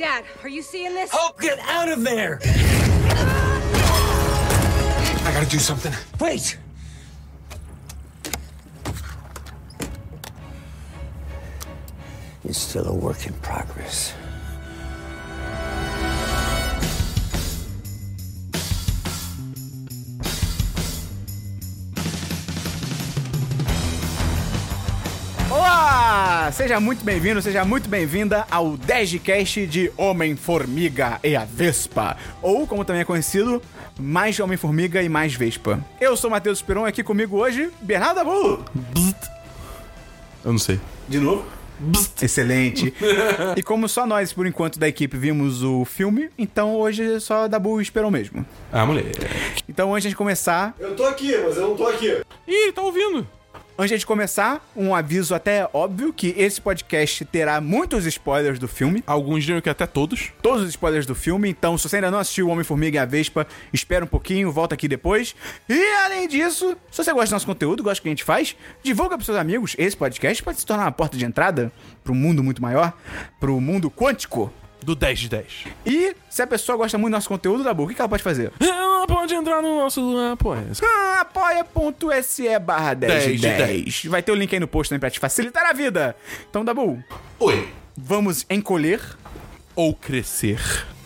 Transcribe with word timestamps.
Dad, 0.00 0.24
are 0.42 0.48
you 0.48 0.62
seeing 0.62 0.94
this? 0.94 1.10
Hope, 1.12 1.38
get 1.42 1.58
out 1.58 1.90
of 1.90 2.02
there! 2.02 2.40
I 5.22 5.30
gotta 5.30 5.46
do 5.46 5.58
something. 5.58 5.92
Wait! 6.18 6.56
It's 12.44 12.58
still 12.58 12.86
a 12.88 12.94
work 12.94 13.26
in 13.26 13.34
progress. 13.34 14.14
Seja 26.52 26.80
muito 26.80 27.04
bem-vindo, 27.04 27.40
seja 27.40 27.64
muito 27.64 27.88
bem-vinda 27.88 28.46
ao 28.50 28.76
10cast 28.76 29.66
de 29.66 29.92
Homem-Formiga 29.96 31.20
e 31.22 31.36
a 31.36 31.44
Vespa. 31.44 32.16
Ou, 32.42 32.66
como 32.66 32.84
também 32.84 33.02
é 33.02 33.04
conhecido, 33.04 33.62
mais 33.98 34.38
Homem-Formiga 34.40 35.02
e 35.02 35.08
mais 35.08 35.34
Vespa. 35.34 35.84
Eu 36.00 36.16
sou 36.16 36.28
o 36.28 36.30
Matheus 36.30 36.58
Esperon 36.58 36.84
aqui 36.84 37.02
comigo 37.02 37.36
hoje, 37.36 37.70
Bernardo 37.80 38.20
Abu. 38.20 38.64
Eu 40.44 40.52
não 40.52 40.58
sei. 40.58 40.80
De 41.08 41.18
novo? 41.18 41.44
Excelente. 42.20 42.92
e 43.56 43.62
como 43.62 43.88
só 43.88 44.06
nós, 44.06 44.32
por 44.32 44.46
enquanto, 44.46 44.78
da 44.78 44.88
equipe 44.88 45.16
vimos 45.16 45.62
o 45.62 45.84
filme, 45.84 46.30
então 46.36 46.74
hoje 46.74 47.20
só 47.20 47.48
Dabu 47.48 47.80
e 47.80 47.82
Esperon 47.82 48.10
mesmo. 48.10 48.44
Ah, 48.72 48.84
moleque. 48.84 49.18
Então, 49.68 49.94
antes 49.94 50.10
de 50.10 50.16
começar, 50.16 50.74
Eu 50.78 50.96
tô 50.96 51.04
aqui, 51.06 51.36
mas 51.38 51.56
eu 51.56 51.68
não 51.68 51.76
tô 51.76 51.86
aqui. 51.86 52.20
Ih, 52.46 52.72
tá 52.72 52.82
ouvindo? 52.82 53.26
Antes 53.82 54.00
de 54.00 54.04
começar, 54.04 54.62
um 54.76 54.94
aviso 54.94 55.34
até 55.34 55.66
óbvio 55.72 56.12
que 56.12 56.34
esse 56.36 56.60
podcast 56.60 57.24
terá 57.24 57.62
muitos 57.62 58.04
spoilers 58.04 58.58
do 58.58 58.68
filme. 58.68 59.02
Alguns 59.06 59.42
diriam 59.42 59.62
que 59.62 59.70
até 59.70 59.86
todos. 59.86 60.34
Todos 60.42 60.64
os 60.64 60.68
spoilers 60.68 61.06
do 61.06 61.14
filme, 61.14 61.48
então 61.48 61.78
se 61.78 61.88
você 61.88 61.96
ainda 61.96 62.10
não 62.10 62.18
assistiu 62.18 62.48
o 62.48 62.50
Homem-Formiga 62.50 62.96
e 62.96 62.98
a 62.98 63.06
Vespa, 63.06 63.46
espera 63.72 64.04
um 64.04 64.06
pouquinho, 64.06 64.52
volta 64.52 64.74
aqui 64.74 64.86
depois. 64.86 65.34
E 65.66 65.82
além 66.04 66.28
disso, 66.28 66.76
se 66.90 67.02
você 67.02 67.10
gosta 67.10 67.28
do 67.28 67.32
nosso 67.32 67.46
conteúdo, 67.46 67.82
gosta 67.82 68.00
do 68.00 68.02
que 68.02 68.08
a 68.10 68.12
gente 68.12 68.22
faz, 68.22 68.54
divulga 68.82 69.16
pros 69.16 69.24
seus 69.24 69.38
amigos. 69.38 69.74
Esse 69.78 69.96
podcast 69.96 70.42
pode 70.42 70.60
se 70.60 70.66
tornar 70.66 70.84
uma 70.84 70.92
porta 70.92 71.16
de 71.16 71.24
entrada 71.24 71.72
para 72.04 72.12
um 72.12 72.16
mundo 72.16 72.44
muito 72.44 72.60
maior, 72.60 72.92
para 73.40 73.50
o 73.50 73.62
mundo 73.62 73.90
quântico. 73.90 74.52
Do 74.84 74.94
10 74.94 75.18
de 75.18 75.28
10. 75.28 75.46
E 75.86 76.16
se 76.28 76.42
a 76.42 76.46
pessoa 76.46 76.76
gosta 76.76 76.96
muito 76.96 77.12
do 77.12 77.16
nosso 77.16 77.28
conteúdo, 77.28 77.62
Dabu, 77.62 77.84
o 77.84 77.88
que 77.88 77.94
que 77.94 78.00
ela 78.00 78.08
pode 78.08 78.22
fazer? 78.22 78.52
Ela 78.60 79.06
pode 79.06 79.34
entrar 79.34 79.62
no 79.62 79.78
nosso 79.78 80.00
apoia. 80.32 80.66
Ah, 80.82 81.20
apoia.se 81.20 82.58
barra 82.58 82.94
10 82.94 83.22
de 83.22 83.28
10 83.38 83.40
de 83.40 83.48
10. 83.48 84.04
Vai 84.06 84.22
ter 84.22 84.32
o 84.32 84.34
link 84.34 84.52
aí 84.52 84.60
no 84.60 84.68
post 84.68 84.90
também 84.90 85.00
pra 85.00 85.10
te 85.10 85.18
facilitar 85.18 85.64
a 85.66 85.72
vida. 85.72 86.16
Então, 86.48 86.64
Dabu, 86.64 87.02
Oi. 87.38 87.68
vamos 87.96 88.44
encolher. 88.50 89.00
Ou 89.74 89.94
crescer. 89.94 90.60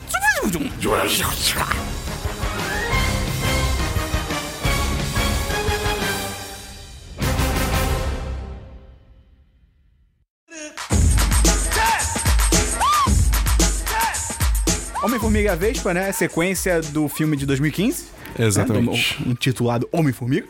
Homem-Formiga 15.04 15.54
Vespa, 15.54 15.92
né? 15.92 16.10
Sequência 16.12 16.80
do 16.80 17.10
filme 17.10 17.36
de 17.36 17.44
2015. 17.44 18.06
Exatamente. 18.38 19.16
né, 19.20 19.24
do- 19.26 19.30
intitulado 19.32 19.88
Homem-Formiga. 19.92 20.46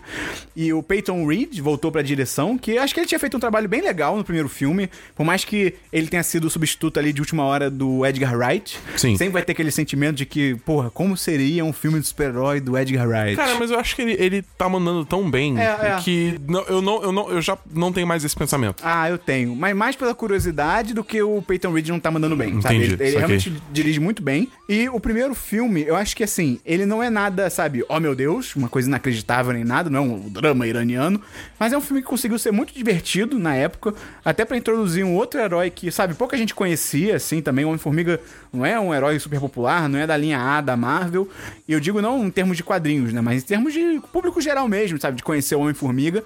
E 0.57 0.73
o 0.73 0.83
Peyton 0.83 1.27
Reed 1.27 1.59
voltou 1.61 1.91
pra 1.91 2.03
direção, 2.03 2.57
que 2.57 2.79
acho 2.79 2.95
que 2.95 3.01
ele 3.01 3.07
tinha 3.07 3.19
feito 3.19 3.37
um 3.37 3.41
trabalho 3.41 3.69
bem 3.69 3.81
legal 3.83 4.17
no 4.17 4.25
primeiro 4.25 4.49
filme. 4.49 4.89
Por 5.17 5.25
mais 5.25 5.45
que 5.45 5.75
ele 5.93 6.07
tenha 6.09 6.23
sido 6.23 6.47
o 6.47 6.51
substituto 6.51 6.99
ali 6.99 7.12
de 7.12 7.21
última 7.21 7.45
hora 7.45 7.71
do 7.71 8.05
Edgar 8.07 8.37
Wright. 8.37 8.79
Sim. 8.97 9.17
Sempre 9.17 9.33
vai 9.35 9.43
ter 9.43 9.53
aquele 9.53 9.71
sentimento 9.71 10.17
de 10.17 10.27
que, 10.27 10.55
porra, 10.65 10.91
como 10.91 11.17
seria 11.17 11.65
um 11.65 11.73
filme 11.73 12.01
de 12.01 12.07
super-herói 12.07 12.61
do 12.61 12.77
Edgar 12.79 13.09
Wright? 13.09 13.37
Cara, 13.37 13.55
mas 13.59 13.71
eu 13.71 13.79
acho 13.79 13.97
que 13.97 14.03
ele, 14.03 14.12
ele 14.19 14.43
tá 14.57 14.69
mandando 14.69 15.05
tão 15.05 15.29
bem 15.31 15.59
É, 15.59 15.65
é. 15.65 16.00
que 16.03 16.39
não, 16.49 16.62
eu, 16.65 16.81
não, 16.83 17.03
eu, 17.03 17.12
não, 17.12 17.31
eu 17.31 17.43
já 17.43 17.59
não 17.73 17.93
tenho 17.93 18.06
mais 18.06 18.25
esse 18.25 18.37
pensamento. 18.37 18.83
Ah, 18.84 19.09
eu 19.11 19.19
tenho. 19.19 19.55
Mas 19.56 19.75
mais 19.77 19.97
pela 19.97 20.15
curiosidade 20.15 20.94
do 20.94 21.03
que 21.05 21.21
o 21.23 21.43
Peyton 21.43 21.73
Reed 21.73 21.89
não 21.89 22.00
tá 22.00 22.11
mandando 22.11 22.37
bem, 22.37 22.61
sabe? 22.61 22.77
Entendi, 22.77 22.94
Ele, 22.94 23.03
ele 23.03 23.12
saquei. 23.12 23.19
realmente 23.19 23.53
dirige 23.73 24.00
muito 24.00 24.23
bem. 24.23 24.49
E 24.69 24.89
o 24.89 25.00
primeiro 25.00 25.34
filme, 25.34 25.83
eu 25.83 25.97
acho 25.97 26.17
que 26.17 26.23
assim, 26.25 26.59
ele 26.65 26.87
não 26.87 27.03
é 27.03 27.11
nada, 27.11 27.50
sabe, 27.50 27.74
oh 27.89 27.99
meu 27.99 28.15
Deus, 28.15 28.55
uma 28.57 28.69
coisa 28.69 28.89
inacreditável 28.89 29.53
nem 29.53 29.65
nada, 29.65 29.89
não 29.91 29.99
é 29.99 30.03
um 30.03 30.29
drama 30.29 30.67
iraniano. 30.67 31.21
Mas 31.59 31.73
é 31.73 31.79
um 31.79 31.81
filme 31.81 32.03
que 32.03 32.09
conseguiu 32.09 32.39
ser 32.39 32.51
muito 32.53 32.75
divertido 32.75 33.39
na 33.39 33.55
época, 33.55 33.95
até 34.25 34.45
pra 34.45 34.57
introduzir 34.57 35.05
um 35.05 35.15
outro 35.15 35.41
herói 35.41 35.71
que, 35.71 35.91
sabe, 35.91 36.15
pouca 36.15 36.37
gente 36.37 36.55
conhecia, 36.55 37.17
assim, 37.17 37.41
também. 37.41 37.65
O 37.65 37.69
Homem-Formiga 37.69 38.21
não 38.53 38.65
é 38.65 38.79
um 38.79 38.95
herói 38.95 39.19
super 39.19 39.41
popular, 39.41 39.89
não 39.89 39.99
é 39.99 40.07
da 40.07 40.17
linha 40.17 40.39
A 40.39 40.61
da 40.61 40.77
Marvel. 40.77 41.29
E 41.67 41.73
eu 41.73 41.81
digo 41.81 42.01
não 42.03 42.25
em 42.27 42.31
termos 42.31 42.57
de 42.57 42.62
quadrinhos, 42.62 43.12
né? 43.12 43.21
Mas 43.21 43.43
em 43.43 43.47
termos 43.47 43.73
de 43.73 44.01
público 44.12 44.41
geral 44.41 44.69
mesmo, 44.69 45.01
sabe? 45.01 45.17
De 45.17 45.23
conhecer 45.23 45.55
o 45.55 45.61
Homem-Formiga. 45.61 46.23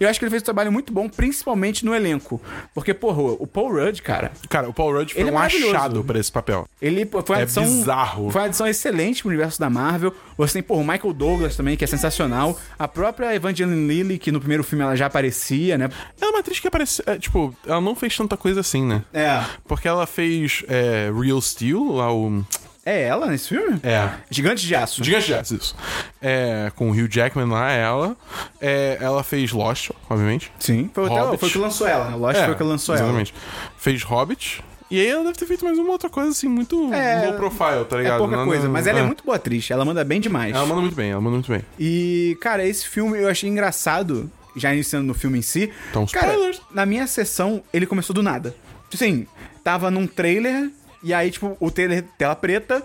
Eu 0.00 0.08
acho 0.08 0.18
que 0.18 0.24
ele 0.24 0.30
fez 0.30 0.42
um 0.42 0.44
trabalho 0.44 0.72
muito 0.72 0.92
bom, 0.92 1.08
principalmente 1.08 1.84
no 1.84 1.94
elenco. 1.94 2.40
Porque, 2.74 2.92
porra, 2.92 3.22
o 3.38 3.46
Paul 3.46 3.72
Rudd, 3.72 4.02
cara, 4.02 4.32
Cara, 4.48 4.68
o 4.68 4.72
Paul 4.74 4.92
Rudd 4.94 5.12
foi 5.12 5.22
é 5.22 5.26
um 5.26 5.32
maravilhoso. 5.32 5.76
achado 5.76 6.04
pra 6.04 6.18
esse 6.18 6.32
papel. 6.32 6.66
ele 6.80 7.06
foi 7.06 7.22
uma 7.28 7.38
É 7.38 7.42
adição. 7.42 7.62
bizarro. 7.62 8.30
Foi 8.30 8.40
uma 8.40 8.46
adição 8.48 8.66
excelente 8.66 9.22
pro 9.22 9.28
universo 9.28 9.60
da 9.60 9.70
Marvel. 9.70 10.12
Você 10.36 10.54
tem, 10.54 10.62
porra, 10.62 10.80
o 10.80 10.86
Michael 10.86 11.12
Douglas 11.12 11.56
também, 11.56 11.76
que 11.76 11.84
é 11.84 11.86
sensacional. 11.86 12.58
A 12.78 12.88
própria 12.88 13.34
Evangeline 13.34 13.86
Lilly, 13.86 14.18
que 14.18 14.32
no 14.32 14.38
primeiro 14.40 14.64
filme 14.64 14.84
ela 14.84 14.96
já 14.96 15.06
aparecia, 15.06 15.76
né? 15.78 15.88
Ela 16.20 16.30
é 16.30 16.34
uma 16.34 16.40
atriz 16.40 16.58
que 16.60 16.68
aparece. 16.68 17.02
é, 17.06 17.16
tipo, 17.18 17.54
ela 17.66 17.80
não 17.80 17.94
fez 17.94 18.16
tanta 18.16 18.36
coisa 18.36 18.60
assim, 18.60 18.84
né? 18.84 19.02
É. 19.12 19.42
Porque 19.66 19.86
ela 19.88 20.06
fez 20.06 20.64
é, 20.68 21.10
Real 21.14 21.40
Steel, 21.40 21.92
lá 21.92 22.12
o. 22.12 22.44
É 22.84 23.02
ela 23.02 23.28
nesse 23.28 23.50
filme? 23.50 23.78
É. 23.84 24.08
Gigante 24.28 24.66
de 24.66 24.74
Aço. 24.74 25.04
Gigante 25.04 25.26
de 25.26 25.34
Aço, 25.34 25.54
isso. 25.54 25.76
É, 26.20 26.72
com 26.74 26.90
o 26.90 26.92
Hugh 26.92 27.06
Jackman 27.08 27.46
lá, 27.46 27.70
ela. 27.70 28.16
É, 28.60 28.98
ela 29.00 29.22
fez 29.22 29.52
Lost, 29.52 29.90
obviamente. 30.10 30.50
Sim. 30.58 30.90
Foi, 30.92 31.06
até- 31.06 31.36
foi 31.38 31.48
o 31.48 31.52
que 31.52 31.58
lançou 31.58 31.86
ela, 31.86 32.06
né? 32.10 32.16
Lost 32.16 32.36
É, 32.40 32.44
foi 32.44 32.54
o 32.54 32.56
que 32.56 32.62
lançou 32.64 32.96
ela. 32.96 33.04
exatamente. 33.04 33.32
Fez 33.76 34.02
Hobbit. 34.02 34.64
E 34.92 35.00
aí 35.00 35.06
ela 35.08 35.24
deve 35.24 35.38
ter 35.38 35.46
feito 35.46 35.64
mais 35.64 35.78
uma 35.78 35.90
outra 35.90 36.10
coisa, 36.10 36.30
assim, 36.30 36.46
muito 36.48 36.92
É, 36.92 37.24
low 37.26 37.32
profile, 37.34 37.84
tá 37.88 37.96
É 37.96 38.02
ligado? 38.02 38.18
pouca 38.18 38.36
Nada- 38.36 38.46
coisa, 38.46 38.68
mas 38.68 38.86
ela 38.86 38.98
é 38.98 39.02
muito 39.02 39.24
boa 39.24 39.36
atriz. 39.36 39.70
Ela 39.70 39.84
manda 39.86 40.04
bem 40.04 40.20
demais. 40.20 40.54
Ela 40.54 40.66
manda 40.66 40.82
muito 40.82 40.94
bem, 40.94 41.10
ela 41.12 41.20
manda 41.20 41.34
muito 41.36 41.50
bem. 41.50 41.62
E, 41.78 42.36
cara, 42.42 42.66
esse 42.66 42.86
filme 42.86 43.18
eu 43.18 43.26
achei 43.28 43.48
engraçado, 43.48 44.30
já 44.54 44.72
iniciando 44.74 45.06
no 45.06 45.14
filme 45.14 45.38
em 45.38 45.42
si. 45.42 45.72
Então, 45.90 46.04
cara, 46.06 46.32
spoilers. 46.34 46.60
na 46.70 46.84
minha 46.84 47.06
sessão, 47.06 47.62
ele 47.72 47.86
começou 47.86 48.12
do 48.12 48.22
nada. 48.22 48.54
Assim, 48.92 49.26
tava 49.64 49.90
num 49.90 50.06
trailer, 50.06 50.70
e 51.02 51.14
aí, 51.14 51.30
tipo, 51.30 51.56
o 51.58 51.70
trailer, 51.70 52.04
tela 52.18 52.36
preta, 52.36 52.84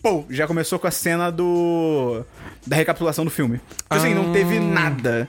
pô, 0.00 0.24
já 0.30 0.46
começou 0.46 0.78
com 0.78 0.86
a 0.86 0.92
cena 0.92 1.28
do. 1.28 2.22
da 2.64 2.76
recapitulação 2.76 3.24
do 3.24 3.30
filme. 3.32 3.58
Tipo 3.58 3.94
assim, 3.94 4.14
não 4.14 4.32
teve 4.32 4.58
Ah. 4.58 4.60
nada. 4.60 5.28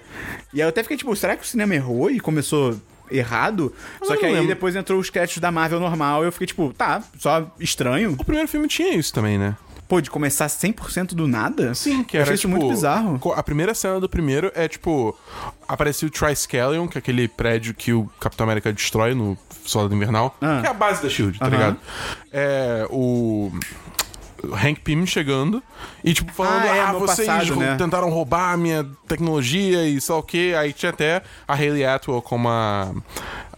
E 0.54 0.62
aí 0.62 0.66
eu 0.66 0.70
até 0.70 0.84
fiquei, 0.84 0.98
tipo, 0.98 1.16
será 1.16 1.36
que 1.36 1.44
o 1.44 1.48
cinema 1.48 1.74
errou 1.74 2.12
e 2.12 2.20
começou 2.20 2.76
errado? 3.12 3.74
Só 4.04 4.14
eu 4.16 4.20
que 4.20 4.26
aí 4.26 4.34
lembro. 4.34 4.48
depois 4.48 4.76
entrou 4.76 5.00
os 5.00 5.10
créditos 5.10 5.40
da 5.42 5.52
Marvel 5.52 5.80
normal 5.80 6.24
e 6.24 6.28
eu 6.28 6.32
fiquei, 6.32 6.48
tipo, 6.48 6.74
tá, 6.74 7.02
só 7.18 7.50
estranho. 7.60 8.16
O 8.18 8.24
primeiro 8.26 8.48
filme 8.48 8.68
tinha 8.68 8.94
isso 8.96 9.14
também, 9.14 9.38
né? 9.38 9.56
Pô, 9.88 10.00
de 10.00 10.12
começar 10.12 10.46
100% 10.46 11.16
do 11.16 11.28
nada? 11.28 11.74
Sim, 11.74 12.04
que 12.04 12.16
Eu 12.16 12.22
era 12.22 12.26
achei 12.30 12.36
isso 12.36 12.48
tipo, 12.48 12.60
muito 12.60 12.70
bizarro. 12.76 13.18
co- 13.18 13.34
A 13.34 13.42
primeira 13.42 13.74
cena 13.74 14.00
do 14.00 14.08
primeiro 14.08 14.52
é 14.54 14.68
tipo. 14.68 15.18
Apareceu 15.68 16.08
o 16.08 16.12
Triskelion, 16.12 16.88
que 16.88 16.96
é 16.96 17.00
aquele 17.00 17.28
prédio 17.28 17.74
que 17.74 17.92
o 17.92 18.08
Capitão 18.20 18.44
América 18.44 18.72
destrói 18.72 19.16
no 19.16 19.36
Soldado 19.66 19.96
Invernal. 19.96 20.38
Ah. 20.42 20.60
Que 20.62 20.68
é 20.68 20.70
a 20.70 20.74
base 20.76 21.02
da 21.02 21.10
Shield, 21.10 21.40
tá 21.40 21.46
Aham. 21.48 21.56
ligado? 21.56 21.78
É. 22.32 22.86
O. 22.92 23.52
Hank 24.54 24.80
Pym 24.82 25.06
chegando 25.06 25.62
e, 26.04 26.14
tipo, 26.14 26.32
falando: 26.32 26.64
Ah, 26.68 26.76
é, 26.76 26.80
Ah, 26.82 26.94
vocês 26.94 27.28
passado, 27.28 27.56
né? 27.58 27.76
tentaram 27.78 28.10
roubar 28.10 28.54
a 28.54 28.58
minha 28.58 28.86
tecnologia 29.08 29.88
e 29.88 30.00
lá 30.00 30.18
o 30.20 30.24
quê. 30.24 30.54
Aí 30.58 30.74
tinha 30.74 30.90
até 30.92 31.22
a 31.48 31.54
Hayley 31.54 31.86
Atwell 31.86 32.22
como 32.22 32.48
a, 32.50 32.92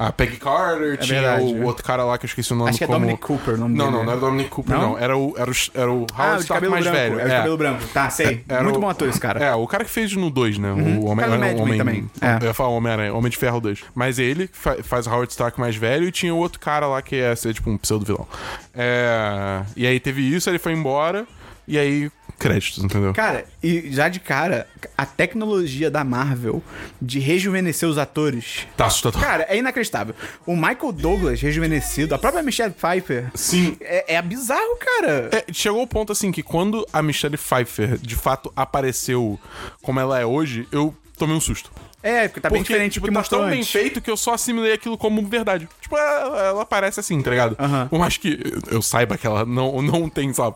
a 0.07 0.12
Peggy 0.12 0.38
Carter, 0.38 0.97
tinha 0.97 1.19
É 1.19 1.22
verdade, 1.22 1.53
o 1.53 1.62
é. 1.62 1.66
outro 1.66 1.84
cara 1.84 2.03
lá 2.03 2.17
que 2.17 2.25
eu 2.25 2.28
esqueci 2.28 2.51
o 2.53 2.56
nome 2.56 2.69
Acho 2.69 2.78
que 2.79 2.84
é 2.84 2.88
como... 2.88 3.00
Dominic 3.00 3.22
Cooper 3.22 3.53
o 3.53 3.57
nome 3.57 3.75
Não, 3.78 3.85
dele, 3.85 3.91
não, 3.97 4.00
né? 4.00 4.06
não 4.06 4.12
era 4.13 4.22
Dominic 4.22 4.50
Cooper, 4.50 4.75
Não? 4.78 4.89
não. 4.91 4.97
Era, 4.97 5.17
o, 5.17 5.34
era, 5.37 5.52
o, 5.52 5.53
era 5.73 5.91
o 5.91 6.08
Ah, 6.16 6.22
Howard 6.23 6.34
o 6.34 6.37
de 6.37 6.41
Stark 6.43 6.53
cabelo 6.53 6.72
mais 6.72 6.84
branco. 6.85 6.97
velho. 6.99 7.20
É 7.20 7.23
o 7.23 7.28
é. 7.28 7.37
cabelo 7.37 7.58
branco. 7.58 7.84
Tá, 7.93 8.09
sei. 8.09 8.43
Era 8.49 8.64
Muito 8.64 8.78
o- 8.78 8.79
bom 8.81 8.90
ator 8.90 9.08
esse 9.09 9.20
cara. 9.20 9.43
É, 9.43 9.53
o 9.53 9.67
cara 9.67 9.84
que 9.84 9.90
fez 9.91 10.16
no 10.16 10.29
2, 10.29 10.58
né? 10.58 10.72
O 10.72 11.05
Homem, 11.05 11.26
Cara 11.26 11.37
do 11.37 11.40
Mad 11.40 11.53
Men 11.53 11.61
Homem 11.61 11.78
também. 11.78 12.09
É. 12.22 12.37
Eu 12.41 12.47
ia 12.47 12.53
falar 12.53 12.70
Homem-Aranha, 12.70 13.14
Homem 13.14 13.29
de 13.31 13.37
Ferro 13.37 13.59
2. 13.61 13.84
Mas 13.93 14.17
ele 14.20 14.49
fa- 14.52 14.78
faz 14.84 15.05
o 15.08 15.09
Howard 15.11 15.31
Stark 15.31 15.59
mais 15.59 15.76
velho 15.76 16.08
e 16.08 16.11
tinha 16.11 16.34
o 16.34 16.37
outro 16.37 16.59
cara 16.59 16.87
lá 16.87 17.02
que 17.02 17.16
ia 17.17 17.35
ser 17.35 17.53
tipo 17.53 17.70
um 17.70 17.78
pseudo-vilão. 17.78 18.28
É... 18.73 19.61
E 19.76 19.85
aí 19.85 19.99
teve 19.99 20.22
isso, 20.22 20.49
ele 20.49 20.59
foi 20.59 20.73
embora. 20.73 21.26
E 21.67 21.78
aí, 21.78 22.11
créditos, 22.41 22.84
entendeu? 22.84 23.14
Cara, 23.14 23.46
e 23.61 23.91
já 23.91 24.09
de 24.09 24.20
cara, 24.20 24.67
a 24.97 25.05
tecnologia 25.05 25.91
da 25.91 26.03
Marvel 26.03 26.64
de 26.99 27.20
rejuvenescer 27.20 27.88
os 27.88 27.99
atores. 27.99 28.67
Tá 28.76 28.88
assustador. 28.88 29.22
Cara, 29.22 29.46
é 29.47 29.58
inacreditável. 29.58 30.16
O 30.46 30.55
Michael 30.55 30.91
Douglas 30.91 31.41
rejuvenescido, 31.41 32.16
a 32.16 32.17
própria 32.17 32.41
Michelle 32.41 32.73
Pfeiffer. 32.73 33.29
Sim. 33.35 33.78
É, 33.79 34.16
é 34.16 34.22
bizarro, 34.22 34.78
cara. 34.79 35.29
É, 35.32 35.53
chegou 35.53 35.84
o 35.84 35.88
ponto 35.88 36.11
assim 36.11 36.32
que 36.32 36.41
quando 36.41 36.85
a 36.91 37.02
Michelle 37.03 37.38
Pfeiffer 37.38 37.97
de 37.97 38.16
fato 38.16 38.52
apareceu 38.55 39.40
como 39.82 39.99
ela 39.99 40.20
é 40.20 40.26
hoje, 40.26 40.67
eu 40.72 40.96
tomei 41.17 41.35
um 41.35 41.41
susto. 41.41 41.72
É, 42.03 42.28
porque 42.28 42.40
tá 42.40 42.50
bem 42.50 42.59
Porque, 42.59 42.74
diferente 42.74 42.94
tipo, 42.94 43.06
do 43.08 43.14
que 43.14 43.30
tá 43.30 43.30
tão 43.30 43.48
bem 43.48 43.59
antes. 43.59 43.72
feito 43.72 44.02
que 44.02 44.09
eu 44.09 44.18
só 44.18 44.34
assimilei 44.34 44.74
aquilo 44.74 44.98
como 44.98 45.24
verdade. 45.28 45.68
Tipo, 45.80 45.98
ela, 45.98 46.40
ela 46.40 46.66
parece 46.66 47.00
assim, 47.00 47.22
tá 47.22 47.30
ligado? 47.30 47.56
Aham. 47.59 47.88
Por 47.90 48.00
mais 48.00 48.18
que 48.18 48.40
eu 48.70 48.82
saiba 48.82 49.18
que 49.18 49.28
ela 49.28 49.46
não, 49.46 49.82
não 49.82 50.09
tem, 50.09 50.34
sabe, 50.34 50.56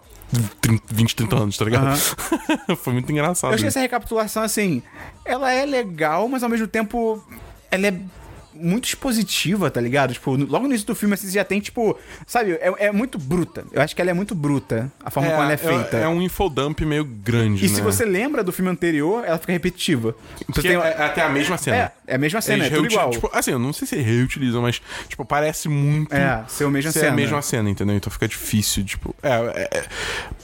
30, 0.62 0.84
20, 0.90 1.16
30 1.16 1.36
anos, 1.36 1.58
tá 1.58 1.66
ligado? 1.66 1.98
Foi 2.78 2.94
muito 2.94 3.12
engraçado. 3.12 3.52
Eu 3.52 3.56
achei 3.56 3.68
isso. 3.68 3.78
essa 3.78 3.84
recapitulação 3.84 4.42
assim, 4.44 4.82
ela 5.24 5.52
é 5.52 5.66
legal, 5.66 6.28
mas 6.28 6.42
ao 6.42 6.50
mesmo 6.50 6.68
tempo 6.68 7.24
ela 7.70 7.88
é 7.88 7.94
muito 8.56 8.86
expositiva, 8.86 9.70
tá 9.70 9.80
ligado? 9.82 10.14
Tipo, 10.14 10.32
logo 10.36 10.60
no 10.62 10.68
início 10.68 10.88
do 10.88 10.96
filme 10.96 11.14
assim, 11.14 11.28
você 11.28 11.34
já 11.34 11.44
tem, 11.44 11.60
tipo, 11.60 11.98
sabe, 12.26 12.54
é, 12.54 12.74
é 12.88 12.92
muito 12.92 13.18
bruta. 13.20 13.66
Eu 13.72 13.82
acho 13.82 13.96
que 13.96 14.02
ela 14.02 14.12
é 14.12 14.14
muito 14.14 14.34
bruta, 14.34 14.92
a 15.04 15.10
forma 15.12 15.30
como 15.30 15.44
ela 15.44 15.54
é 15.54 15.58
feita. 15.58 15.98
É, 15.98 16.08
um 16.08 16.22
infodump 16.22 16.80
meio 16.82 17.04
grande, 17.06 17.66
E 17.66 17.70
né? 17.70 17.76
se 17.76 17.82
você 17.82 18.06
lembra 18.06 18.44
do 18.44 18.52
filme 18.52 18.72
anterior, 18.72 19.24
ela 19.26 19.38
fica 19.38 19.52
repetitiva. 19.54 20.16
Você 20.50 20.62
tem- 20.62 20.72
é, 20.72 20.78
é 20.78 21.04
até 21.04 21.22
a 21.22 21.30
mesma 21.30 21.58
cena. 21.58 21.78
É, 21.78 21.92
é 22.08 22.16
a 22.16 22.18
mesma 22.18 22.42
cena, 22.42 22.64
Eles 22.66 22.74
é 22.74 22.76
tudo 22.76 22.92
igual. 22.92 23.10
Tipo, 23.12 23.30
assim, 23.34 23.52
eu 23.52 23.60
não 23.60 23.74
sei 23.74 23.88
se 23.88 23.96
reutilizam, 23.98 24.62
mas, 24.62 24.82
tipo, 25.08 25.26
parece 25.26 25.68
muito. 25.70 26.14
É, 26.14 26.44
ser 26.48 26.66
a 26.66 26.70
mesma 26.70 26.92
ser 26.92 27.00
cena. 27.02 27.12
a 27.12 27.16
mesma 27.16 27.42
cena, 27.42 27.70
entendeu? 27.70 27.96
Então 27.96 28.12
fica 28.12 28.28
difícil, 28.28 28.84
tipo. 28.86 29.16
É, 29.22 29.30
é, 29.34 29.78
é- 29.80 29.86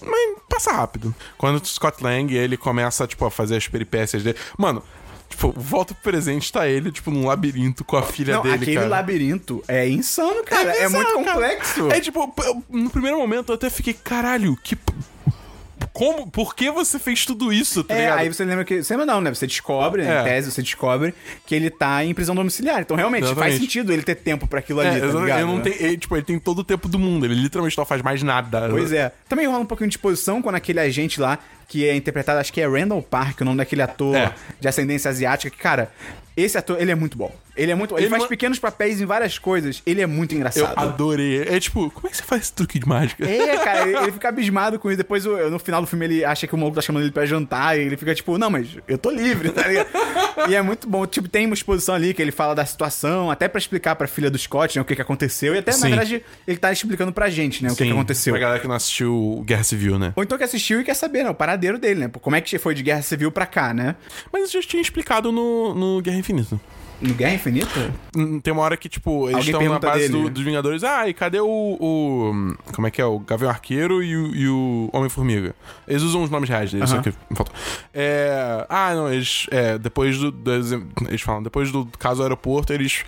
Mas 0.05 0.37
passa 0.49 0.71
rápido. 0.73 1.13
Quando 1.37 1.61
o 1.61 1.65
Scott 1.65 2.03
Lang 2.03 2.33
ele 2.35 2.57
começa, 2.57 3.07
tipo, 3.07 3.23
a 3.25 3.31
fazer 3.31 3.55
as 3.57 3.67
peripécias 3.67 4.23
dele. 4.23 4.37
Mano, 4.57 4.83
tipo, 5.31 5.51
volta 5.57 5.93
pro 5.95 6.03
presente, 6.11 6.51
tá 6.51 6.67
ele, 6.67 6.91
tipo, 6.91 7.09
num 7.09 7.25
labirinto 7.25 7.83
com 7.83 7.97
a 7.97 8.03
filha 8.03 8.35
Não, 8.35 8.43
dele, 8.43 8.55
aquele 8.55 8.75
cara. 8.75 8.87
labirinto 8.87 9.63
é 9.67 9.87
insano, 9.89 10.43
cara. 10.43 10.69
É, 10.69 10.83
bizarro, 10.87 10.93
muito 10.93 11.25
cara. 11.25 11.31
complexo. 11.33 11.91
É 11.91 11.99
tipo, 11.99 12.33
no 12.69 12.89
primeiro 12.89 13.17
momento 13.17 13.49
eu 13.51 13.55
até 13.55 13.69
fiquei, 13.69 13.93
caralho, 13.93 14.55
que. 14.63 14.77
Como? 15.93 16.25
Por 16.29 16.55
que 16.55 16.71
você 16.71 16.97
fez 16.97 17.25
tudo 17.25 17.51
isso, 17.51 17.83
tá 17.83 17.93
É, 17.93 17.99
ligado? 18.01 18.19
aí 18.19 18.33
você 18.33 18.45
lembra 18.45 18.63
que. 18.63 18.81
Você 18.81 18.93
lembra 18.95 19.05
não, 19.13 19.19
né? 19.19 19.33
Você 19.33 19.45
descobre, 19.45 20.03
né, 20.03 20.17
É. 20.17 20.21
em 20.21 20.23
tese, 20.23 20.51
você 20.51 20.61
descobre 20.61 21.13
que 21.45 21.53
ele 21.53 21.69
tá 21.69 22.03
em 22.05 22.13
prisão 22.13 22.33
domiciliar. 22.33 22.79
Então, 22.81 22.95
realmente, 22.95 23.23
faz 23.23 23.31
Exatamente. 23.33 23.59
sentido 23.59 23.91
ele 23.91 24.01
ter 24.01 24.15
tempo 24.15 24.47
pra 24.47 24.59
aquilo 24.59 24.81
É, 24.81 24.87
ali, 24.89 24.99
tá 25.01 25.07
ligado? 25.07 25.39
ele 25.41 25.45
não 25.51 25.59
tem, 25.59 25.73
ele, 25.79 25.97
tipo, 25.97 26.15
ele 26.15 26.23
tem 26.23 26.39
todo 26.39 26.59
o 26.59 26.63
tempo 26.63 26.87
do 26.87 26.97
mundo, 26.97 27.25
ele 27.25 27.35
literalmente 27.35 27.77
não 27.77 27.85
faz 27.85 28.01
mais 28.01 28.23
nada. 28.23 28.69
Pois 28.69 28.91
é. 28.93 29.11
Também 29.27 29.45
rola 29.47 29.59
um 29.59 29.65
pouquinho 29.65 29.89
de 29.89 29.95
exposição 29.97 30.41
quando 30.41 30.55
aquele 30.55 30.79
agente 30.79 31.19
lá, 31.19 31.37
que 31.71 31.87
é 31.87 31.95
interpretado, 31.95 32.37
acho 32.37 32.51
que 32.51 32.59
é 32.59 32.67
Randall 32.67 33.01
Park, 33.01 33.39
o 33.39 33.45
nome 33.45 33.57
daquele 33.59 33.81
ator 33.81 34.13
É. 34.13 34.33
de 34.59 34.67
ascendência 34.67 35.09
asiática, 35.09 35.49
que, 35.55 35.57
cara, 35.61 35.89
esse 36.35 36.57
ator, 36.57 36.81
ele 36.81 36.91
é 36.91 36.95
muito 36.95 37.17
bom. 37.17 37.33
Ele 37.55 37.69
é 37.71 37.75
muito 37.75 37.93
Ele, 37.95 38.03
Ele 38.03 38.09
faz 38.09 38.23
ma- 38.23 38.29
pequenos 38.29 38.57
papéis 38.59 39.01
em 39.01 39.05
várias 39.05 39.37
coisas. 39.37 39.81
Ele 39.85 40.01
é 40.01 40.07
muito 40.07 40.31
Eu 40.31 40.37
engraçado. 40.37 40.73
adorei. 40.79 41.43
É 41.43 41.59
tipo, 41.59 41.91
como 41.91 42.07
é 42.07 42.09
que 42.09 42.15
você 42.15 42.23
faz 42.23 42.43
esse 42.43 42.53
truque 42.53 42.79
de 42.79 42.87
mágica? 42.87 43.29
É, 43.29 43.57
cara, 43.57 43.81
ele, 43.89 43.97
ele 43.97 44.11
fica 44.13 44.29
abismado 44.29 44.79
com 44.79 44.89
isso. 44.89 44.97
Depois, 44.97 45.25
no 45.25 45.59
final 45.59 45.81
do 45.81 45.87
filme, 45.87 46.05
ele 46.05 46.23
acha 46.25 46.47
que 46.47 46.55
o 46.55 46.57
maluco 46.57 46.75
tá 46.75 46.81
chamando 46.81 47.03
ele 47.03 47.11
pra 47.11 47.25
jantar. 47.25 47.77
E 47.77 47.81
ele 47.81 47.97
fica 47.97 48.15
tipo, 48.15 48.37
não, 48.37 48.49
mas 48.49 48.67
eu 48.87 48.97
tô 48.97 49.11
livre, 49.11 49.49
tá 49.49 49.67
ligado? 49.67 49.89
e 50.49 50.55
é 50.55 50.61
muito 50.61 50.87
bom. 50.87 51.05
Tipo, 51.05 51.27
tem 51.27 51.45
uma 51.45 51.53
exposição 51.53 51.93
ali 51.93 52.13
que 52.13 52.21
ele 52.21 52.31
fala 52.31 52.55
da 52.55 52.65
situação, 52.65 53.29
até 53.29 53.49
pra 53.49 53.59
explicar 53.59 53.97
pra 53.97 54.07
filha 54.07 54.31
do 54.31 54.37
Scott, 54.37 54.77
né, 54.77 54.81
o 54.81 54.85
que 54.85 54.95
que 54.95 55.01
aconteceu. 55.01 55.53
E 55.53 55.57
até, 55.57 55.71
na 55.71 55.77
Sim. 55.77 55.87
verdade, 55.89 56.23
ele 56.47 56.57
tá 56.57 56.71
explicando 56.71 57.11
pra 57.11 57.29
gente, 57.29 57.61
né, 57.61 57.69
o 57.69 57.73
que 57.75 57.83
que 57.83 57.89
Sim, 57.89 57.91
aconteceu. 57.91 58.31
Pra 58.33 58.39
galera 58.39 58.59
que 58.61 58.67
não 58.67 58.75
assistiu 58.75 59.43
Guerra 59.45 59.63
Civil, 59.65 59.99
né? 59.99 60.13
Ou 60.15 60.23
então 60.23 60.37
que 60.37 60.43
assistiu 60.45 60.79
e 60.79 60.85
quer 60.85 60.93
saber, 60.95 61.23
né, 61.25 61.29
o 61.29 61.35
dele, 61.79 61.99
né? 62.01 62.07
Como 62.21 62.35
é 62.35 62.41
que 62.41 62.57
foi 62.59 62.73
de 62.73 62.83
Guerra 62.83 63.01
Civil 63.01 63.31
pra 63.31 63.45
cá, 63.45 63.73
né? 63.73 63.95
Mas 64.31 64.53
eu 64.53 64.61
já 64.61 64.67
tinha 64.67 64.81
explicado 64.81 65.31
no, 65.31 65.73
no 65.75 66.01
Guerra 66.01 66.17
Infinita. 66.17 66.59
No 67.01 67.15
Guerra 67.15 67.33
Infinita? 67.33 67.91
Tem 68.43 68.53
uma 68.53 68.61
hora 68.61 68.77
que, 68.77 68.87
tipo, 68.87 69.23
eles 69.27 69.37
Alguém 69.47 69.51
estão 69.67 69.73
na 69.73 69.79
base 69.79 69.99
dele, 70.01 70.11
do- 70.13 70.23
né? 70.25 70.29
dos 70.29 70.43
Vingadores. 70.43 70.83
Ah, 70.83 71.09
e 71.09 71.13
cadê 71.15 71.39
o, 71.39 71.47
o- 71.47 72.55
Como 72.75 72.85
é 72.85 72.91
que 72.91 73.01
é? 73.01 73.05
O 73.05 73.17
Gavião 73.17 73.49
Arqueiro 73.49 74.03
e 74.03 74.15
o, 74.15 74.35
e 74.35 74.47
o 74.47 74.89
Homem-Formiga. 74.93 75.55
Eles 75.87 76.03
usam 76.03 76.21
os 76.21 76.29
nomes 76.29 76.47
reais 76.47 76.71
deles, 76.71 76.91
Aham. 76.91 77.01
só 77.03 77.09
que 77.09 77.17
faltou. 77.35 77.55
É... 77.91 78.65
Ah, 78.69 78.93
não, 78.93 79.11
eles. 79.11 79.47
É, 79.49 79.79
depois 79.79 80.15
do. 80.19 80.31
eles 81.09 81.21
falam, 81.21 81.41
depois 81.41 81.71
do 81.71 81.87
caso 81.97 82.17
do 82.17 82.23
aeroporto, 82.23 82.71
eles 82.71 83.03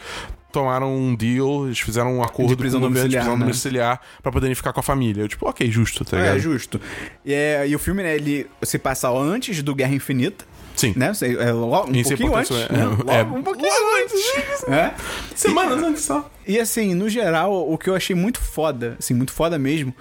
tomaram 0.54 0.96
um 0.96 1.14
deal, 1.16 1.66
eles 1.66 1.80
fizeram 1.80 2.16
um 2.18 2.24
acordo 2.24 2.50
De 2.50 2.56
prisão 2.56 2.80
com 2.80 2.86
o 2.86 2.90
governo 2.90 3.10
de 3.10 3.16
domiciliar, 3.16 3.24
prisão 3.26 3.38
né? 3.38 3.46
domiciliar 3.46 4.02
pra 4.22 4.32
poderem 4.32 4.56
ficar 4.56 4.72
com 4.72 4.80
a 4.80 4.84
família. 4.84 5.24
Eu, 5.24 5.28
tipo, 5.28 5.48
ok, 5.50 5.70
justo, 5.70 6.06
tá 6.06 6.16
É, 6.18 6.22
ligado? 6.22 6.40
justo. 6.40 6.80
E, 7.26 7.34
é, 7.34 7.68
e 7.68 7.76
o 7.76 7.80
filme, 7.80 8.02
né, 8.04 8.16
ele 8.16 8.48
se 8.62 8.78
passa 8.80 9.10
antes 9.10 9.62
do 9.62 9.76
Guerra 9.76 9.94
Infinita. 9.94 10.46
Sim. 10.76 10.94
Né? 10.96 11.14
Você- 11.14 11.36
É, 11.38 11.52
logo, 11.54 11.92
um 11.92 11.96
Isso 11.96 12.14
é 12.14 12.18
pouquinho 12.18 12.36
antes. 12.38 12.50
importante, 12.52 12.74
né? 12.80 12.84
é. 12.84 12.88
Logo, 12.88 13.12
É. 13.12 13.24
um 13.40 13.44
pouquinho 13.44 13.72
antes. 14.02 14.68
É. 14.68 14.94
Semanas 15.36 15.84
antes 15.84 16.04
só. 16.04 16.30
E 16.48 16.60
assim, 16.60 16.94
no 16.96 17.08
geral, 17.10 17.72
o 17.72 17.78
que 17.78 17.90
eu 17.90 17.96
achei 17.96 18.16
muito 18.16 18.42
foda, 18.42 18.96
assim, 19.00 19.14
muito 19.14 19.32
foda 19.32 19.58
mesmo, 19.60 19.94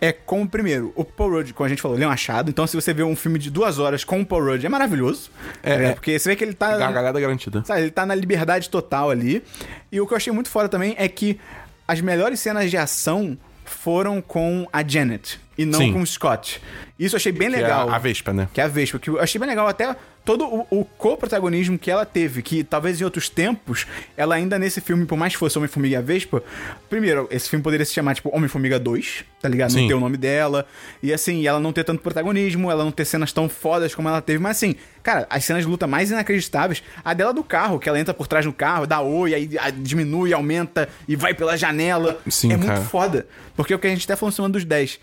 é 0.00 0.12
como, 0.12 0.48
primeiro, 0.48 0.92
o 0.94 1.04
Paul 1.04 1.30
Rudd, 1.30 1.52
como 1.52 1.66
a 1.66 1.68
gente 1.68 1.80
falou, 1.80 1.96
ele 1.96 2.04
é 2.04 2.08
um 2.08 2.10
achado. 2.10 2.50
Então, 2.50 2.66
se 2.66 2.74
você 2.74 2.92
vê 2.92 3.02
um 3.02 3.16
filme 3.16 3.38
de 3.38 3.50
duas 3.50 3.78
horas 3.78 4.04
com 4.04 4.20
o 4.20 4.26
Paul 4.26 4.44
Rudd, 4.44 4.64
é 4.64 4.68
maravilhoso. 4.68 5.30
É, 5.62 5.86
é. 5.86 5.92
Porque 5.92 6.18
você 6.18 6.30
vê 6.30 6.36
que 6.36 6.44
ele 6.44 6.54
tá. 6.54 6.76
Gargalhada 6.76 7.20
garantida. 7.20 7.64
Sabe, 7.64 7.82
ele 7.82 7.90
tá 7.90 8.04
na 8.04 8.14
liberdade 8.14 8.68
total 8.68 9.10
ali. 9.10 9.42
E 9.90 10.00
o 10.00 10.06
que 10.06 10.12
eu 10.12 10.16
achei 10.16 10.32
muito 10.32 10.50
foda 10.50 10.68
também 10.68 10.94
é 10.98 11.08
que 11.08 11.40
as 11.88 12.00
melhores 12.00 12.40
cenas 12.40 12.70
de 12.70 12.76
ação 12.76 13.38
foram 13.64 14.20
com 14.20 14.68
a 14.72 14.86
Janet 14.86 15.40
e 15.56 15.64
não 15.64 15.78
Sim. 15.78 15.92
com 15.92 16.00
o 16.02 16.06
Scott. 16.06 16.60
Isso 16.98 17.14
eu 17.14 17.18
achei 17.18 17.32
bem 17.32 17.50
Que 17.50 17.56
é 17.56 17.60
legal. 17.60 17.90
a 17.90 17.98
Vespa, 17.98 18.32
né? 18.32 18.48
Que 18.54 18.60
é 18.60 18.64
a 18.64 18.68
Vespa, 18.68 18.98
que 18.98 19.10
eu 19.10 19.20
achei 19.20 19.38
bem 19.38 19.48
legal 19.48 19.68
até 19.68 19.94
todo 20.24 20.44
o, 20.44 20.66
o 20.80 20.84
co-protagonismo 20.84 21.78
que 21.78 21.90
ela 21.90 22.04
teve, 22.04 22.42
que 22.42 22.64
talvez 22.64 23.00
em 23.00 23.04
outros 23.04 23.28
tempos, 23.28 23.86
ela 24.16 24.34
ainda 24.34 24.58
nesse 24.58 24.80
filme, 24.80 25.06
por 25.06 25.16
mais 25.16 25.34
que 25.34 25.38
fosse 25.38 25.56
Homem-Formiga 25.56 25.94
e 25.94 25.96
a 25.96 26.00
Vespa, 26.00 26.42
primeiro, 26.90 27.28
esse 27.30 27.48
filme 27.48 27.62
poderia 27.62 27.84
se 27.86 27.92
chamar, 27.92 28.14
tipo, 28.14 28.34
Homem-Formiga 28.34 28.78
2, 28.78 29.24
tá 29.40 29.48
ligado? 29.48 29.72
Não 29.72 29.80
Sim. 29.80 29.88
ter 29.88 29.94
o 29.94 30.00
nome 30.00 30.16
dela, 30.16 30.66
e 31.02 31.12
assim, 31.12 31.46
ela 31.46 31.60
não 31.60 31.72
ter 31.72 31.84
tanto 31.84 32.02
protagonismo, 32.02 32.70
ela 32.70 32.82
não 32.82 32.90
ter 32.90 33.04
cenas 33.04 33.30
tão 33.32 33.48
fodas 33.48 33.94
como 33.94 34.08
ela 34.08 34.20
teve, 34.20 34.38
mas 34.40 34.56
assim, 34.56 34.74
cara, 35.02 35.26
as 35.30 35.44
cenas 35.44 35.62
de 35.62 35.68
luta 35.68 35.86
mais 35.86 36.10
inacreditáveis, 36.10 36.82
a 37.04 37.14
dela 37.14 37.32
do 37.32 37.44
carro, 37.44 37.78
que 37.78 37.88
ela 37.88 38.00
entra 38.00 38.12
por 38.12 38.26
trás 38.26 38.44
do 38.44 38.52
carro, 38.52 38.84
dá 38.86 39.00
oi, 39.00 39.32
aí 39.32 39.48
diminui, 39.76 40.32
aumenta 40.32 40.88
e 41.06 41.14
vai 41.14 41.34
pela 41.34 41.56
janela, 41.56 42.18
Sim, 42.28 42.52
é 42.52 42.58
cara. 42.58 42.72
muito 42.72 42.88
foda, 42.88 43.26
porque 43.54 43.72
é 43.72 43.76
o 43.76 43.78
que 43.78 43.86
a 43.86 43.90
gente 43.90 44.04
até 44.04 44.16
falou 44.16 44.32
em 44.32 44.34
cima 44.34 44.48
dos 44.48 44.64
10, 44.64 44.98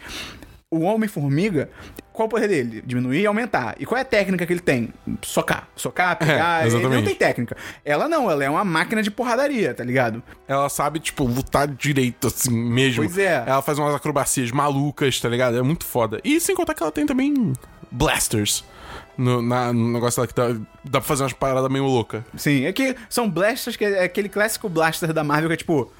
o 0.73 0.81
Homem-Formiga, 0.81 1.69
qual 2.11 2.27
o 2.27 2.29
poder 2.29 2.47
dele? 2.47 2.83
Diminuir 2.85 3.21
e 3.21 3.25
aumentar. 3.25 3.75
E 3.79 3.85
qual 3.85 3.97
é 3.97 4.01
a 4.01 4.05
técnica 4.05 4.45
que 4.45 4.53
ele 4.53 4.59
tem? 4.59 4.93
Socar. 5.21 5.67
Socar, 5.75 6.17
pegar. 6.17 6.65
ele 6.67 6.87
não 6.87 7.03
tem 7.03 7.15
técnica. 7.15 7.55
Ela 7.83 8.07
não, 8.07 8.29
ela 8.29 8.43
é 8.43 8.49
uma 8.49 8.63
máquina 8.63 9.01
de 9.01 9.09
porradaria, 9.09 9.73
tá 9.73 9.83
ligado? 9.83 10.21
Ela 10.47 10.69
sabe, 10.69 10.99
tipo, 10.99 11.23
lutar 11.23 11.67
direito, 11.67 12.27
assim, 12.27 12.51
mesmo. 12.53 13.03
Pois 13.03 13.17
é. 13.17 13.43
Ela 13.47 13.61
faz 13.61 13.79
umas 13.79 13.95
acrobacias 13.95 14.51
malucas, 14.51 15.19
tá 15.19 15.27
ligado? 15.29 15.57
É 15.57 15.61
muito 15.61 15.85
foda. 15.85 16.19
E 16.23 16.39
sem 16.39 16.55
contar 16.55 16.73
que 16.73 16.83
ela 16.83 16.91
tem 16.91 17.05
também 17.05 17.53
blasters. 17.91 18.63
No, 19.17 19.41
na- 19.43 19.71
no 19.71 19.91
negócio 19.93 20.17
dela 20.17 20.27
que 20.27 20.33
dá, 20.33 20.65
dá 20.85 20.99
pra 20.99 21.01
fazer 21.01 21.21
umas 21.23 21.33
paradas 21.33 21.69
meio 21.71 21.85
loucas. 21.85 22.23
Sim, 22.35 22.65
é 22.65 22.73
que 22.73 22.95
são 23.09 23.29
blasters, 23.29 23.75
que 23.75 23.85
é 23.85 24.03
aquele 24.03 24.27
clássico 24.27 24.67
blaster 24.67 25.13
da 25.13 25.23
Marvel 25.23 25.49
que 25.49 25.53
é 25.53 25.57
tipo. 25.57 25.91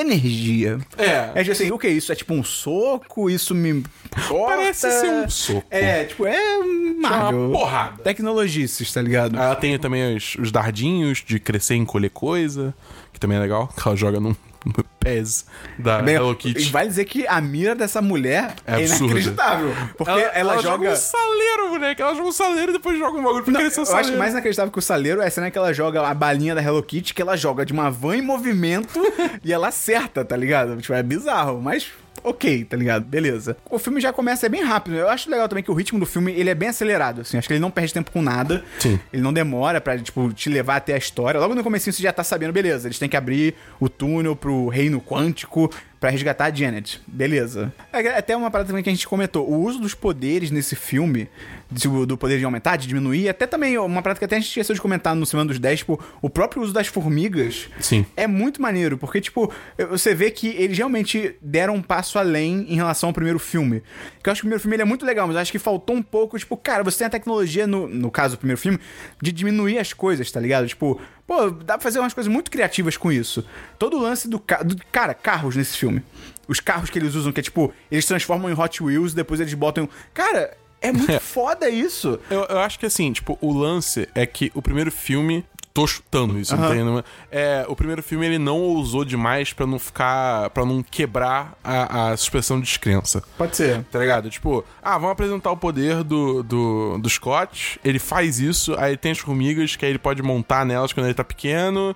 Energia. 0.00 0.78
É. 0.96 1.32
É 1.34 1.42
tipo 1.42 1.52
assim, 1.52 1.70
o 1.72 1.78
que 1.78 1.88
é 1.88 1.90
isso? 1.90 2.12
É 2.12 2.14
tipo 2.14 2.32
um 2.32 2.44
soco? 2.44 3.28
Isso 3.28 3.54
me. 3.54 3.82
Corta. 4.28 4.56
Parece 4.56 4.90
ser 4.92 5.10
um 5.10 5.28
soco. 5.28 5.64
É, 5.70 6.04
tipo, 6.04 6.24
é 6.24 6.58
Marvel. 7.00 7.48
uma 7.48 7.58
porrada. 7.58 8.02
Tecnologices, 8.02 8.92
tá 8.92 9.02
ligado? 9.02 9.36
Ela 9.36 9.56
tem 9.56 9.76
também 9.78 10.16
os, 10.16 10.36
os 10.36 10.52
dardinhos 10.52 11.22
de 11.26 11.40
crescer 11.40 11.74
e 11.74 11.78
encolher 11.78 12.10
coisa, 12.10 12.72
que 13.12 13.18
também 13.18 13.38
é 13.38 13.40
legal, 13.40 13.66
que 13.68 13.88
ela 13.88 13.96
joga 13.96 14.20
num, 14.20 14.36
no 14.66 14.84
PES 15.00 15.46
da 15.78 16.02
Bem, 16.02 16.16
Hello 16.16 16.32
E 16.32 16.36
Kitty. 16.36 16.70
vale 16.70 16.88
dizer 16.88 17.04
que 17.04 17.26
a 17.26 17.40
mira 17.40 17.74
dessa 17.74 18.02
mulher 18.02 18.54
É 18.66 18.80
é, 18.80 18.86
inacreditável. 18.86 19.74
Porque 19.96 20.10
ela, 20.32 20.60
joga. 20.60 20.90
um 20.92 20.96
saleiro, 20.96 21.68
moleque. 21.70 22.02
Ela 22.02 22.14
joga 22.14 22.28
um 22.28 22.32
saleiro 22.32 22.70
e 22.70 22.74
depois 22.74 22.98
joga 22.98 23.18
um 23.18 23.22
bagulho 23.22 23.44
pra 23.44 23.52
Não, 23.52 23.60
crescer 23.60 23.80
o 23.80 23.84
eu 23.84 23.96
acho 23.96 24.12
que 24.12 24.18
mais 24.18 24.32
inacreditável 24.32 24.72
que 24.72 24.78
o 24.78 24.82
saleiro 24.82 25.20
é 25.22 25.26
a 25.26 25.30
cena 25.30 25.50
que 25.50 25.58
ela 25.58 25.72
joga 25.72 26.06
a 26.06 26.14
balinha 26.14 26.54
da 26.54 26.62
Hello 26.62 26.82
Kitty, 26.82 27.14
que 27.14 27.22
ela 27.22 27.36
joga 27.36 27.64
de 27.64 27.72
uma 27.72 27.90
van 27.90 28.16
em 28.16 28.22
movimento 28.22 29.00
e 29.44 29.52
ela 29.52 29.68
acerta, 29.68 30.24
tá 30.24 30.36
ligado? 30.36 30.76
Tipo, 30.80 30.94
é 30.94 31.02
bizarro, 31.02 31.60
mas 31.62 31.88
ok, 32.22 32.64
tá 32.64 32.76
ligado? 32.76 33.04
Beleza. 33.04 33.56
O 33.70 33.78
filme 33.78 34.00
já 34.00 34.12
começa 34.12 34.46
é 34.46 34.48
bem 34.48 34.62
rápido. 34.62 34.96
Eu 34.96 35.08
acho 35.08 35.30
legal 35.30 35.48
também 35.48 35.64
que 35.64 35.70
o 35.70 35.74
ritmo 35.74 35.98
do 35.98 36.06
filme, 36.06 36.32
ele 36.32 36.50
é 36.50 36.54
bem 36.54 36.68
acelerado, 36.68 37.22
assim. 37.22 37.38
Acho 37.38 37.48
que 37.48 37.54
ele 37.54 37.60
não 37.60 37.70
perde 37.70 37.92
tempo 37.92 38.10
com 38.10 38.22
nada. 38.22 38.64
Sim. 38.78 38.98
Ele 39.12 39.22
não 39.22 39.32
demora 39.32 39.80
pra, 39.80 39.98
tipo, 39.98 40.32
te 40.32 40.48
levar 40.48 40.76
até 40.76 40.94
a 40.94 40.98
história. 40.98 41.40
Logo 41.40 41.54
no 41.54 41.62
comecinho 41.62 41.92
você 41.92 42.02
já 42.02 42.12
tá 42.12 42.24
sabendo, 42.24 42.52
beleza, 42.52 42.88
eles 42.88 42.98
têm 42.98 43.08
que 43.08 43.16
abrir 43.16 43.54
o 43.80 43.88
túnel 43.88 44.34
pro 44.36 44.68
reino 44.68 45.00
quântico 45.00 45.70
pra 46.00 46.10
resgatar 46.10 46.46
a 46.46 46.54
Janet. 46.54 47.00
Beleza. 47.06 47.72
É, 47.92 48.16
Até 48.16 48.36
uma 48.36 48.50
parada 48.50 48.68
também 48.68 48.82
que 48.82 48.88
a 48.88 48.92
gente 48.92 49.06
comentou. 49.06 49.48
O 49.48 49.60
uso 49.60 49.80
dos 49.80 49.94
poderes 49.94 50.50
nesse 50.50 50.76
filme, 50.76 51.28
do, 51.70 52.16
poder 52.16 52.38
de 52.38 52.44
aumentar, 52.44 52.76
de 52.76 52.86
diminuir, 52.86 53.28
até 53.28 53.46
também 53.46 53.76
uma 53.78 54.00
parada 54.02 54.18
que 54.18 54.24
até 54.24 54.36
a 54.36 54.38
gente 54.38 54.48
esqueceu 54.48 54.74
de 54.74 54.80
comentar 54.80 55.14
no 55.14 55.26
Semana 55.26 55.48
dos 55.48 55.58
10, 55.58 55.80
tipo, 55.80 56.00
o 56.22 56.30
próprio 56.30 56.62
uso 56.62 56.72
das 56.72 56.86
formigas 56.86 57.68
Sim. 57.80 58.06
é 58.16 58.26
muito 58.26 58.62
maneiro, 58.62 58.96
porque, 58.96 59.20
tipo, 59.20 59.52
você 59.90 60.14
vê 60.14 60.30
que 60.30 60.48
eles 60.48 60.76
realmente 60.76 61.34
deram 61.42 61.74
um 61.74 61.82
passo 61.82 62.18
além 62.18 62.66
em 62.68 62.76
relação 62.76 63.08
ao 63.08 63.12
primeiro 63.12 63.38
filme. 63.38 63.82
Que 64.22 64.28
eu 64.28 64.32
acho 64.32 64.40
que 64.40 64.46
o 64.46 64.48
primeiro 64.48 64.62
filme 64.62 64.76
é 64.76 64.84
muito 64.84 65.04
legal, 65.04 65.26
mas 65.26 65.36
eu 65.36 65.42
acho 65.42 65.52
que 65.52 65.58
faltou 65.58 65.96
um 65.96 66.02
pouco, 66.02 66.38
tipo, 66.38 66.56
cara, 66.56 66.82
você 66.84 66.98
tem 66.98 67.06
a 67.06 67.10
tecnologia, 67.10 67.66
no, 67.66 67.88
no 67.88 68.10
caso 68.10 68.36
do 68.36 68.38
primeiro 68.38 68.60
filme, 68.60 68.78
de 69.20 69.32
diminuir 69.32 69.78
as 69.78 69.92
coisas, 69.92 70.30
tá 70.30 70.40
ligado? 70.40 70.66
Tipo, 70.66 71.00
pô, 71.28 71.50
dá 71.50 71.74
pra 71.74 71.80
fazer 71.82 72.00
umas 72.00 72.14
coisas 72.14 72.32
muito 72.32 72.50
criativas 72.50 72.96
com 72.96 73.12
isso. 73.12 73.44
Todo 73.78 73.98
o 73.98 74.00
lance 74.02 74.26
do, 74.28 74.40
ca- 74.40 74.62
do 74.64 74.74
cara, 74.90 75.12
carros 75.14 75.54
nesse 75.54 75.76
filme. 75.76 76.02
Os 76.48 76.58
carros 76.58 76.88
que 76.88 76.98
eles 76.98 77.14
usam, 77.14 77.30
que 77.30 77.38
é 77.40 77.42
tipo, 77.42 77.72
eles 77.90 78.06
transformam 78.06 78.50
em 78.50 78.58
Hot 78.58 78.82
Wheels, 78.82 79.12
depois 79.12 79.38
eles 79.38 79.52
botam. 79.52 79.86
Cara, 80.14 80.56
é 80.80 80.90
muito 80.90 81.20
foda 81.20 81.68
isso. 81.68 82.18
Eu, 82.30 82.44
eu 82.46 82.58
acho 82.60 82.78
que 82.78 82.86
assim, 82.86 83.12
tipo, 83.12 83.36
o 83.42 83.52
lance 83.52 84.08
é 84.14 84.24
que 84.24 84.50
o 84.54 84.62
primeiro 84.62 84.90
filme 84.90 85.44
tô 85.78 85.86
chutando 85.86 86.38
isso, 86.40 86.56
não 86.56 86.68
tem 86.70 86.78
nenhuma- 86.82 87.04
É, 87.30 87.64
o 87.68 87.76
primeiro 87.76 88.02
filme 88.02 88.26
ele 88.26 88.38
não 88.38 88.56
ousou 88.58 89.04
demais 89.04 89.52
pra 89.52 89.66
não 89.66 89.78
ficar. 89.78 90.50
para 90.50 90.64
não 90.64 90.82
quebrar 90.82 91.56
a, 91.62 92.10
a 92.10 92.16
suspensão 92.16 92.58
de 92.58 92.66
descrença. 92.66 93.22
Pode 93.36 93.56
ser. 93.56 93.84
Tá 93.84 93.98
ligado? 93.98 94.28
Tipo, 94.28 94.64
ah, 94.82 94.94
vamos 94.98 95.10
apresentar 95.12 95.50
o 95.52 95.56
poder 95.56 96.02
do, 96.02 96.42
do, 96.42 96.98
do 96.98 97.08
Scott. 97.08 97.78
Ele 97.84 97.98
faz 97.98 98.40
isso, 98.40 98.74
aí 98.78 98.96
tem 98.96 99.12
as 99.12 99.18
formigas 99.18 99.76
que 99.76 99.84
aí 99.84 99.92
ele 99.92 99.98
pode 99.98 100.22
montar 100.22 100.64
nelas 100.66 100.92
quando 100.92 101.06
ele 101.06 101.14
tá 101.14 101.24
pequeno. 101.24 101.94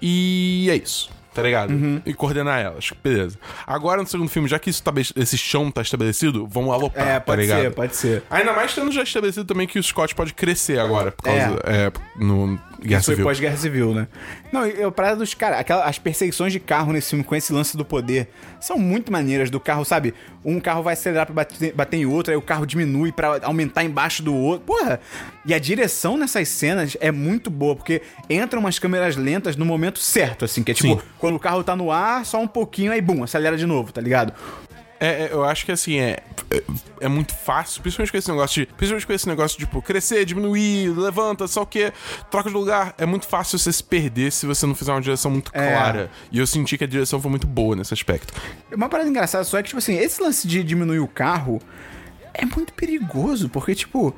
E 0.00 0.68
é 0.70 0.76
isso. 0.76 1.10
Tá 1.34 1.40
ligado? 1.42 1.70
Uhum. 1.70 2.02
E 2.04 2.12
coordenar 2.12 2.60
elas. 2.60 2.92
Beleza. 3.02 3.38
Agora 3.66 4.02
no 4.02 4.06
segundo 4.06 4.28
filme, 4.28 4.46
já 4.46 4.58
que 4.58 4.68
isso 4.68 4.82
tá, 4.82 4.92
esse 5.16 5.38
chão 5.38 5.70
tá 5.70 5.80
estabelecido, 5.80 6.46
vamos 6.46 6.74
aloprar. 6.74 7.06
É, 7.08 7.14
tá 7.14 7.20
pode 7.20 7.40
ligado? 7.40 7.60
ser, 7.62 7.70
pode 7.74 7.96
ser. 7.96 8.22
Ainda 8.28 8.52
mais 8.52 8.74
tendo 8.74 8.92
já 8.92 9.02
estabelecido 9.02 9.46
também 9.46 9.66
que 9.66 9.78
o 9.78 9.82
Scott 9.82 10.14
pode 10.14 10.34
crescer 10.34 10.78
agora, 10.78 11.10
por 11.10 11.22
causa. 11.24 11.58
É, 11.64 11.90
no 12.16 12.60
Guerra 12.82 13.00
Isso 13.00 13.14
foi 13.14 13.22
pós-guerra 13.24 13.56
civil, 13.56 13.94
né? 13.94 14.08
Não, 14.52 14.66
e 14.66 14.82
a 14.82 14.90
parada 14.90 15.16
dos 15.16 15.34
caras, 15.34 15.60
aquela- 15.60 15.84
as 15.84 15.98
perseguições 15.98 16.52
de 16.52 16.58
carro 16.60 16.92
nesse 16.92 17.10
filme 17.10 17.24
com 17.24 17.34
esse 17.34 17.52
lance 17.52 17.76
do 17.76 17.84
poder 17.84 18.28
são 18.60 18.78
muito 18.78 19.10
maneiras 19.12 19.50
do 19.50 19.60
carro, 19.60 19.84
sabe? 19.84 20.12
Um 20.44 20.58
carro 20.60 20.82
vai 20.82 20.94
acelerar 20.94 21.26
pra 21.26 21.34
bater, 21.34 21.72
bater 21.72 21.96
em 21.96 22.06
outro, 22.06 22.32
aí 22.32 22.36
o 22.36 22.42
carro 22.42 22.66
diminui 22.66 23.12
pra 23.12 23.38
aumentar 23.42 23.84
embaixo 23.84 24.22
do 24.22 24.34
outro. 24.34 24.66
Porra! 24.66 25.00
E 25.46 25.54
a 25.54 25.58
direção 25.58 26.16
nessas 26.16 26.48
cenas 26.48 26.96
é 27.00 27.10
muito 27.10 27.50
boa, 27.50 27.74
porque 27.76 28.02
entram 28.28 28.60
umas 28.60 28.78
câmeras 28.78 29.16
lentas 29.16 29.56
no 29.56 29.64
momento 29.64 29.98
certo, 29.98 30.44
assim, 30.44 30.62
que 30.62 30.72
é 30.72 30.74
tipo, 30.74 30.94
Sim. 30.94 31.06
quando 31.18 31.36
o 31.36 31.40
carro 31.40 31.62
tá 31.64 31.74
no 31.76 31.90
ar, 31.90 32.24
só 32.24 32.40
um 32.40 32.46
pouquinho, 32.48 32.92
aí 32.92 33.00
bum, 33.00 33.22
acelera 33.24 33.56
de 33.56 33.66
novo, 33.66 33.92
tá 33.92 34.00
ligado? 34.00 34.32
É, 35.04 35.24
é, 35.24 35.28
eu 35.32 35.42
acho 35.42 35.66
que 35.66 35.72
assim, 35.72 35.98
é, 35.98 36.18
é, 36.48 36.62
é 37.00 37.08
muito 37.08 37.34
fácil, 37.34 37.82
principalmente 37.82 38.12
com 38.12 38.18
esse 38.18 38.28
negócio 38.30 38.62
de. 38.62 38.72
Principalmente 38.72 39.06
com 39.06 39.12
esse 39.12 39.26
negócio 39.26 39.58
de, 39.58 39.64
tipo, 39.64 39.82
crescer, 39.82 40.24
diminuir, 40.24 40.90
levanta, 40.96 41.48
só 41.48 41.62
o 41.62 41.66
quê, 41.66 41.92
troca 42.30 42.48
de 42.48 42.54
lugar. 42.54 42.94
É 42.96 43.04
muito 43.04 43.26
fácil 43.26 43.58
você 43.58 43.72
se 43.72 43.82
perder 43.82 44.30
se 44.30 44.46
você 44.46 44.64
não 44.64 44.76
fizer 44.76 44.92
uma 44.92 45.00
direção 45.00 45.28
muito 45.28 45.50
É. 45.52 45.72
clara. 45.72 46.10
E 46.30 46.38
eu 46.38 46.46
senti 46.46 46.78
que 46.78 46.84
a 46.84 46.86
direção 46.86 47.20
foi 47.20 47.30
muito 47.32 47.48
boa 47.48 47.74
nesse 47.74 47.92
aspecto. 47.92 48.32
Uma 48.72 48.88
parada 48.88 49.08
engraçada 49.10 49.42
só 49.42 49.58
é 49.58 49.62
que, 49.64 49.70
tipo 49.70 49.78
assim, 49.78 49.96
esse 49.98 50.22
lance 50.22 50.46
de 50.46 50.62
diminuir 50.62 51.00
o 51.00 51.08
carro 51.08 51.60
é 52.32 52.44
muito 52.46 52.72
perigoso, 52.72 53.48
porque, 53.48 53.74
tipo, 53.74 54.14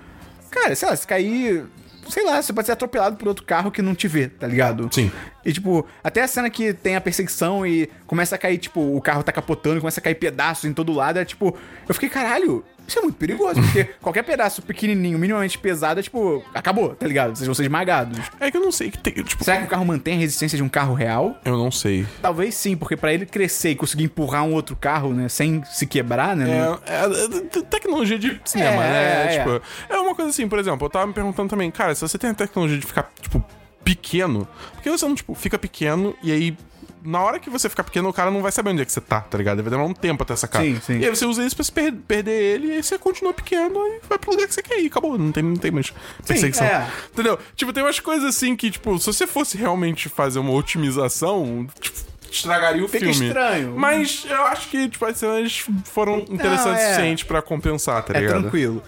cara, 0.51 0.75
sei 0.77 0.87
lá, 0.89 0.95
se 0.97 1.07
cair. 1.07 1.65
Sei 2.09 2.25
lá, 2.25 2.41
você 2.41 2.53
pode 2.53 2.67
ser 2.67 2.73
atropelado 2.73 3.17
por 3.17 3.29
outro 3.29 3.45
carro 3.45 3.71
que 3.71 3.83
não 3.83 3.95
te 3.95 4.07
vê, 4.09 4.29
tá 4.29 4.47
ligado? 4.47 4.89
Sim. 4.93 5.11
E, 5.45 5.53
tipo, 5.53 5.87
até 6.03 6.23
a 6.23 6.29
cena 6.29 6.49
que 6.49 6.73
tem 6.73 6.97
a 6.97 7.01
perseguição 7.01 7.67
e 7.67 7.89
começa 8.07 8.35
a 8.35 8.39
cair, 8.39 8.59
tipo, 8.59 8.81
o 8.81 9.01
carro 9.01 9.23
tá 9.23 9.33
capotando, 9.33 9.81
começa 9.81 10.01
a 10.01 10.03
cair 10.03 10.15
pedaços 10.15 10.65
em 10.65 10.73
todo 10.73 10.93
lado, 10.93 11.19
é 11.19 11.25
tipo. 11.25 11.57
Eu 11.89 11.95
fiquei, 11.95 12.09
caralho, 12.09 12.65
isso 12.87 12.99
é 12.99 13.03
muito 13.03 13.17
perigoso, 13.17 13.61
porque 13.61 13.85
qualquer 14.01 14.23
pedaço 14.23 14.63
pequenininho, 14.63 15.19
minimamente 15.19 15.59
pesado, 15.59 16.01
é 16.01 16.03
tipo, 16.03 16.45
acabou, 16.55 16.95
tá 16.95 17.07
ligado? 17.07 17.35
Vocês 17.37 17.47
vão 17.47 17.55
ser 17.55 17.63
esmagados. 17.65 18.19
É 18.41 18.51
que 18.51 18.57
eu 18.57 18.61
não 18.63 18.73
sei 18.73 18.91
que 18.91 18.99
tem. 18.99 19.13
Tipo, 19.23 19.43
Será 19.45 19.59
que 19.59 19.65
o 19.65 19.69
carro 19.69 19.85
mantém 19.85 20.15
a 20.17 20.19
resistência 20.19 20.57
de 20.57 20.63
um 20.63 20.69
carro 20.69 20.95
real? 20.95 21.37
eu 21.45 21.57
não 21.57 21.71
sei. 21.71 22.07
Talvez 22.21 22.55
sim, 22.55 22.77
porque 22.77 22.97
pra 22.97 23.13
ele 23.13 23.27
crescer 23.27 23.71
e 23.71 23.75
conseguir 23.75 24.05
empurrar 24.05 24.45
um 24.45 24.53
outro 24.55 24.77
carro, 24.77 25.13
né, 25.15 25.29
sem 25.29 25.63
se 25.65 25.87
quebrar, 25.87 26.37
né? 26.37 26.45
não- 26.47 26.81
É, 26.87 27.05
é- 27.05 27.59
é 27.59 27.63
tecnologia 27.63 28.19
de 28.19 28.41
cinema, 28.45 28.85
É, 28.85 28.89
né? 28.91 29.35
é. 29.35 29.39
Tipo, 29.39 29.63
é 29.89 29.99
uma 29.99 30.15
coisa 30.15 30.31
assim, 30.31 30.49
por 30.49 30.59
exemplo, 30.59 30.87
eu 30.87 30.91
tava 30.91 31.07
me 31.07 31.13
perguntando 31.13 31.49
também, 31.49 31.71
cara, 31.71 31.95
se 31.95 32.01
você 32.03 32.19
tem 32.19 32.31
a 32.31 32.35
tecnologia 32.35 32.79
de 32.79 32.87
ficar, 32.87 33.11
tipo, 33.21 33.45
pequeno, 33.83 34.47
por 34.75 34.83
que 34.83 34.91
você 34.91 35.07
não, 35.07 35.15
tipo, 35.15 35.35
fica 35.35 35.59
pequeno 35.59 36.15
e 36.23 36.33
aí. 36.33 36.57
Na 37.05 37.21
hora 37.21 37.39
que 37.39 37.51
você 37.51 37.69
ficar 37.69 37.85
pequeno, 37.85 38.09
o 38.09 38.13
cara 38.13 38.31
não 38.31 38.41
vai 38.41 38.51
saber 38.51 38.71
onde 38.71 38.81
é 38.81 38.85
que 38.85 38.91
você 38.93 39.01
tá, 39.01 39.21
tá 39.21 39.37
ligado? 39.37 39.63
Vai 39.63 39.71
demorar 39.71 39.89
um 39.89 39.93
tempo 39.93 40.23
até 40.23 40.35
sacar. 40.35 40.63
Sim, 40.63 40.81
sim. 40.81 40.99
E 41.01 41.05
aí 41.05 41.11
você 41.15 41.27
usa 41.27 41.45
isso 41.45 41.55
pra 41.55 41.65
se 41.65 41.71
per- 41.71 41.93
perder 41.93 42.33
ele, 42.33 42.69
e 42.69 42.73
aí 42.73 42.83
você 42.83 42.97
continua 42.99 43.35
pequeno 43.35 43.79
e 43.87 44.01
vai 44.09 44.19
pro 44.19 44.31
lugar 44.31 44.47
que 44.49 44.55
você 44.55 44.63
quer 44.63 44.81
ir. 44.81 44.87
Acabou, 44.87 45.19
não 45.19 45.31
tem, 45.31 45.43
não 45.43 45.57
tem 45.57 45.71
mais 45.71 45.93
perseguição. 46.27 46.67
é. 46.67 46.89
Entendeu? 47.13 47.39
Tipo, 47.55 47.73
tem 47.75 47.83
umas 47.83 48.01
coisas 48.01 48.29
assim 48.35 48.57
que, 48.57 48.71
tipo, 48.71 48.99
se 48.99 49.07
você 49.07 49.27
fosse 49.27 49.59
realmente 49.59 50.09
fazer 50.09 50.39
uma 50.39 50.53
otimização, 50.53 51.67
tipo, 51.81 51.97
estragaria 52.31 52.85
o 52.85 52.89
Fica 52.89 53.07
filme. 53.13 53.27
estranho. 53.29 53.75
Mas 53.77 54.27
eu 54.29 54.43
acho 54.47 54.69
que, 54.69 54.89
tipo, 54.89 55.05
as 55.05 55.17
cenas 55.17 55.65
foram 55.85 56.19
interessantes 56.31 56.83
o 56.83 56.85
é. 56.85 56.89
suficiente 56.95 57.25
pra 57.27 57.43
compensar, 57.43 58.03
tá 58.03 58.15
É 58.17 58.21
ligado? 58.21 58.41
tranquilo. 58.43 58.83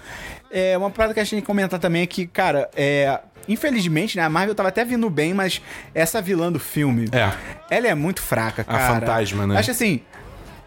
É, 0.50 0.76
uma 0.78 0.90
parada 0.90 1.12
que 1.12 1.20
a 1.20 1.23
gente 1.25 1.30
tem 1.32 1.40
que 1.40 1.46
comentar 1.46 1.78
também 1.78 2.02
é 2.02 2.06
que, 2.06 2.26
cara, 2.26 2.70
é. 2.75 3.20
Infelizmente, 3.49 4.16
né? 4.16 4.25
A 4.25 4.28
Marvel 4.28 4.56
tava 4.56 4.70
até 4.70 4.85
vindo 4.85 5.08
bem, 5.08 5.32
mas 5.32 5.62
essa 5.94 6.20
vilã 6.20 6.50
do 6.50 6.58
filme. 6.58 7.08
É. 7.12 7.30
Ela 7.70 7.88
é 7.88 7.94
muito 7.94 8.23
fraca, 8.23 8.62
A 8.62 8.64
cara. 8.64 8.94
fantasma, 9.00 9.46
né? 9.46 9.58
Acho 9.58 9.70
assim. 9.73 10.00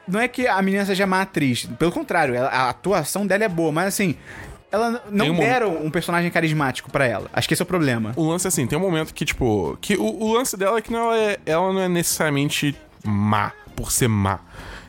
Não 0.07 0.19
é 0.19 0.27
que 0.27 0.47
a 0.47 0.61
menina 0.61 0.85
seja 0.85 1.05
má 1.05 1.21
atriz. 1.21 1.65
Pelo 1.77 1.91
contrário, 1.91 2.33
ela- 2.33 2.49
a 2.49 2.69
atuação 2.69 3.27
dela 3.27 3.43
é 3.43 3.47
boa, 3.49 3.71
mas 3.71 3.87
assim. 3.87 4.15
Ela 4.71 5.03
não 5.09 5.29
um 5.31 5.37
deram 5.39 5.83
um 5.83 5.89
personagem 5.89 6.29
carismático 6.29 6.91
pra 6.91 7.05
ela. 7.05 7.27
Acho 7.33 7.47
que 7.47 7.55
esse 7.55 7.61
é 7.61 7.63
o 7.63 7.65
problema. 7.65 8.11
O 8.15 8.27
lance, 8.29 8.47
assim, 8.47 8.67
tem 8.67 8.77
um 8.77 8.81
momento 8.81 9.13
que, 9.15 9.25
tipo... 9.25 9.75
Que 9.81 9.95
o, 9.95 10.03
o 10.03 10.33
lance 10.33 10.55
dela 10.55 10.77
é 10.77 10.81
que 10.81 10.91
não, 10.91 11.11
ela, 11.11 11.17
é, 11.17 11.39
ela 11.43 11.73
não 11.73 11.81
é 11.81 11.87
necessariamente 11.87 12.75
má 13.03 13.51
por 13.75 13.91
ser 13.91 14.07
má. 14.07 14.39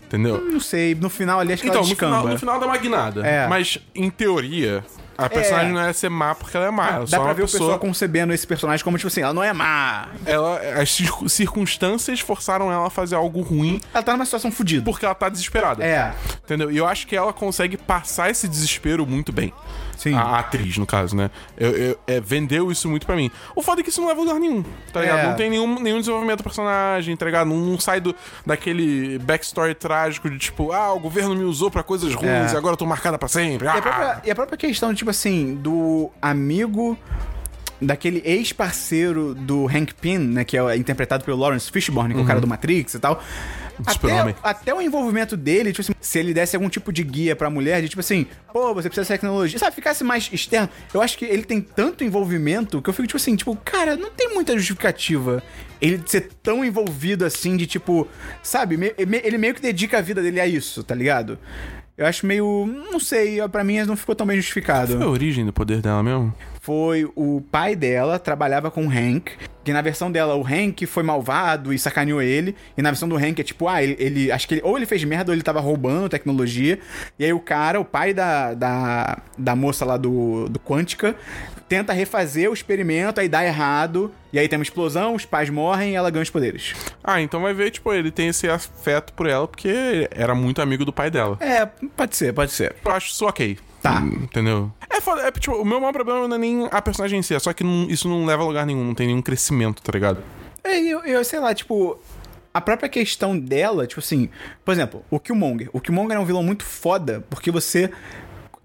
Entendeu? 0.05 0.38
Não 0.38 0.61
sei, 0.61 0.95
no 0.95 1.09
final 1.09 1.40
ali 1.40 1.55
acho 1.55 1.62
que 1.62 1.69
Então, 1.69 1.79
ela 1.81 1.87
no 1.88 1.95
descamba. 1.95 2.17
final, 2.19 2.33
no 2.33 2.38
final 2.38 2.61
dá 2.61 2.67
uma 2.67 2.76
guinada. 2.76 3.26
É. 3.26 3.47
Mas, 3.49 3.79
em 3.95 4.11
teoria, 4.11 4.85
a 5.27 5.31
personagem 5.31 5.71
É. 5.71 5.73
não 5.73 5.81
é 5.81 5.93
ser 5.93 6.09
má 6.09 6.35
porque 6.35 6.57
ela 6.57 6.67
é 6.67 6.71
má. 6.71 6.89
Ela 6.89 6.99
Dá 7.00 7.07
só 7.07 7.17
é 7.17 7.21
pra 7.25 7.33
ver 7.33 7.43
o 7.43 7.47
pessoa... 7.47 7.61
pessoal 7.61 7.79
concebendo 7.79 8.33
esse 8.33 8.47
personagem 8.47 8.83
como, 8.85 8.97
tipo 8.97 9.09
assim, 9.09 9.23
ela 9.23 9.33
não 9.35 9.43
é 9.43 9.53
má. 9.53 10.09
Ela, 10.27 10.59
as 10.81 10.91
cir- 10.91 11.29
circunstâncias 11.29 12.21
forçaram 12.21 12.71
ela 12.73 12.87
a 12.87 12.91
fazer 12.91 13.15
algo 13.17 13.41
ruim 13.43 13.81
Ela 13.93 14.03
tá 14.03 14.12
numa 14.12 14.25
situação 14.25 14.50
fodida. 14.50 14.85
porque 14.85 15.05
ela 15.05 15.15
tá 15.15 15.29
desesperada. 15.29 15.85
É. 15.85 16.12
Entendeu? 16.45 16.71
E 16.71 16.77
eu 16.77 16.87
acho 16.87 17.07
que 17.07 17.15
ela 17.17 17.33
consegue 17.33 17.77
passar 17.77 18.31
esse 18.31 18.47
desespero 18.49 19.07
muito 19.07 19.33
bem. 19.33 19.53
Sim. 20.00 20.14
A, 20.14 20.21
a 20.23 20.38
atriz, 20.38 20.78
no 20.78 20.87
caso, 20.87 21.14
né? 21.14 21.30
Eu, 21.59 21.71
eu- 21.73 21.99
é, 22.07 22.19
vendeu 22.21 22.73
isso 22.73 22.88
muito 22.88 23.04
pra 23.04 23.14
mim. 23.14 23.30
O 23.54 23.62
foda 23.62 23.80
é 23.80 23.85
que 23.85 23.90
isso 23.90 24.00
não 24.00 24.09
leva 24.09 24.21
a 24.21 24.25
lugar 24.25 24.40
nenhum, 24.40 24.64
tá 24.92 25.00
ligado? 25.02 25.19
É. 25.19 25.26
Não 25.26 25.35
tem 25.37 25.50
nenhum, 25.50 25.78
nenhum 25.78 25.99
desenvolvimento 26.00 26.38
do 26.38 26.45
personagem, 26.45 27.14
tá 27.16 27.26
ligado? 27.26 27.49
Não, 27.49 27.57
não 27.59 27.78
sai 27.78 28.00
do, 28.00 28.14
daquele 28.47 29.19
backstory 29.19 29.75
trágico 29.75 30.30
de 30.30 30.38
tipo, 30.38 30.73
ah, 30.73 30.92
o 30.95 30.99
governo 31.00 31.35
me 31.35 31.45
usou 31.45 31.71
pra 31.71 31.83
coisas 31.83 32.14
ruins 32.14 32.50
É. 32.50 32.54
e 32.54 32.57
agora 32.57 32.73
eu 32.73 32.76
tô 32.78 32.87
marcada 32.87 33.19
pra 33.19 33.28
sempre. 33.28 33.66
E 33.66 33.69
a, 33.69 33.75
Ah! 33.75 33.83
própria, 33.83 34.23
e 34.25 34.30
a 34.30 34.35
própria 34.35 34.57
questão, 34.57 34.95
tipo 34.95 35.11
assim, 35.11 35.54
do 35.57 36.11
amigo 36.23 36.97
daquele 37.83 38.21
ex-parceiro 38.26 39.35
do 39.35 39.66
Hank 39.66 39.95
Pym, 39.95 40.19
né, 40.19 40.45
que 40.45 40.57
é 40.57 40.76
interpretado 40.76 41.25
pelo 41.25 41.38
Lawrence 41.38 41.71
Fishburne, 41.71 42.12
que 42.14 42.21
é 42.21 42.23
o 42.23 42.26
cara 42.26 42.40
do 42.40 42.47
Matrix 42.47 42.95
e 42.95 42.99
tal. 42.99 43.23
Até, 43.87 44.34
até 44.42 44.75
o 44.75 44.80
envolvimento 44.80 45.37
dele, 45.37 45.72
tipo 45.72 45.82
assim, 45.82 45.92
se 46.00 46.18
ele 46.18 46.34
desse 46.34 46.56
algum 46.56 46.68
tipo 46.68 46.92
de 46.92 47.02
guia 47.02 47.34
pra 47.34 47.50
mulher, 47.50 47.82
de 47.82 47.88
tipo 47.88 48.00
assim, 48.00 48.26
pô, 48.52 48.75
você 48.75 48.88
precisa 48.88 49.04
de 49.04 49.08
tecnologia, 49.08 49.58
sabe, 49.58 49.75
ficasse 49.75 50.02
mais 50.04 50.28
externo. 50.32 50.68
Eu 50.92 51.02
acho 51.02 51.16
que 51.16 51.25
ele 51.25 51.44
tem 51.44 51.60
tanto 51.60 52.04
envolvimento 52.04 52.80
que 52.82 52.90
eu 52.90 52.94
fico, 52.94 53.06
tipo 53.06 53.16
assim, 53.16 53.37
tipo, 53.37 53.54
cara, 53.56 53.96
não 53.96 54.10
tem 54.10 54.32
muita 54.34 54.56
justificativa 54.56 55.42
ele 55.80 56.00
ser 56.04 56.30
tão 56.42 56.64
envolvido 56.64 57.25
assim, 57.25 57.56
de 57.56 57.66
tipo, 57.66 58.06
sabe, 58.42 58.94
ele 58.99 59.38
meio 59.38 59.54
que 59.54 59.62
dedica 59.62 59.99
a 59.99 60.00
vida 60.00 60.22
dele 60.22 60.40
a 60.40 60.46
isso, 60.46 60.84
tá 60.84 60.94
ligado? 60.94 61.38
Eu 61.96 62.06
acho 62.06 62.25
meio. 62.25 62.66
Não 62.90 62.99
sei, 62.99 63.46
pra 63.49 63.62
mim 63.62 63.78
não 63.82 63.94
ficou 63.94 64.14
tão 64.14 64.26
bem 64.26 64.37
justificado. 64.37 64.94
Qual 64.94 65.02
é 65.02 65.04
a 65.04 65.08
origem 65.08 65.44
do 65.44 65.52
poder 65.52 65.82
dela 65.82 66.02
mesmo? 66.02 66.34
Foi 66.62 67.11
o 67.17 67.40
pai 67.50 67.75
dela, 67.75 68.19
trabalhava 68.19 68.71
com 68.71 68.87
o 68.87 68.90
Hank. 68.90 69.31
Que 69.64 69.73
na 69.73 69.81
versão 69.81 70.11
dela, 70.12 70.35
o 70.37 70.45
Hank 70.47 70.85
foi 70.87 71.02
malvado 71.02 71.73
e 71.73 71.79
sacaneou 71.79 72.21
ele. 72.21 72.55
E 72.76 72.83
na 72.83 72.90
versão 72.90 73.09
do 73.09 73.17
Hank 73.17 73.40
é 73.40 73.43
tipo, 73.43 73.67
ah, 73.67 73.83
ele. 73.83 73.97
ele- 73.99 74.31
acho 74.33 74.47
que 74.47 74.55
ele, 74.55 74.62
ou 74.62 74.76
ele 74.76 74.85
fez 74.87 75.02
merda 75.05 75.31
ou 75.31 75.35
ele 75.35 75.43
tava 75.43 75.59
roubando 75.61 76.09
tecnologia. 76.09 76.79
E 77.19 77.25
aí 77.25 77.33
o 77.33 77.40
cara, 77.40 77.81
o 77.81 77.85
pai 77.85 78.12
da, 78.12 78.52
da, 78.55 79.19
da 79.38 79.57
moça 79.57 79.85
lá 79.87 79.97
do, 79.97 80.49
do 80.50 80.59
Quântica, 80.61 81.17
tenta 81.69 81.93
refazer 81.95 82.50
o 82.50 82.55
experimento, 82.55 83.21
aí 83.21 83.29
dá 83.29 83.43
errado. 83.45 84.12
E 84.33 84.38
aí 84.38 84.47
tem 84.47 84.59
uma 84.59 84.62
explosão, 84.62 85.14
os 85.14 85.25
pais 85.25 85.49
morrem 85.49 85.93
e 85.93 85.95
ela 85.95 86.11
ganha 86.11 86.23
os 86.23 86.31
poderes. 86.31 86.75
Ah, 87.02 87.21
então 87.23 87.40
vai 87.40 87.55
ver, 87.55 87.71
tipo, 87.71 87.90
ele 87.93 88.11
tem 88.11 88.29
esse 88.29 88.49
afeto 88.50 89.12
por 89.14 89.26
ela 89.26 89.49
porque 89.49 90.09
era 90.11 90.35
muito 90.35 90.61
amigo 90.61 90.85
do 90.85 90.93
pai 90.93 91.11
dela. 91.11 91.37
É, 91.40 91.64
pode 91.97 92.17
ser, 92.17 92.33
pode 92.35 92.52
ser. 92.52 92.75
Eu 92.85 92.93
acho 92.93 93.11
isso 93.12 93.26
ok. 93.26 93.59
Tá. 93.82 94.00
Hum, 94.00 94.20
Entendeu? 94.25 94.70
É 94.88 95.00
foda. 95.00 95.22
É, 95.22 95.30
tipo, 95.32 95.54
o 95.56 95.64
meu 95.64 95.80
maior 95.80 95.92
problema 95.92 96.26
não 96.28 96.37
é 96.37 96.38
nem 96.38 96.68
a 96.70 96.82
personagem 96.82 97.18
em 97.18 97.22
si, 97.22 97.34
é 97.34 97.38
só 97.38 97.52
que 97.52 97.64
não- 97.64 97.88
isso 97.88 98.08
não 98.08 98.25
leva 98.26 98.42
a 98.42 98.46
lugar 98.46 98.66
nenhum, 98.66 98.84
não 98.84 98.94
tem 98.94 99.06
nenhum 99.06 99.22
crescimento, 99.22 99.82
tá 99.82 99.90
ligado? 99.92 100.22
É, 100.62 100.78
eu, 100.78 101.00
eu 101.04 101.25
sei 101.25 101.38
lá, 101.40 101.54
tipo. 101.54 101.99
A 102.52 102.60
própria 102.60 102.88
questão 102.88 103.38
dela, 103.38 103.87
tipo 103.87 104.00
assim. 104.00 104.28
Por 104.64 104.72
exemplo, 104.72 105.04
o 105.08 105.20
Killmonger. 105.20 105.70
O 105.72 105.80
Killmonger 105.80 106.16
é 106.16 106.20
um 106.20 106.25
vilão 106.25 106.42
muito 106.42 106.64
foda, 106.64 107.25
porque 107.30 107.50
você. 107.50 107.90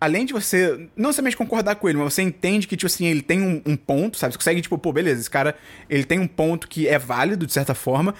Além 0.05 0.23
de 0.23 0.33
você 0.33 0.87
não 0.95 1.07
necessariamente 1.07 1.35
concordar 1.35 1.75
com 1.77 1.89
ele, 1.89 1.97
mas 1.97 2.13
você 2.13 2.21
entende 2.21 2.67
que, 2.67 2.77
tipo 2.77 2.85
assim, 2.85 3.07
ele 3.07 3.23
tem 3.23 3.41
um, 3.41 3.59
um 3.65 3.75
ponto, 3.75 4.17
sabe? 4.17 4.33
Você 4.33 4.37
consegue, 4.37 4.61
tipo, 4.61 4.77
pô, 4.77 4.93
beleza, 4.93 5.19
esse 5.19 5.29
cara, 5.29 5.55
ele 5.89 6.03
tem 6.03 6.19
um 6.19 6.27
ponto 6.27 6.67
que 6.67 6.87
é 6.87 6.99
válido, 6.99 7.47
de 7.47 7.51
certa 7.51 7.73
forma. 7.73 8.13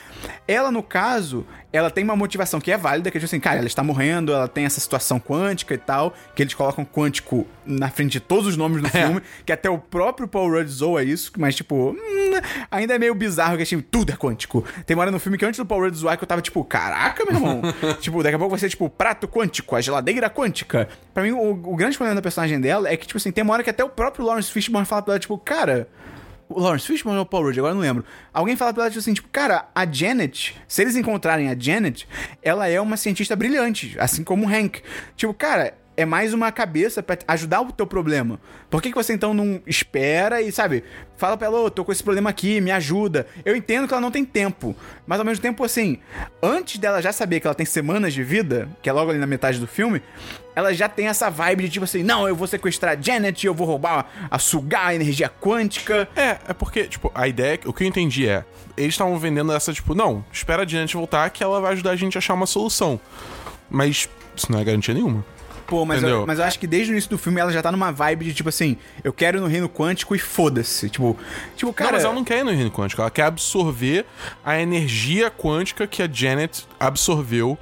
Ela, 0.47 0.71
no 0.71 0.81
caso, 0.81 1.45
ela 1.71 1.91
tem 1.91 2.03
uma 2.03 2.15
motivação 2.15 2.59
que 2.59 2.71
é 2.71 2.77
válida, 2.77 3.11
que 3.11 3.17
é, 3.17 3.19
tipo 3.19 3.27
assim, 3.27 3.39
cara, 3.39 3.59
ela 3.59 3.67
está 3.67 3.83
morrendo, 3.83 4.33
ela 4.33 4.47
tem 4.47 4.65
essa 4.65 4.79
situação 4.79 5.19
quântica 5.19 5.75
e 5.75 5.77
tal, 5.77 6.15
que 6.33 6.41
eles 6.41 6.55
colocam 6.55 6.83
quântico 6.83 7.45
na 7.63 7.87
frente 7.91 8.13
de 8.13 8.19
todos 8.19 8.47
os 8.47 8.57
nomes 8.57 8.81
do 8.81 8.89
filme, 8.89 9.21
que 9.45 9.51
até 9.51 9.69
o 9.69 9.77
próprio 9.77 10.27
Paul 10.27 10.49
Rudd 10.49 10.67
zoa 10.67 11.03
isso, 11.03 11.31
mas, 11.37 11.55
tipo, 11.55 11.91
hum, 11.91 12.41
ainda 12.71 12.95
é 12.95 12.97
meio 12.97 13.13
bizarro 13.13 13.57
que, 13.57 13.63
assim, 13.63 13.79
tudo 13.79 14.11
é 14.11 14.15
quântico. 14.15 14.65
Tem 14.87 14.97
uma 14.97 15.01
hora 15.01 15.11
no 15.11 15.19
filme 15.19 15.37
que 15.37 15.45
antes 15.45 15.59
do 15.59 15.67
Paul 15.67 15.81
Rudd 15.81 15.95
zoar 15.95 16.17
que 16.17 16.23
eu 16.23 16.27
tava, 16.27 16.41
tipo, 16.41 16.63
caraca, 16.63 17.23
meu 17.25 17.35
irmão. 17.35 17.61
tipo, 18.01 18.23
daqui 18.23 18.35
a 18.35 18.39
pouco 18.39 18.51
vai 18.51 18.59
ser, 18.59 18.69
tipo, 18.69 18.89
prato 18.89 19.27
quântico, 19.27 19.75
a 19.75 19.81
geladeira 19.81 20.31
quântica. 20.31 20.89
Pra 21.15 21.23
mim, 21.23 21.31
o, 21.31 21.51
o 21.51 21.75
grande 21.77 21.95
problema 21.95 22.13
da 22.15 22.21
personagem 22.21 22.59
dela 22.59 22.89
é 22.89 22.97
que, 22.97 23.07
tipo 23.07 23.17
assim, 23.17 23.31
tem 23.31 23.41
uma 23.41 23.53
hora 23.53 23.63
que 23.63 23.69
até 23.69 23.81
o 23.81 23.89
próprio 23.89 24.25
Lawrence 24.25 24.51
Fishburne 24.51 24.85
fala 24.85 25.01
pra 25.01 25.13
ela, 25.13 25.19
tipo, 25.19 25.37
cara, 25.37 25.87
O 26.49 26.59
Lawrence 26.59 26.85
Fishburne 26.85 27.17
ou 27.17 27.25
Paul 27.25 27.45
Rudd, 27.45 27.57
agora 27.57 27.73
não 27.73 27.81
lembro. 27.81 28.03
Alguém 28.33 28.55
fala 28.57 28.73
pra 28.73 28.83
ela, 28.83 28.89
tipo 28.91 28.99
assim, 28.99 29.13
tipo, 29.13 29.29
cara, 29.29 29.69
a 29.73 29.85
Janet, 29.89 30.55
se 30.67 30.81
eles 30.81 30.95
encontrarem 30.97 31.49
a 31.49 31.55
Janet, 31.57 32.05
ela 32.43 32.67
é 32.67 32.79
uma 32.81 32.97
cientista 32.97 33.35
brilhante, 33.35 33.95
assim 33.97 34.23
como 34.25 34.45
o 34.45 34.49
Hank. 34.49 34.81
Tipo, 35.15 35.33
cara, 35.33 35.73
é 35.97 36.05
mais 36.05 36.33
uma 36.33 36.51
cabeça 36.51 37.01
pra 37.01 37.17
ajudar 37.27 37.61
o 37.61 37.71
teu 37.71 37.87
problema. 37.87 38.39
Por 38.69 38.81
que, 38.81 38.89
que 38.89 38.95
você 38.95 39.13
então 39.13 39.33
não 39.33 39.61
espera 39.65 40.41
e, 40.41 40.51
sabe, 40.51 40.83
fala 41.17 41.37
pra 41.37 41.47
ela, 41.47 41.61
ô, 41.61 41.69
tô 41.69 41.85
com 41.85 41.91
esse 41.91 42.03
problema 42.03 42.29
aqui, 42.29 42.59
me 42.59 42.71
ajuda. 42.71 43.27
Eu 43.43 43.55
entendo 43.55 43.87
que 43.87 43.93
ela 43.93 44.01
não 44.01 44.11
tem 44.11 44.25
tempo, 44.25 44.75
mas 45.07 45.19
ao 45.19 45.25
mesmo 45.25 45.41
tempo, 45.41 45.63
assim, 45.63 45.99
antes 46.41 46.77
dela 46.77 47.01
já 47.01 47.11
saber 47.11 47.39
que 47.39 47.47
ela 47.47 47.55
tem 47.55 47.65
semanas 47.65 48.13
de 48.13 48.23
vida, 48.23 48.67
que 48.81 48.89
é 48.89 48.93
logo 48.93 49.11
ali 49.11 49.19
na 49.19 49.27
metade 49.27 49.59
do 49.59 49.67
filme, 49.67 50.01
ela 50.55 50.73
já 50.73 50.87
tem 50.87 51.07
essa 51.07 51.29
vibe 51.29 51.63
de 51.63 51.69
tipo 51.69 51.85
assim, 51.85 52.03
não, 52.03 52.27
eu 52.27 52.35
vou 52.35 52.47
sequestrar 52.47 52.97
Janet, 53.01 53.45
eu 53.45 53.53
vou 53.53 53.67
roubar, 53.67 54.09
a 54.29 54.39
sugar 54.39 54.87
a 54.87 54.95
energia 54.95 55.29
quântica. 55.29 56.07
É, 56.15 56.37
é 56.47 56.53
porque, 56.53 56.85
tipo, 56.85 57.11
a 57.13 57.27
ideia, 57.27 57.59
o 57.65 57.73
que 57.73 57.83
eu 57.83 57.87
entendi 57.87 58.27
é, 58.27 58.43
eles 58.77 58.93
estavam 58.93 59.17
vendendo 59.17 59.51
essa, 59.51 59.71
tipo, 59.71 59.93
não, 59.93 60.23
espera 60.31 60.63
a 60.63 60.67
Janet 60.67 60.93
voltar 60.95 61.29
que 61.29 61.43
ela 61.43 61.61
vai 61.61 61.73
ajudar 61.73 61.91
a 61.91 61.95
gente 61.95 62.17
a 62.17 62.19
achar 62.19 62.33
uma 62.33 62.45
solução. 62.45 62.99
Mas 63.69 64.09
isso 64.35 64.51
não 64.51 64.59
é 64.59 64.63
garantia 64.63 64.93
nenhuma. 64.93 65.25
Pô, 65.67 65.83
mas 65.83 65.99
Entendeu? 65.99 66.21
eu, 66.21 66.27
mas 66.27 66.37
eu 66.37 66.45
acho 66.45 66.59
que 66.59 66.67
desde 66.67 66.91
o 66.91 66.93
início 66.93 67.09
do 67.09 67.17
filme 67.17 67.39
ela 67.39 67.51
já 67.51 67.61
tá 67.61 67.71
numa 67.71 67.91
vibe 67.91 68.25
de 68.25 68.33
tipo 68.33 68.49
assim, 68.49 68.77
eu 69.03 69.11
quero 69.11 69.37
ir 69.37 69.41
no 69.41 69.47
reino 69.47 69.67
quântico 69.67 70.15
e 70.15 70.19
foda-se. 70.19 70.89
Tipo, 70.89 71.17
tipo, 71.55 71.73
cara. 71.73 71.91
não, 71.91 71.97
mas 71.97 72.05
ela 72.05 72.13
não 72.13 72.23
quer 72.23 72.39
ir 72.39 72.43
no 72.43 72.51
reino 72.51 72.71
quântico, 72.71 73.01
ela 73.01 73.09
quer 73.09 73.23
absorver 73.23 74.05
a 74.43 74.59
energia 74.59 75.31
quântica 75.31 75.87
que 75.87 76.03
a 76.03 76.09
Janet 76.11 76.67
absorveu 76.79 77.57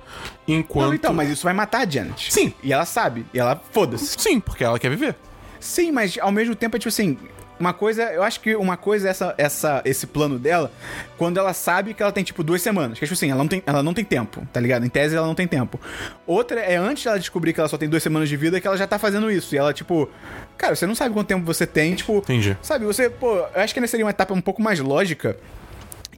enquanto... 0.48 0.88
Não, 0.88 0.94
então, 0.94 1.14
mas 1.14 1.30
isso 1.30 1.44
vai 1.44 1.54
matar 1.54 1.88
a 1.88 1.90
Janet. 1.90 2.34
Sim. 2.34 2.54
E 2.62 2.74
ela 2.74 2.86
sabe, 2.86 3.26
e 3.34 3.40
ela 3.40 3.62
foda-se. 3.72 4.16
Sim, 4.20 4.40
porque 4.40 4.64
ela 4.64 4.78
quer 4.78 4.90
viver. 4.90 5.16
Sim, 5.60 5.94
mas 5.94 6.18
ao 6.20 6.32
mesmo 6.32 6.56
tempo 6.56 6.76
é 6.76 6.80
tipo 6.80 6.90
assim. 6.90 7.18
Uma 7.64 7.72
coisa, 7.72 8.04
eu 8.12 8.22
acho 8.22 8.42
que 8.42 8.58
uma 8.58 8.76
coisa 8.76 9.08
é 9.08 9.12
essa, 9.12 9.34
essa, 9.38 9.82
esse 9.86 10.06
plano 10.06 10.38
dela, 10.38 10.70
quando 11.18 11.38
ela 11.38 11.54
sabe 11.54 11.94
que 11.94 12.04
ela 12.04 12.12
tem, 12.12 12.22
tipo, 12.22 12.44
duas 12.44 12.62
semanas. 12.62 13.00
Que 13.00 13.06
é 13.06 13.08
tipo 13.08 13.14
assim, 13.14 13.32
ela 13.32 13.38
não, 13.38 13.48
tem, 13.48 13.64
ela 13.66 13.82
não 13.82 13.94
tem 13.94 14.04
tempo, 14.04 14.46
tá 14.52 14.60
ligado? 14.60 14.86
Em 14.86 14.90
tese, 14.90 15.16
ela 15.16 15.26
não 15.26 15.34
tem 15.34 15.48
tempo. 15.48 15.80
Outra 16.28 16.60
é 16.60 16.76
antes 16.76 17.06
dela 17.06 17.18
descobrir 17.18 17.54
que 17.54 17.62
ela 17.62 17.70
só 17.70 17.78
tem 17.78 17.88
duas 17.88 18.04
semanas 18.04 18.28
de 18.28 18.36
vida, 18.36 18.60
que 18.60 18.68
ela 18.68 18.76
já 18.76 18.86
tá 18.86 19.00
fazendo 19.00 19.32
isso. 19.32 19.56
E 19.56 19.58
ela, 19.58 19.72
tipo, 19.72 20.10
cara, 20.58 20.76
você 20.76 20.86
não 20.86 20.94
sabe 20.94 21.14
quanto 21.14 21.26
tempo 21.26 21.46
você 21.46 21.66
tem, 21.66 21.96
tipo. 21.96 22.18
Entendi. 22.18 22.58
Sabe, 22.62 22.84
você, 22.84 23.10
pô, 23.10 23.38
eu 23.38 23.62
acho 23.62 23.74
que 23.74 23.88
seria 23.88 24.06
uma 24.06 24.12
etapa 24.12 24.34
um 24.34 24.42
pouco 24.42 24.62
mais 24.62 24.82
lógica. 24.82 25.38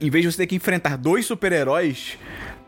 Em 0.00 0.10
vez 0.10 0.24
de 0.24 0.32
você 0.32 0.38
ter 0.38 0.48
que 0.48 0.56
enfrentar 0.56 0.96
dois 0.96 1.26
super-heróis 1.26 2.18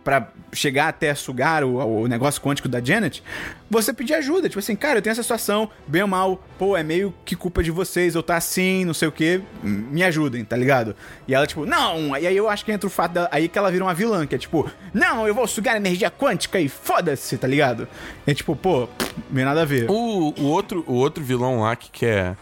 pra 0.08 0.26
chegar 0.54 0.88
até 0.88 1.14
sugar 1.14 1.62
o, 1.62 2.00
o 2.00 2.06
negócio 2.06 2.40
quântico 2.40 2.66
da 2.66 2.82
Janet, 2.82 3.22
você 3.68 3.92
pedir 3.92 4.14
ajuda. 4.14 4.48
Tipo 4.48 4.58
assim, 4.58 4.74
cara, 4.74 4.96
eu 4.96 5.02
tenho 5.02 5.12
essa 5.12 5.22
situação, 5.22 5.68
bem 5.86 6.00
ou 6.00 6.08
mal, 6.08 6.42
pô, 6.58 6.74
é 6.78 6.82
meio 6.82 7.12
que 7.26 7.36
culpa 7.36 7.62
de 7.62 7.70
vocês, 7.70 8.14
eu 8.14 8.22
tá 8.22 8.34
assim, 8.34 8.86
não 8.86 8.94
sei 8.94 9.06
o 9.06 9.12
que, 9.12 9.42
me 9.62 10.02
ajudem, 10.02 10.46
tá 10.46 10.56
ligado? 10.56 10.96
E 11.26 11.34
ela, 11.34 11.46
tipo, 11.46 11.66
não! 11.66 12.16
E 12.16 12.26
aí 12.26 12.34
eu 12.34 12.48
acho 12.48 12.64
que 12.64 12.72
entra 12.72 12.86
o 12.86 12.90
fato 12.90 13.28
aí 13.30 13.48
que 13.48 13.58
ela 13.58 13.70
vira 13.70 13.84
uma 13.84 13.92
vilã, 13.92 14.26
que 14.26 14.34
é 14.34 14.38
tipo, 14.38 14.70
não, 14.94 15.28
eu 15.28 15.34
vou 15.34 15.46
sugar 15.46 15.76
energia 15.76 16.10
quântica 16.10 16.58
e 16.58 16.70
foda-se, 16.70 17.36
tá 17.36 17.46
ligado? 17.46 17.86
É 18.26 18.32
tipo, 18.32 18.56
pô, 18.56 18.88
não 19.30 19.44
nada 19.44 19.60
a 19.60 19.66
ver. 19.66 19.90
O, 19.90 20.32
o, 20.38 20.44
outro, 20.44 20.82
o 20.86 20.94
outro 20.94 21.22
vilão 21.22 21.60
lá 21.60 21.76
que 21.76 21.90
quer 21.90 22.34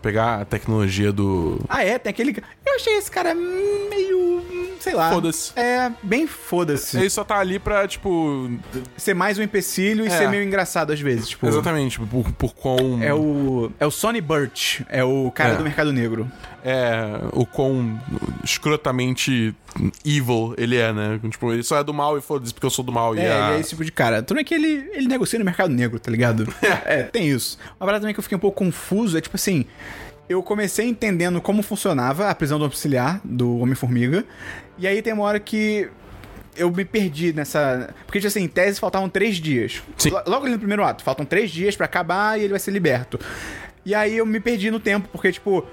pegar 0.00 0.40
a 0.40 0.44
tecnologia 0.44 1.12
do... 1.12 1.60
Ah, 1.68 1.84
é? 1.84 1.98
Tem 1.98 2.10
aquele. 2.10 2.36
Eu 2.66 2.74
achei 2.76 2.94
esse 2.96 3.10
cara 3.10 3.34
meio. 3.34 4.42
sei 4.80 4.94
lá. 4.94 5.10
Foda-se. 5.10 5.52
É, 5.58 5.90
bem 6.02 6.26
foda-se. 6.26 6.98
Ele 6.98 7.10
só 7.10 7.22
tá 7.24 7.38
ali 7.38 7.58
pra, 7.58 7.86
tipo... 7.86 8.50
Ser 8.96 9.14
mais 9.14 9.38
um 9.38 9.42
empecilho 9.42 10.04
e 10.04 10.08
É. 10.08 10.10
ser 10.10 10.28
meio 10.28 10.42
engraçado 10.42 10.92
às 10.92 11.00
vezes. 11.00 11.28
Tipo, 11.28 11.46
Exatamente, 11.46 11.98
por, 12.00 12.30
por 12.32 12.54
quão... 12.54 13.02
É 13.02 13.12
o. 13.12 13.70
É 13.78 13.86
o 13.86 13.90
Sonny 13.90 14.20
Birch. 14.20 14.84
É 14.88 15.04
o 15.04 15.30
cara 15.34 15.54
É. 15.54 15.56
do 15.56 15.64
mercado 15.64 15.92
negro. 15.92 16.30
É, 16.64 17.20
o 17.32 17.44
quão 17.46 17.98
escrotamente 18.44 19.54
evil 20.04 20.54
ele 20.58 20.76
é, 20.76 20.92
né? 20.92 21.18
Tipo, 21.30 21.52
ele 21.52 21.62
só 21.62 21.78
é 21.78 21.84
do 21.84 21.94
mal 21.94 22.18
e 22.18 22.20
foda-se 22.20 22.52
porque 22.52 22.66
eu 22.66 22.70
sou 22.70 22.84
do 22.84 22.92
mal. 22.92 23.14
e 23.16 23.20
É, 23.20 23.32
a- 23.32 23.48
ele 23.48 23.56
é 23.56 23.60
esse 23.60 23.70
tipo 23.70 23.84
de 23.84 23.92
cara. 23.92 24.22
Tudo 24.22 24.40
é 24.40 24.44
que 24.44 24.54
ele, 24.54 24.88
ele 24.92 25.06
negocia 25.08 25.38
no 25.38 25.44
mercado 25.44 25.72
negro, 25.72 25.98
tá 25.98 26.10
ligado? 26.10 26.46
é, 26.84 27.04
tem 27.04 27.28
isso. 27.30 27.58
Uma 27.80 27.86
parada 27.86 28.00
também 28.02 28.14
que 28.14 28.20
eu 28.20 28.22
fiquei 28.22 28.36
um 28.36 28.40
pouco 28.40 28.58
confuso 28.64 29.16
é 29.16 29.20
tipo 29.20 29.36
assim. 29.36 29.64
Eu 30.28 30.42
comecei 30.44 30.86
entendendo 30.86 31.40
como 31.40 31.60
funcionava 31.60 32.28
a 32.30 32.34
prisão 32.36 32.56
domiciliar 32.56 33.20
do 33.24 33.58
Homem-Formiga. 33.58 34.24
E 34.78 34.86
aí 34.86 35.02
tem 35.02 35.12
uma 35.12 35.24
hora 35.24 35.40
que 35.40 35.88
eu 36.56 36.70
me 36.70 36.84
perdi 36.84 37.32
nessa. 37.32 37.92
Porque, 38.06 38.20
tipo 38.20 38.28
assim, 38.28 38.42
em 38.44 38.48
tese 38.48 38.78
faltavam 38.78 39.08
três 39.08 39.36
dias. 39.38 39.82
Sim. 39.98 40.10
Lo- 40.10 40.22
Logo 40.28 40.44
ali 40.44 40.52
no 40.52 40.58
primeiro 40.58 40.84
ato, 40.84 41.02
faltam 41.02 41.26
três 41.26 41.50
dias 41.50 41.74
pra 41.74 41.86
acabar 41.86 42.38
e 42.38 42.42
ele 42.44 42.50
vai 42.50 42.60
ser 42.60 42.70
liberto. 42.70 43.18
E 43.84 43.92
aí 43.92 44.18
eu 44.18 44.26
me 44.26 44.38
perdi 44.38 44.70
no 44.70 44.78
tempo, 44.78 45.08
porque, 45.10 45.32
tipo, 45.32 45.66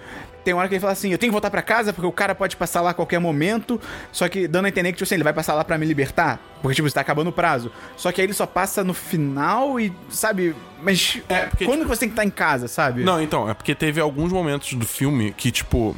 tem 0.48 0.54
uma 0.54 0.62
hora 0.62 0.70
que 0.70 0.76
ele 0.76 0.80
fala 0.80 0.94
assim: 0.94 1.12
eu 1.12 1.18
tenho 1.18 1.30
que 1.30 1.34
voltar 1.34 1.52
pra 1.52 1.62
casa 1.62 1.92
porque 1.92 2.08
o 2.08 2.12
cara 2.12 2.34
pode 2.34 2.56
passar 2.56 2.80
lá 2.80 2.92
a 2.92 2.94
qualquer 2.94 3.20
momento. 3.20 3.82
Só 4.14 4.30
que 4.30 4.48
dando 4.48 4.66
a 4.66 4.70
entender 4.70 4.94
que, 4.94 4.98
tipo 4.98 5.04
assim, 5.04 5.16
ele 5.16 5.24
vai 5.24 5.34
passar 5.34 5.54
lá 5.54 5.64
pra 5.66 5.78
me 5.78 5.86
libertar. 5.86 6.40
Porque, 6.62 6.76
tipo, 6.76 6.88
está 6.88 7.02
acabando 7.02 7.28
o 7.28 7.34
prazo. 7.34 7.70
Só 7.98 8.14
que 8.14 8.22
aí 8.22 8.28
ele 8.28 8.34
só 8.34 8.46
passa 8.46 8.82
no 8.82 8.94
final 8.94 9.78
e, 9.78 9.94
sabe? 10.10 10.56
Mas. 10.82 11.22
É, 11.28 11.48
porque, 11.48 11.66
quando 11.66 11.82
que 11.82 11.88
você 11.88 12.00
tem 12.02 12.10
que 12.10 12.14
estar 12.14 12.24
em 12.24 12.30
casa, 12.30 12.70
sabe? 12.70 13.04
Não, 13.04 13.22
então, 13.22 13.50
é 13.50 13.54
porque 13.54 13.76
teve 13.76 14.00
alguns 14.00 14.32
momentos 14.32 14.74
do 14.74 14.88
filme 14.88 15.34
que, 15.36 15.52
tipo... 15.52 15.94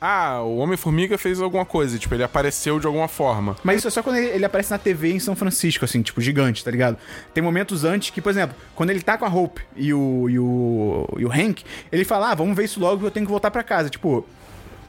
Ah, 0.00 0.42
o 0.42 0.58
Homem-Formiga 0.58 1.18
fez 1.18 1.40
alguma 1.40 1.64
coisa, 1.64 1.98
tipo, 1.98 2.14
ele 2.14 2.22
apareceu 2.22 2.78
de 2.78 2.86
alguma 2.86 3.08
forma. 3.08 3.56
Mas 3.64 3.78
isso 3.78 3.88
é 3.88 3.90
só 3.90 4.02
quando 4.02 4.16
ele, 4.16 4.28
ele 4.28 4.44
aparece 4.44 4.70
na 4.70 4.78
TV 4.78 5.10
em 5.12 5.18
São 5.18 5.34
Francisco, 5.34 5.84
assim, 5.84 6.02
tipo, 6.02 6.20
gigante, 6.20 6.64
tá 6.64 6.70
ligado? 6.70 6.96
Tem 7.34 7.42
momentos 7.42 7.84
antes 7.84 8.10
que, 8.10 8.20
por 8.20 8.30
exemplo, 8.30 8.56
quando 8.76 8.90
ele 8.90 9.00
tá 9.00 9.18
com 9.18 9.24
a 9.24 9.28
Hope 9.28 9.60
e 9.76 9.92
o, 9.92 10.28
e 10.30 10.38
o, 10.38 11.08
e 11.18 11.24
o 11.24 11.32
Hank, 11.32 11.64
ele 11.90 12.04
fala, 12.04 12.30
ah, 12.30 12.34
vamos 12.34 12.56
ver 12.56 12.64
isso 12.64 12.78
logo 12.78 13.00
que 13.00 13.06
eu 13.06 13.10
tenho 13.10 13.26
que 13.26 13.32
voltar 13.32 13.50
pra 13.50 13.64
casa. 13.64 13.90
Tipo, 13.90 14.24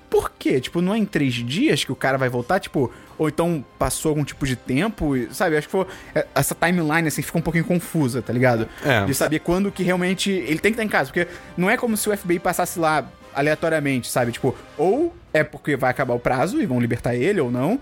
por 0.09 0.31
quê? 0.37 0.59
Tipo, 0.59 0.81
não 0.81 0.93
é 0.93 0.97
em 0.97 1.05
três 1.05 1.33
dias 1.33 1.83
que 1.83 1.91
o 1.91 1.95
cara 1.95 2.17
vai 2.17 2.29
voltar? 2.29 2.59
Tipo, 2.59 2.91
ou 3.17 3.27
então 3.27 3.63
passou 3.77 4.09
algum 4.09 4.23
tipo 4.23 4.45
de 4.45 4.55
tempo, 4.55 5.13
sabe? 5.31 5.57
Acho 5.57 5.67
que 5.67 5.71
foi, 5.71 5.85
é, 6.13 6.25
essa 6.35 6.55
timeline, 6.55 7.07
assim, 7.07 7.21
fica 7.21 7.37
um 7.37 7.41
pouquinho 7.41 7.65
confusa, 7.65 8.21
tá 8.21 8.31
ligado? 8.31 8.67
É. 8.83 9.05
De 9.05 9.13
saber 9.13 9.39
quando 9.39 9.71
que 9.71 9.81
realmente 9.83 10.31
ele 10.31 10.59
tem 10.59 10.71
que 10.71 10.79
estar 10.79 10.83
em 10.83 10.87
casa. 10.87 11.11
Porque 11.11 11.27
não 11.57 11.69
é 11.69 11.77
como 11.77 11.97
se 11.97 12.09
o 12.09 12.15
FBI 12.15 12.39
passasse 12.39 12.79
lá 12.79 13.07
aleatoriamente, 13.33 14.09
sabe? 14.09 14.31
Tipo, 14.31 14.55
ou 14.77 15.15
é 15.33 15.43
porque 15.43 15.75
vai 15.75 15.89
acabar 15.91 16.13
o 16.13 16.19
prazo 16.19 16.61
e 16.61 16.65
vão 16.65 16.79
libertar 16.79 17.15
ele 17.15 17.39
ou 17.39 17.51
não, 17.51 17.79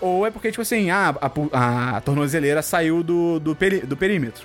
ou 0.00 0.26
é 0.26 0.30
porque, 0.30 0.50
tipo 0.50 0.62
assim, 0.62 0.90
ah, 0.90 1.14
a, 1.20 1.30
pu- 1.30 1.50
a 1.52 2.00
tornozeleira 2.04 2.60
saiu 2.62 3.02
do, 3.02 3.40
do, 3.40 3.54
peri- 3.56 3.80
do 3.80 3.96
perímetro. 3.96 4.44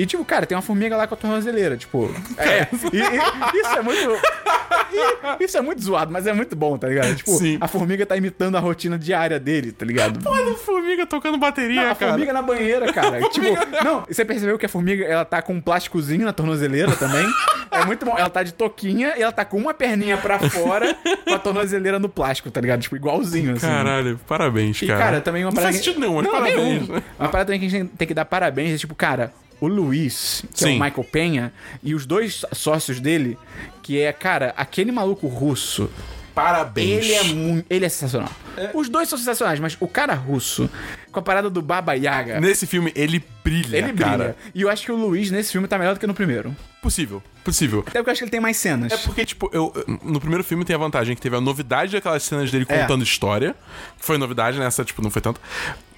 E, 0.00 0.06
tipo, 0.06 0.24
cara, 0.24 0.46
tem 0.46 0.56
uma 0.56 0.62
formiga 0.62 0.96
lá 0.96 1.06
com 1.06 1.14
a 1.14 1.16
tornozeleira, 1.16 1.76
tipo. 1.76 2.10
É. 2.38 2.66
e- 2.92 2.96
e- 2.98 3.60
isso 3.60 3.76
é 3.78 3.82
muito. 3.82 4.00
e- 5.40 5.44
isso 5.44 5.58
é 5.58 5.60
muito 5.60 5.82
zoado, 5.82 6.10
mas 6.12 6.26
é 6.26 6.32
muito 6.32 6.56
bom, 6.56 6.76
tá 6.78 6.88
ligado? 6.88 7.14
Tipo, 7.16 7.32
Sim. 7.32 7.58
a 7.60 7.68
formiga 7.68 8.04
tá 8.06 8.16
imitando 8.16 8.56
a 8.56 8.60
rotina 8.60 8.98
diária 8.98 9.38
dele, 9.38 9.72
tá 9.72 9.84
ligado? 9.84 10.20
Olha 10.26 10.52
a 10.52 10.56
Formiga 10.56 11.06
tocando 11.06 11.38
bateria, 11.38 11.82
Não, 11.84 11.90
a 11.90 11.94
cara. 11.94 12.12
formiga 12.12 12.32
na 12.32 12.42
banheira, 12.42 12.92
cara. 12.92 13.20
tipo, 13.30 13.46
não, 13.84 14.04
você 14.08 14.24
percebeu 14.24 14.58
que 14.58 14.66
a 14.66 14.68
formiga, 14.68 15.04
ela 15.04 15.24
tá 15.24 15.40
com 15.42 15.54
um 15.54 15.60
plásticozinho 15.60 16.24
na 16.24 16.32
tornozeleira 16.32 16.92
também? 16.96 17.26
É 17.72 17.84
muito 17.84 18.04
bom. 18.04 18.16
Ela 18.18 18.28
tá 18.28 18.42
de 18.42 18.52
toquinha 18.52 19.14
e 19.16 19.22
ela 19.22 19.30
tá 19.30 19.44
com 19.44 19.56
uma 19.56 19.72
perninha 19.72 20.16
pra 20.16 20.40
fora 20.40 20.92
com 21.24 21.32
a 21.34 21.38
tornozeleira 21.38 22.00
no 22.00 22.08
plástico, 22.08 22.50
tá 22.50 22.60
ligado? 22.60 22.80
Tipo, 22.82 22.96
igualzinho, 22.96 23.52
assim. 23.52 23.60
Caralho, 23.64 24.18
parabéns, 24.26 24.82
E, 24.82 24.88
cara. 24.88 24.98
cara, 24.98 25.20
também 25.20 25.44
uma 25.44 25.50
Não 25.50 25.54
parada. 25.54 25.72
faz 25.72 25.84
sentido 25.84 26.00
nenhum, 26.00 26.14
mas 26.16 26.24
Não, 26.24 26.32
parabéns. 26.32 26.56
nenhum. 26.88 27.00
Uma 27.16 27.28
parada 27.28 27.44
também 27.46 27.60
que 27.60 27.66
a 27.66 27.70
gente 27.70 27.88
tem 27.96 28.08
que 28.08 28.12
dar 28.12 28.24
parabéns 28.24 28.74
é 28.74 28.76
tipo, 28.76 28.92
cara, 28.96 29.32
o 29.60 29.66
Luiz, 29.68 30.42
que 30.54 30.64
é 30.64 30.68
Sim. 30.68 30.76
o 30.80 30.82
Michael 30.84 31.04
Penha, 31.04 31.52
e 31.82 31.94
os 31.94 32.06
dois 32.06 32.44
sócios 32.52 33.00
dele, 33.00 33.38
que 33.82 34.00
é, 34.00 34.12
cara, 34.12 34.54
aquele 34.56 34.90
maluco 34.92 35.26
russo. 35.26 35.90
Parabéns. 36.34 37.04
Ele 37.04 37.12
é 37.12 37.22
muito. 37.24 37.66
Ele 37.68 37.84
é 37.84 37.88
sensacional. 37.88 38.30
Os 38.72 38.88
dois 38.88 39.08
são 39.08 39.18
sensacionais, 39.18 39.58
mas 39.58 39.76
o 39.80 39.88
cara 39.88 40.14
russo, 40.14 40.70
com 41.10 41.18
a 41.18 41.22
parada 41.22 41.50
do 41.50 41.60
Baba 41.60 41.94
Yaga, 41.94 42.40
Nesse 42.40 42.66
filme, 42.66 42.92
ele 42.94 43.22
brilha, 43.44 43.76
ele 43.78 43.92
cara. 43.92 44.16
brilha. 44.16 44.36
E 44.54 44.62
eu 44.62 44.70
acho 44.70 44.84
que 44.84 44.92
o 44.92 44.96
Luiz 44.96 45.30
nesse 45.30 45.50
filme 45.52 45.66
tá 45.66 45.76
melhor 45.76 45.94
do 45.94 46.00
que 46.00 46.06
no 46.06 46.14
primeiro. 46.14 46.54
Possível, 46.80 47.20
possível. 47.44 47.80
Até 47.80 47.98
porque 47.98 48.08
eu 48.10 48.12
acho 48.12 48.18
que 48.20 48.24
ele 48.24 48.30
tem 48.30 48.40
mais 48.40 48.56
cenas. 48.56 48.92
É 48.92 48.96
porque, 48.98 49.24
tipo, 49.24 49.50
eu, 49.52 49.72
no 50.02 50.20
primeiro 50.20 50.44
filme 50.44 50.64
tem 50.64 50.74
a 50.74 50.78
vantagem 50.78 51.14
que 51.16 51.20
teve 51.20 51.36
a 51.36 51.40
novidade 51.40 51.92
daquelas 51.92 52.22
cenas 52.22 52.50
dele 52.50 52.64
É. 52.68 52.78
contando 52.82 53.02
história. 53.02 53.54
Que 53.98 54.04
foi 54.06 54.16
novidade, 54.16 54.58
nessa, 54.58 54.84
tipo, 54.84 55.02
não 55.02 55.10
foi 55.10 55.20
tanto. 55.20 55.40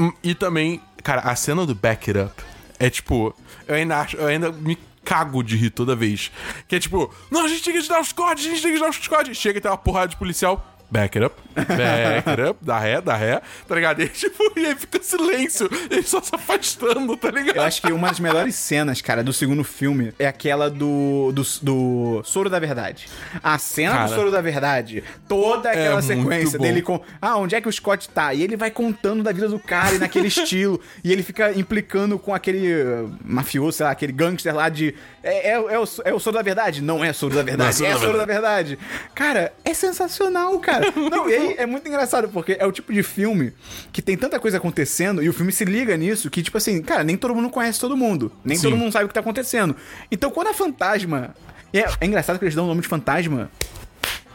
Hum, 0.00 0.12
E 0.24 0.34
também, 0.34 0.80
cara, 1.04 1.20
a 1.22 1.36
cena 1.36 1.66
do 1.66 1.74
Back 1.74 2.10
It 2.10 2.18
Up 2.18 2.42
é 2.82 2.90
tipo. 2.90 3.34
Eu 3.68 3.76
ainda 3.76 4.00
acho. 4.00 4.16
Eu 4.16 4.26
ainda 4.26 4.50
me 4.50 4.76
cago 5.04 5.42
de 5.42 5.56
rir 5.56 5.70
toda 5.70 5.94
vez. 5.94 6.32
Que 6.66 6.76
é 6.76 6.80
tipo, 6.80 7.12
não, 7.30 7.44
a 7.44 7.48
gente 7.48 7.62
tem 7.62 7.80
que 7.80 7.88
dar 7.88 8.00
os 8.00 8.12
códigos, 8.12 8.46
a 8.46 8.54
gente 8.54 8.62
tem 8.62 8.72
que 8.72 8.80
dar 8.80 8.90
os 8.90 9.08
códigos. 9.08 9.38
Chega 9.38 9.58
e 9.58 9.60
tem 9.60 9.70
uma 9.70 9.78
porrada 9.78 10.08
de 10.08 10.16
policial. 10.16 10.71
Back 10.92 11.16
it 11.16 11.24
up, 11.24 11.34
back 11.54 12.28
it 12.28 12.40
up, 12.42 12.58
dá 12.60 12.78
ré, 12.78 13.00
dá 13.00 13.16
ré, 13.16 13.40
tá 13.66 13.74
ligado? 13.74 14.02
E, 14.02 14.08
tipo, 14.08 14.52
e 14.54 14.66
aí 14.66 14.74
fica 14.74 15.02
silêncio, 15.02 15.68
ele 15.90 16.02
só 16.02 16.20
se 16.20 16.34
afastando, 16.34 17.16
tá 17.16 17.30
ligado? 17.30 17.56
Eu 17.56 17.62
acho 17.62 17.80
que 17.80 17.90
uma 17.90 18.08
das 18.08 18.20
melhores 18.20 18.54
cenas, 18.54 19.00
cara, 19.00 19.24
do 19.24 19.32
segundo 19.32 19.64
filme 19.64 20.12
é 20.18 20.26
aquela 20.26 20.68
do, 20.68 21.32
do, 21.32 21.42
do 21.62 22.22
Soro 22.24 22.50
da 22.50 22.58
Verdade. 22.58 23.08
A 23.42 23.56
cena 23.58 23.92
Cara, 23.92 24.08
do 24.08 24.14
Soro 24.14 24.30
da 24.30 24.42
Verdade, 24.42 25.02
toda 25.26 25.70
aquela 25.70 25.98
é 25.98 26.02
sequência 26.02 26.58
dele 26.58 26.82
com. 26.82 27.00
Ah, 27.20 27.38
onde 27.38 27.54
é 27.54 27.60
que 27.60 27.68
o 27.68 27.72
Scott 27.72 28.08
tá? 28.10 28.34
E 28.34 28.42
ele 28.42 28.56
vai 28.56 28.70
contando 28.70 29.22
da 29.22 29.32
vida 29.32 29.48
do 29.48 29.58
cara 29.58 29.94
e 29.94 29.98
naquele 29.98 30.28
estilo. 30.28 30.78
E 31.02 31.10
ele 31.10 31.22
fica 31.22 31.58
implicando 31.58 32.18
com 32.18 32.34
aquele 32.34 32.70
uh, 32.74 33.10
mafioso, 33.24 33.78
sei 33.78 33.86
lá, 33.86 33.92
aquele 33.92 34.12
gangster 34.12 34.54
lá 34.54 34.68
de. 34.68 34.94
É, 35.22 35.50
é, 35.50 35.52
é 35.52 35.78
o, 35.78 35.84
é 36.04 36.12
o 36.12 36.18
Soro 36.18 36.36
da 36.36 36.42
Verdade? 36.42 36.82
Não 36.82 37.02
é 37.02 37.12
Soro 37.12 37.34
da 37.34 37.42
Verdade, 37.42 37.84
é 37.84 37.88
é, 37.88 37.92
Soro 37.92 38.06
Soro 38.06 38.18
da 38.18 38.26
Verdade. 38.26 38.78
Cara, 39.14 39.52
é 39.64 39.72
sensacional, 39.72 40.58
cara. 40.58 40.81
Não, 41.10 41.28
e 41.28 41.34
aí 41.34 41.54
é 41.58 41.66
muito 41.66 41.86
engraçado, 41.88 42.28
porque 42.28 42.56
é 42.58 42.66
o 42.66 42.72
tipo 42.72 42.92
de 42.92 43.02
filme 43.02 43.52
que 43.92 44.02
tem 44.02 44.16
tanta 44.16 44.38
coisa 44.38 44.56
acontecendo 44.56 45.22
e 45.22 45.28
o 45.28 45.32
filme 45.32 45.52
se 45.52 45.64
liga 45.64 45.96
nisso 45.96 46.30
que, 46.30 46.42
tipo 46.42 46.56
assim, 46.58 46.82
cara, 46.82 47.04
nem 47.04 47.16
todo 47.16 47.34
mundo 47.34 47.50
conhece 47.50 47.80
todo 47.80 47.96
mundo. 47.96 48.32
Nem 48.44 48.56
Sim. 48.56 48.64
todo 48.64 48.76
mundo 48.76 48.92
sabe 48.92 49.04
o 49.04 49.08
que 49.08 49.14
tá 49.14 49.20
acontecendo. 49.20 49.76
Então, 50.10 50.30
quando 50.30 50.48
a 50.48 50.54
fantasma. 50.54 51.34
É, 51.72 51.86
é 52.00 52.06
engraçado 52.06 52.38
que 52.38 52.44
eles 52.44 52.54
dão 52.54 52.64
o 52.64 52.68
nome 52.68 52.82
de 52.82 52.88
fantasma 52.88 53.50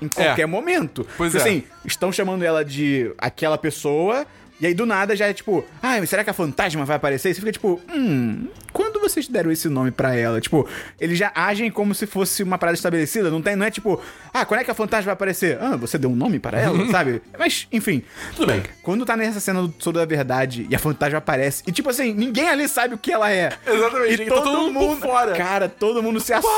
em 0.02 0.08
qualquer 0.08 0.48
momento. 0.48 1.06
Pois 1.18 1.32
Tipo 1.32 1.44
é. 1.44 1.50
assim, 1.50 1.64
estão 1.86 2.12
chamando 2.12 2.44
ela 2.44 2.64
de 2.64 3.12
aquela 3.18 3.58
pessoa. 3.58 4.26
E 4.60 4.66
aí, 4.66 4.74
do 4.74 4.88
nada, 4.88 5.16
já 5.16 5.28
é 5.28 5.34
tipo, 5.34 5.64
ah, 5.84 5.98
mas 6.00 6.10
será 6.10 6.24
que 6.24 6.32
a 6.32 6.34
fantasma 6.34 6.84
vai 6.84 6.98
aparecer? 6.98 7.30
E 7.30 7.34
você 7.34 7.40
fica 7.40 7.52
tipo, 7.52 7.80
hum, 7.94 8.48
vocês 9.08 9.28
deram 9.28 9.52
esse 9.52 9.70
nome 9.70 9.92
pra 9.92 10.16
ela? 10.16 10.40
Tipo, 10.42 10.68
eles 11.00 11.18
já 11.18 11.32
agem 11.34 11.70
como 11.72 11.94
se 11.94 12.06
fosse 12.06 12.44
uma 12.44 12.58
parada 12.58 12.76
estabelecida, 12.78 13.30
não, 13.30 13.42
tem, 13.42 13.56
não 13.56 13.66
é 13.66 13.72
tipo, 13.72 14.02
ah, 14.34 14.46
quando 14.46 14.62
é 14.62 14.64
que 14.64 14.72
a 14.72 14.76
fantasma 14.76 15.06
vai 15.06 15.14
aparecer? 15.14 15.58
Ah, 15.62 15.76
você 15.76 15.98
deu 15.98 16.10
um 16.10 16.16
nome 16.16 16.40
pra 16.40 16.60
ela, 16.60 16.86
sabe? 16.92 17.22
Mas, 17.38 17.68
enfim. 17.72 18.04
Tudo 18.36 18.48
bem. 18.48 18.64
Quando 18.84 19.06
tá 19.06 19.16
nessa 19.18 19.40
cena 19.40 19.62
do 19.62 19.74
Soro 19.80 19.98
da 19.98 20.06
Verdade 20.06 20.68
e 20.70 20.76
a 20.76 20.80
fantasma 20.80 21.18
aparece, 21.18 21.64
e 21.68 21.72
tipo 21.72 21.90
assim, 21.90 22.14
ninguém 22.14 22.50
ali 22.50 22.68
sabe 22.68 22.96
o 22.96 22.98
que 22.98 23.12
ela 23.12 23.32
é. 23.32 23.52
Exatamente, 23.66 24.22
E 24.24 24.26
tá 24.26 24.36
todo 24.36 24.72
mundo 24.72 24.98
por 24.98 25.08
fora. 25.10 25.36
Cara, 25.36 25.70
todo 25.70 26.02
mundo 26.04 26.20
se 26.20 26.34
assusta. 26.34 26.58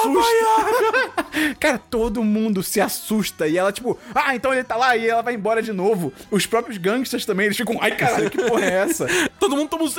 Cara, 1.60 1.78
todo 1.78 2.24
mundo 2.24 2.64
se 2.64 2.82
assusta. 2.82 3.48
E 3.48 3.58
ela, 3.58 3.72
tipo, 3.72 3.98
ah, 4.14 4.36
então 4.36 4.54
ele 4.54 4.64
tá 4.64 4.76
lá 4.76 4.96
e 4.96 5.08
ela 5.08 5.22
vai 5.22 5.34
embora 5.34 5.62
de 5.62 5.72
novo. 5.72 6.12
Os 6.32 6.46
próprios 6.46 6.78
gangsters 6.78 7.26
também, 7.26 7.46
eles 7.46 7.58
ficam, 7.58 7.78
ai 7.82 7.96
caralho, 7.96 8.30
que 8.30 8.38
porra 8.38 8.66
é 8.66 8.74
essa? 8.74 9.08
Todo 9.40 9.56
mundo 9.56 9.70
toma. 9.70 9.90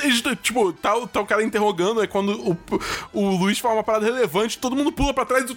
Tipo, 0.42 0.72
tá, 0.72 0.94
tá 1.06 1.20
o 1.20 1.26
cara 1.26 1.42
interrogando, 1.42 2.02
é 2.02 2.06
quando 2.06 2.39
o, 2.40 2.56
o 3.12 3.36
Luiz 3.36 3.58
fala 3.58 3.74
uma 3.74 3.84
parada 3.84 4.06
relevante, 4.06 4.58
todo 4.58 4.76
mundo 4.76 4.92
pula 4.92 5.12
pra 5.12 5.24
trás 5.24 5.44
do. 5.44 5.56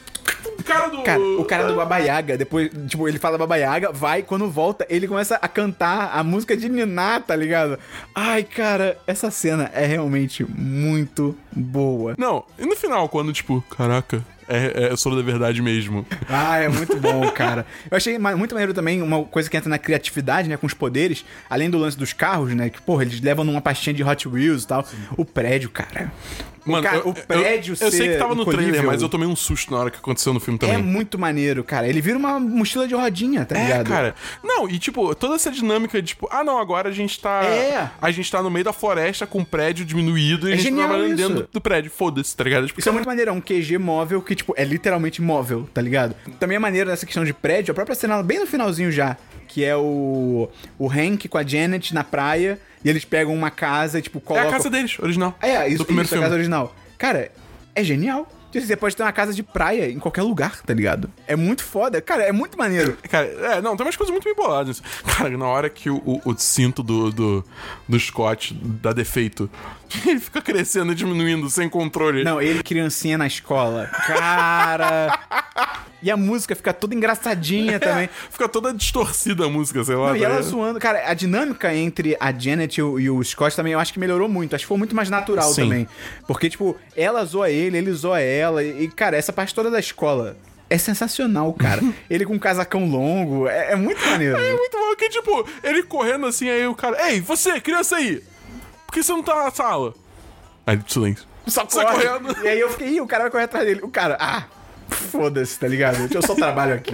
Cara 0.65 0.87
do. 0.87 1.01
Cara, 1.03 1.21
o 1.21 1.45
cara 1.45 1.67
do 1.67 1.75
Baba 1.75 1.97
Yaga, 1.97 2.37
depois, 2.37 2.69
tipo, 2.87 3.07
ele 3.07 3.19
fala 3.19 3.37
Baba 3.37 3.55
Yaga, 3.55 3.91
vai, 3.91 4.21
quando 4.23 4.49
volta, 4.49 4.85
ele 4.89 5.07
começa 5.07 5.35
a 5.35 5.47
cantar 5.47 6.11
a 6.13 6.23
música 6.23 6.55
de 6.55 6.69
Niná, 6.69 7.19
tá 7.19 7.35
ligado? 7.35 7.79
Ai, 8.13 8.43
cara, 8.43 8.97
essa 9.07 9.31
cena 9.31 9.71
é 9.73 9.85
realmente 9.85 10.45
muito 10.45 11.37
boa. 11.51 12.15
Não, 12.17 12.43
e 12.57 12.65
no 12.65 12.75
final, 12.75 13.07
quando, 13.09 13.31
tipo, 13.33 13.63
caraca, 13.69 14.23
é, 14.47 14.89
é 14.91 14.95
soro 14.95 15.15
da 15.15 15.21
verdade 15.21 15.61
mesmo. 15.61 16.05
Ah, 16.29 16.57
é 16.59 16.69
muito 16.69 16.95
bom, 16.97 17.29
cara. 17.31 17.65
Eu 17.89 17.97
achei 17.97 18.17
muito 18.17 18.53
maneiro 18.53 18.73
também 18.73 19.01
uma 19.01 19.23
coisa 19.23 19.49
que 19.49 19.57
entra 19.57 19.69
na 19.69 19.77
criatividade, 19.77 20.47
né, 20.49 20.57
com 20.57 20.65
os 20.67 20.73
poderes, 20.73 21.25
além 21.49 21.69
do 21.69 21.77
lance 21.77 21.97
dos 21.97 22.13
carros, 22.13 22.53
né, 22.53 22.69
que, 22.69 22.81
porra, 22.81 23.03
eles 23.03 23.19
levam 23.21 23.43
numa 23.45 23.61
pastinha 23.61 23.93
de 23.93 24.03
Hot 24.03 24.27
Wheels 24.27 24.63
e 24.63 24.67
tal. 24.67 24.85
O 25.17 25.25
prédio, 25.25 25.69
cara. 25.69 26.11
Mano, 26.65 26.81
cara, 26.81 26.95
eu- 26.99 27.09
o 27.09 27.13
prédio 27.13 27.75
eu, 27.77 27.87
eu 27.87 27.91
sei 27.91 28.07
que 28.13 28.15
tava 28.17 28.33
no 28.33 28.45
trailer, 28.45 28.67
incolhível 28.69 28.89
mas 28.89 29.01
eu 29.01 29.09
tomei 29.09 29.27
um 29.27 29.35
susto 29.35 29.69
na 29.73 29.79
hora 29.81 29.91
que 29.91 29.97
aconteceu 29.97 30.33
no 30.33 30.39
filme 30.39 30.57
também. 30.57 30.75
É 30.75 30.77
muito 30.77 31.19
maneiro, 31.19 31.61
cara. 31.61 31.85
Ele 31.85 31.99
vira 31.99 32.17
uma 32.17 32.39
mochila 32.39 32.87
de 32.87 32.95
rodinha, 32.95 33.43
tá 33.43 33.57
É, 33.57 33.63
ligado? 33.63 33.85
cara. 33.89 34.15
Não, 34.41 34.69
e 34.69 34.79
tipo, 34.79 35.13
toda 35.13 35.35
essa 35.35 35.51
dinâmica 35.51 36.01
de 36.01 36.07
tipo, 36.09 36.25
ah 36.31 36.41
não, 36.41 36.57
agora 36.57 36.87
a 36.87 36.91
gente 36.93 37.19
tá. 37.19 37.43
É. 37.43 37.89
A 38.01 38.11
gente 38.11 38.31
tá 38.31 38.41
no 38.41 38.49
meio 38.49 38.63
da 38.63 38.71
floresta 38.71 39.27
com 39.27 39.39
um 39.39 39.43
prédio 39.43 39.83
diminuído 39.83 40.47
e 40.47 40.51
É 40.51 40.53
a 40.53 40.57
gente 40.57 40.71
tá 40.71 40.77
trabalhando 40.87 41.15
dentro 41.17 41.49
do 41.51 41.59
prédio. 41.59 41.91
Foda-se, 41.91 42.33
tá 42.33 42.45
ligado? 42.45 42.65
Tipo, 42.65 42.79
Isso 42.79 42.87
é 42.87 42.91
muito 42.93 43.05
maneiro, 43.07 43.31
é 43.31 43.33
um 43.33 43.41
QG 43.41 43.77
móvel 43.77 44.21
que, 44.21 44.32
tipo, 44.35 44.53
é 44.57 44.63
literalmente 44.63 45.21
móvel, 45.21 45.67
tá 45.73 45.81
ligado? 45.81 46.15
Também 46.39 46.55
é 46.55 46.59
maneiro 46.59 46.89
nessa 46.89 47.05
questão 47.05 47.23
de 47.23 47.33
prédio, 47.33 47.71
a 47.71 47.75
própria 47.75 47.95
cena 47.95 48.21
bem 48.21 48.39
no 48.39 48.47
finalzinho 48.47 48.91
já, 48.91 49.17
que 49.47 49.63
é 49.63 49.75
o, 49.75 50.49
o 50.77 50.89
Hank 50.89 51.27
com 51.27 51.37
a 51.37 51.43
Janet 51.43 51.93
na 51.93 52.03
praia, 52.03 52.59
e 52.83 52.89
eles 52.89 53.05
pegam 53.05 53.33
uma 53.33 53.51
casa 53.51 53.99
e, 53.99 54.01
tipo, 54.01 54.19
é 54.19 54.21
colocam... 54.21 54.49
a 54.49 54.51
casa 54.51 54.69
deles, 54.69 54.97
original. 54.99 55.37
É, 55.41 55.67
isso, 55.67 55.79
do 55.79 55.85
primeiro 55.85 56.05
isso, 56.05 56.15
filme. 56.15 56.23
a 56.23 56.27
casa 56.27 56.35
original. 56.35 56.75
Cara, 56.97 57.31
é 57.75 57.83
genial. 57.83 58.27
Tipo, 58.53 58.65
Você 58.67 58.75
pode 58.77 58.95
ter 58.95 59.03
uma 59.03 59.11
casa 59.11 59.33
de 59.33 59.41
praia 59.43 59.89
em 59.91 59.97
qualquer 59.99 60.21
lugar, 60.21 60.61
tá 60.61 60.73
ligado? 60.73 61.11
É 61.27 61.35
muito 61.35 61.63
foda. 61.63 61.99
Cara, 61.99 62.23
é 62.23 62.31
muito 62.31 62.57
maneiro. 62.57 62.95
Cara, 63.09 63.25
é, 63.25 63.61
não, 63.61 63.75
tem 63.75 63.85
umas 63.85 63.95
coisas 63.97 64.11
muito 64.11 64.23
bem 64.23 64.35
boladas. 64.35 64.81
Cara, 65.17 65.35
na 65.37 65.47
hora 65.47 65.69
que 65.69 65.89
o, 65.89 65.97
o- 66.05 66.21
o 66.23 66.37
cinto 66.37 66.81
do, 66.83 67.11
do, 67.11 67.45
do 67.89 67.99
Scott 67.99 68.53
dá 68.53 68.93
defeito, 68.93 69.49
ele 70.05 70.19
fica 70.19 70.41
crescendo 70.41 70.91
e 70.91 70.95
diminuindo 70.95 71.49
sem 71.49 71.67
controle. 71.67 72.23
Não, 72.23 72.39
ele 72.41 72.61
criancinha 72.63 73.17
na 73.17 73.25
escola. 73.27 73.87
Cara... 73.87 75.19
E 76.03 76.11
a 76.11 76.17
música 76.17 76.53
fica 76.53 76.73
toda 76.73 76.93
engraçadinha 76.93 77.79
também. 77.79 78.09
Fica 78.29 78.49
toda 78.49 78.73
distorcida 78.73 79.45
a 79.45 79.49
música, 79.49 79.81
sei 79.85 79.95
lá. 79.95 80.09
Não, 80.09 80.17
e 80.17 80.19
tá 80.19 80.25
ela 80.25 80.41
zoando. 80.41 80.77
Cara, 80.77 81.09
a 81.09 81.13
dinâmica 81.13 81.73
entre 81.73 82.17
a 82.19 82.29
Janet 82.31 82.77
e 82.77 82.83
o, 82.83 82.99
e 82.99 83.09
o 83.09 83.23
Scott 83.23 83.55
também 83.55 83.71
eu 83.71 83.79
acho 83.79 83.93
que 83.93 83.99
melhorou 83.99 84.27
muito. 84.27 84.53
Acho 84.53 84.65
que 84.65 84.67
foi 84.67 84.77
muito 84.77 84.93
mais 84.93 85.09
natural 85.09 85.49
Sim. 85.53 85.63
também. 85.63 85.87
Porque, 86.27 86.49
tipo, 86.49 86.75
ela 86.93 87.23
zoa 87.23 87.49
ele, 87.49 87.77
ele 87.77 87.93
zoa 87.93 88.19
ela. 88.19 88.61
E, 88.61 88.89
cara, 88.89 89.15
essa 89.15 89.31
parte 89.31 89.55
toda 89.55 89.71
da 89.71 89.79
escola 89.79 90.35
é 90.69 90.77
sensacional, 90.77 91.53
cara. 91.53 91.81
ele 92.09 92.25
com 92.25 92.33
um 92.33 92.39
casacão 92.39 92.85
longo. 92.85 93.47
É, 93.47 93.71
é 93.71 93.75
muito 93.77 94.05
maneiro. 94.05 94.37
É 94.37 94.53
muito 94.53 94.77
bom 94.77 94.95
que, 94.97 95.07
tipo, 95.07 95.47
ele 95.63 95.83
correndo 95.83 96.25
assim, 96.25 96.49
aí 96.49 96.67
o 96.67 96.75
cara. 96.75 97.09
Ei, 97.09 97.21
você, 97.21 97.61
criança 97.61 97.95
aí! 97.95 98.21
Por 98.85 98.93
que 98.93 99.01
você 99.01 99.11
não 99.13 99.23
tá 99.23 99.35
na 99.35 99.51
sala? 99.51 99.93
Aí, 100.67 100.77
silêncio. 100.85 101.25
Só 101.47 101.65
correndo. 101.65 102.35
E 102.43 102.47
aí 102.47 102.59
eu 102.59 102.69
fiquei, 102.71 102.89
Ih, 102.89 103.01
o 103.01 103.07
cara 103.07 103.23
vai 103.23 103.31
correr 103.31 103.43
atrás 103.45 103.65
dele. 103.65 103.81
O 103.83 103.89
cara, 103.89 104.17
ah, 104.19 104.45
foda-se, 104.93 105.59
tá 105.59 105.67
ligado? 105.67 106.07
Eu 106.13 106.21
só 106.21 106.35
trabalho 106.35 106.75
aqui. 106.75 106.93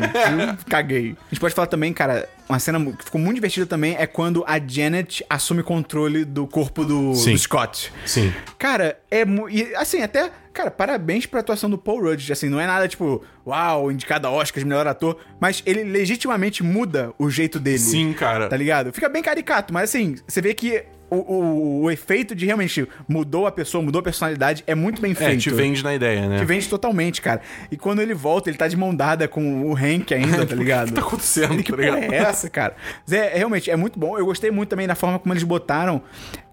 Caguei. 0.70 1.16
A 1.28 1.30
gente 1.30 1.40
pode 1.40 1.54
falar 1.54 1.68
também, 1.68 1.94
cara, 1.94 2.28
uma 2.48 2.60
cena 2.60 2.84
que 2.94 3.06
ficou 3.06 3.22
muito 3.22 3.36
divertida 3.36 3.66
também 3.66 3.96
é 3.96 4.08
quando 4.08 4.44
a 4.48 4.60
Janet 4.60 5.24
assume 5.30 5.62
controle 5.62 6.26
do 6.26 6.48
corpo 6.48 6.84
do, 6.84 7.12
do 7.12 7.38
Scott. 7.38 7.92
Sim. 8.06 8.34
Cara, 8.58 9.00
é 9.12 9.24
e 9.52 9.76
assim, 9.76 10.02
até, 10.02 10.32
cara, 10.52 10.72
parabéns 10.72 11.26
pra 11.26 11.42
atuação 11.42 11.70
do 11.70 11.78
Paul 11.78 12.02
Rudd, 12.02 12.32
assim, 12.32 12.50
não 12.50 12.60
é 12.60 12.66
nada 12.66 12.88
tipo, 12.88 13.24
uau, 13.46 13.92
indicado 13.92 14.28
a 14.28 14.32
Oscar 14.32 14.64
de 14.64 14.68
melhor 14.68 14.88
ator, 14.88 15.18
mas 15.40 15.62
ele 15.66 15.84
legitimamente 15.84 16.64
muda 16.64 17.14
o 17.20 17.30
jeito 17.30 17.60
dele. 17.60 17.80
Sim, 17.80 18.14
cara. 18.14 18.48
Tá 18.48 18.58
ligado? 18.58 18.92
Fica 18.92 19.08
bem 19.08 19.22
caricato, 19.22 19.74
mas 19.74 19.90
assim, 19.90 20.16
você 20.28 20.42
vê 20.42 20.54
que 20.54 20.84
o, 21.10 21.16
o, 21.16 21.82
o 21.84 21.92
efeito 21.92 22.36
de 22.36 22.46
realmente 22.46 22.88
mudou 23.08 23.48
a 23.48 23.52
pessoa, 23.52 23.84
mudou 23.84 24.00
a 24.00 24.04
personalidade, 24.04 24.64
é 24.68 24.76
muito 24.76 25.02
bem 25.02 25.12
É, 25.12 25.16
feito. 25.16 25.42
te 25.42 25.50
vende 25.50 25.84
na 25.84 25.94
ideia, 25.96 26.28
né? 26.28 26.38
Te 26.40 26.46
vende 26.46 26.68
totalmente, 26.70 27.22
cara. 27.22 27.42
E 27.72 27.78
quando 27.78 28.02
ele 28.02 28.14
volta, 28.14 28.50
ele 28.50 28.58
tá 28.58 28.68
de 28.68 28.78
mão 28.78 28.94
dada 28.96 29.28
com 29.28 29.64
o 29.70 29.76
Hank 29.76 30.14
ainda, 30.14 30.46
tá 30.48 30.56
ligado? 30.56 30.88
O 30.90 30.94
que 30.94 31.00
tá 31.00 31.02
acontecendo, 31.08 31.64
Que 31.64 31.72
tá 31.72 31.78
porra 31.78 31.96
ligado? 32.00 32.14
é 32.14 32.18
essa, 32.18 32.50
cara? 32.50 32.76
Mas 33.06 33.14
é, 33.14 33.36
realmente, 33.38 33.70
é 33.72 33.76
muito 33.76 33.98
bom. 34.00 34.18
Eu 34.18 34.26
gostei 34.26 34.52
muito 34.52 34.70
também 34.70 34.88
da 34.88 34.96
forma 34.96 35.18
como 35.20 35.34
eles 35.34 35.44
botaram. 35.44 36.02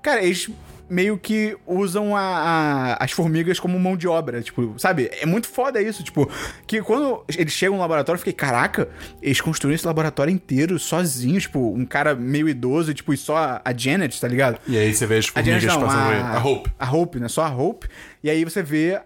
Cara, 0.03 0.23
eles 0.23 0.49
meio 0.89 1.19
que 1.19 1.57
usam 1.67 2.15
a- 2.17 2.21
a- 2.21 3.05
as 3.05 3.11
formigas 3.13 3.59
como 3.59 3.79
mão 3.79 3.97
de 3.97 4.07
obra, 4.07 4.41
tipo, 4.41 4.75
sabe? 4.79 5.11
É 5.21 5.27
muito 5.27 5.49
foda 5.49 5.83
isso, 5.83 6.03
tipo, 6.05 6.31
que 6.67 6.81
quando 6.83 7.25
eles 7.37 7.53
chegam 7.53 7.75
no 7.77 7.81
laboratório, 7.83 8.17
eu 8.17 8.21
fiquei, 8.21 8.33
caraca, 8.33 8.89
eles 9.21 9.41
construíram 9.41 9.75
esse 9.75 9.87
laboratório 9.87 10.33
inteiro 10.33 10.79
sozinhos, 10.79 11.43
tipo, 11.45 11.73
um 11.75 11.85
cara 11.85 12.15
meio 12.15 12.49
idoso, 12.49 12.91
e, 12.91 12.95
tipo, 12.95 13.13
e 13.13 13.17
só 13.17 13.61
a- 13.65 13.75
Janet, 13.77 14.21
tá 14.21 14.29
ligado? 14.29 14.59
E 14.67 14.79
aí 14.79 14.95
você 14.95 15.07
vê 15.07 15.19
as 15.19 15.31
A 15.35 15.43
Janet 15.43 15.67
formigas 15.67 15.75
não, 15.75 15.81
passando 15.83 16.01
a, 16.01 16.09
aí. 16.33 16.37
A 16.37 16.45
Hope. 16.45 16.71
A 16.79 16.91
Hope, 16.93 17.19
né? 17.21 17.29
Só 17.29 17.43
a 17.43 17.51
Hope. 17.55 17.89
E 18.23 18.31
aí 18.31 18.45
você 18.45 18.63
vê 18.63 19.01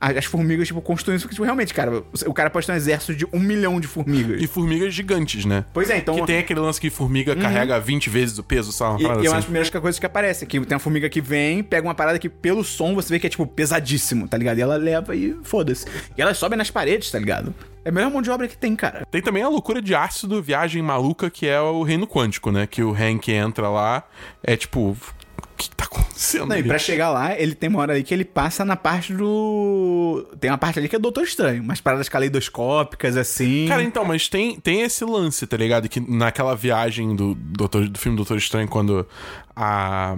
as 0.00 0.24
formigas, 0.24 0.68
tipo, 0.68 0.80
construindo. 0.80 1.20
Porque, 1.20 1.34
tipo, 1.34 1.44
realmente, 1.44 1.74
cara, 1.74 2.04
o 2.26 2.32
cara 2.32 2.48
pode 2.50 2.66
ter 2.66 2.72
um 2.72 2.76
exército 2.76 3.14
de 3.14 3.26
um 3.32 3.40
milhão 3.40 3.80
de 3.80 3.88
formigas. 3.88 4.40
E 4.40 4.46
formigas 4.46 4.94
gigantes, 4.94 5.44
né? 5.44 5.64
Pois 5.74 5.90
é, 5.90 5.98
então- 5.98 6.14
Que 6.14 6.26
tem 6.26 6.38
aquele 6.38 6.60
lance 6.60 6.80
que 6.80 6.88
formiga 6.88 7.34
carrega 7.34 7.78
20 7.80 8.08
vezes 8.08 8.38
o 8.38 8.42
peso, 8.44 8.70
sabe? 8.72 8.92
Uma 8.92 9.00
E, 9.00 9.02
parada 9.02 9.20
e 9.22 9.26
é 9.26 9.28
uma 9.28 9.34
das 9.34 9.38
assim. 9.38 9.46
primeiras 9.46 9.70
coisas 9.70 9.98
que 9.98 10.06
aparece, 10.06 10.46
que 10.46 10.60
tem 10.60 10.74
uma 10.74 10.78
formiga 10.80 11.08
que 11.08 11.20
vem, 11.20 11.62
pega 11.62 11.86
uma 11.86 11.94
parada 11.94 12.18
que 12.18 12.28
pelo 12.28 12.62
som 12.62 12.94
você 12.94 13.12
vê 13.14 13.18
que 13.18 13.26
é, 13.26 13.30
tipo, 13.30 13.46
pesadíssimo, 13.46 14.28
tá 14.28 14.36
ligado? 14.36 14.58
E 14.58 14.62
ela 14.62 14.76
leva 14.76 15.16
e 15.16 15.36
foda-se. 15.42 15.84
E 16.16 16.22
ela 16.22 16.32
sobe 16.32 16.54
nas 16.56 16.70
paredes, 16.70 17.10
tá 17.10 17.18
ligado? 17.18 17.52
É 17.84 17.88
a 17.90 17.92
melhor 17.92 18.10
mão 18.10 18.20
de 18.22 18.30
obra 18.30 18.46
que 18.46 18.56
tem, 18.56 18.76
cara. 18.76 19.06
Tem 19.10 19.22
também 19.22 19.42
a 19.42 19.48
loucura 19.48 19.80
de 19.80 19.94
ácido, 19.94 20.42
viagem 20.42 20.82
maluca, 20.82 21.30
que 21.30 21.46
é 21.46 21.60
o 21.60 21.82
reino 21.82 22.06
quântico, 22.06 22.50
né? 22.52 22.66
Que 22.66 22.82
o 22.82 22.92
Hank 22.92 23.30
entra 23.32 23.68
lá, 23.68 24.04
é 24.42 24.56
tipo. 24.56 24.96
O 25.58 25.60
que 25.60 25.70
tá 25.70 25.86
acontecendo? 25.86 26.46
Não, 26.46 26.54
e 26.54 26.60
ali? 26.60 26.68
pra 26.68 26.78
chegar 26.78 27.10
lá, 27.10 27.36
ele 27.36 27.52
tem 27.52 27.68
uma 27.68 27.80
hora 27.80 27.94
aí 27.94 28.04
que 28.04 28.14
ele 28.14 28.24
passa 28.24 28.64
na 28.64 28.76
parte 28.76 29.12
do. 29.12 30.24
Tem 30.38 30.48
uma 30.52 30.56
parte 30.56 30.78
ali 30.78 30.88
que 30.88 30.94
é 30.94 30.98
Doutor 31.00 31.24
Estranho, 31.24 31.60
umas 31.60 31.80
paradas 31.80 32.08
caleidoscópicas, 32.08 33.16
assim. 33.16 33.66
Cara, 33.66 33.82
então, 33.82 34.04
mas 34.04 34.28
tem, 34.28 34.60
tem 34.60 34.82
esse 34.82 35.04
lance, 35.04 35.44
tá 35.48 35.56
ligado? 35.56 35.88
Que 35.88 35.98
naquela 35.98 36.54
viagem 36.54 37.16
do, 37.16 37.34
Doutor, 37.34 37.88
do 37.88 37.98
filme 37.98 38.14
Doutor 38.14 38.38
Estranho, 38.38 38.68
quando 38.68 39.04
a. 39.56 40.16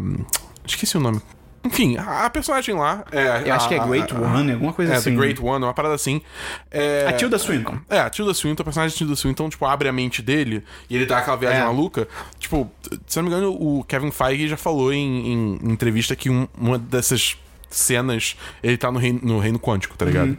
Esqueci 0.67 0.99
o 0.99 1.01
nome. 1.01 1.23
Enfim, 1.65 1.97
a, 1.99 2.25
a 2.27 2.31
personagem 2.31 2.75
lá. 2.75 3.05
É, 3.13 3.49
Eu 3.49 3.55
acho 3.55 3.69
que 3.69 3.75
é 3.75 3.79
a- 3.79 3.87
Great 3.87 4.15
a- 4.15 4.19
One, 4.19 4.53
alguma 4.53 4.73
coisa 4.73 4.95
é, 4.95 4.97
assim. 4.97 5.11
The 5.11 5.17
Great 5.17 5.41
One, 5.43 5.65
uma 5.65 5.75
parada 5.75 5.95
assim. 5.95 6.23
É, 6.71 7.07
A 7.09 7.13
Tilda 7.13 7.39
Swinton. 7.39 7.79
É, 7.89 8.01
a 8.01 8.09
Tilda 8.11 8.33
Swinton, 8.33 8.63
a 8.63 8.65
personagem 8.65 8.93
de 8.93 8.99
Tilda 8.99 9.15
Swinton, 9.17 9.49
tipo, 9.51 9.65
abre 9.67 9.89
a 9.89 9.93
mente 9.93 10.23
dele 10.23 10.65
e 10.89 10.97
ele 10.97 11.07
dá 11.07 11.19
aquela 11.19 11.37
viagem 11.37 11.61
É. 11.61 11.65
maluca. 11.65 12.09
Tipo, 12.39 12.71
se 13.07 13.17
não 13.21 13.25
me 13.25 13.29
engano, 13.31 13.53
o 13.53 13.85
Kevin 13.85 14.11
Feige 14.11 14.49
já 14.49 14.57
falou 14.57 14.93
em, 14.93 14.99
em- 15.33 15.59
em 15.63 15.71
entrevista 15.73 16.17
que 16.17 16.31
um- 16.31 16.49
uma 16.59 16.79
dessas 16.79 17.37
cenas 17.69 18.37
ele 18.63 18.77
tá 18.77 18.91
no 18.91 18.99
reino, 18.99 19.21
no 19.23 19.39
reino 19.39 19.59
quântico, 19.59 19.97
tá 19.97 20.05
ligado? 20.05 20.29
Uhum. 20.31 20.37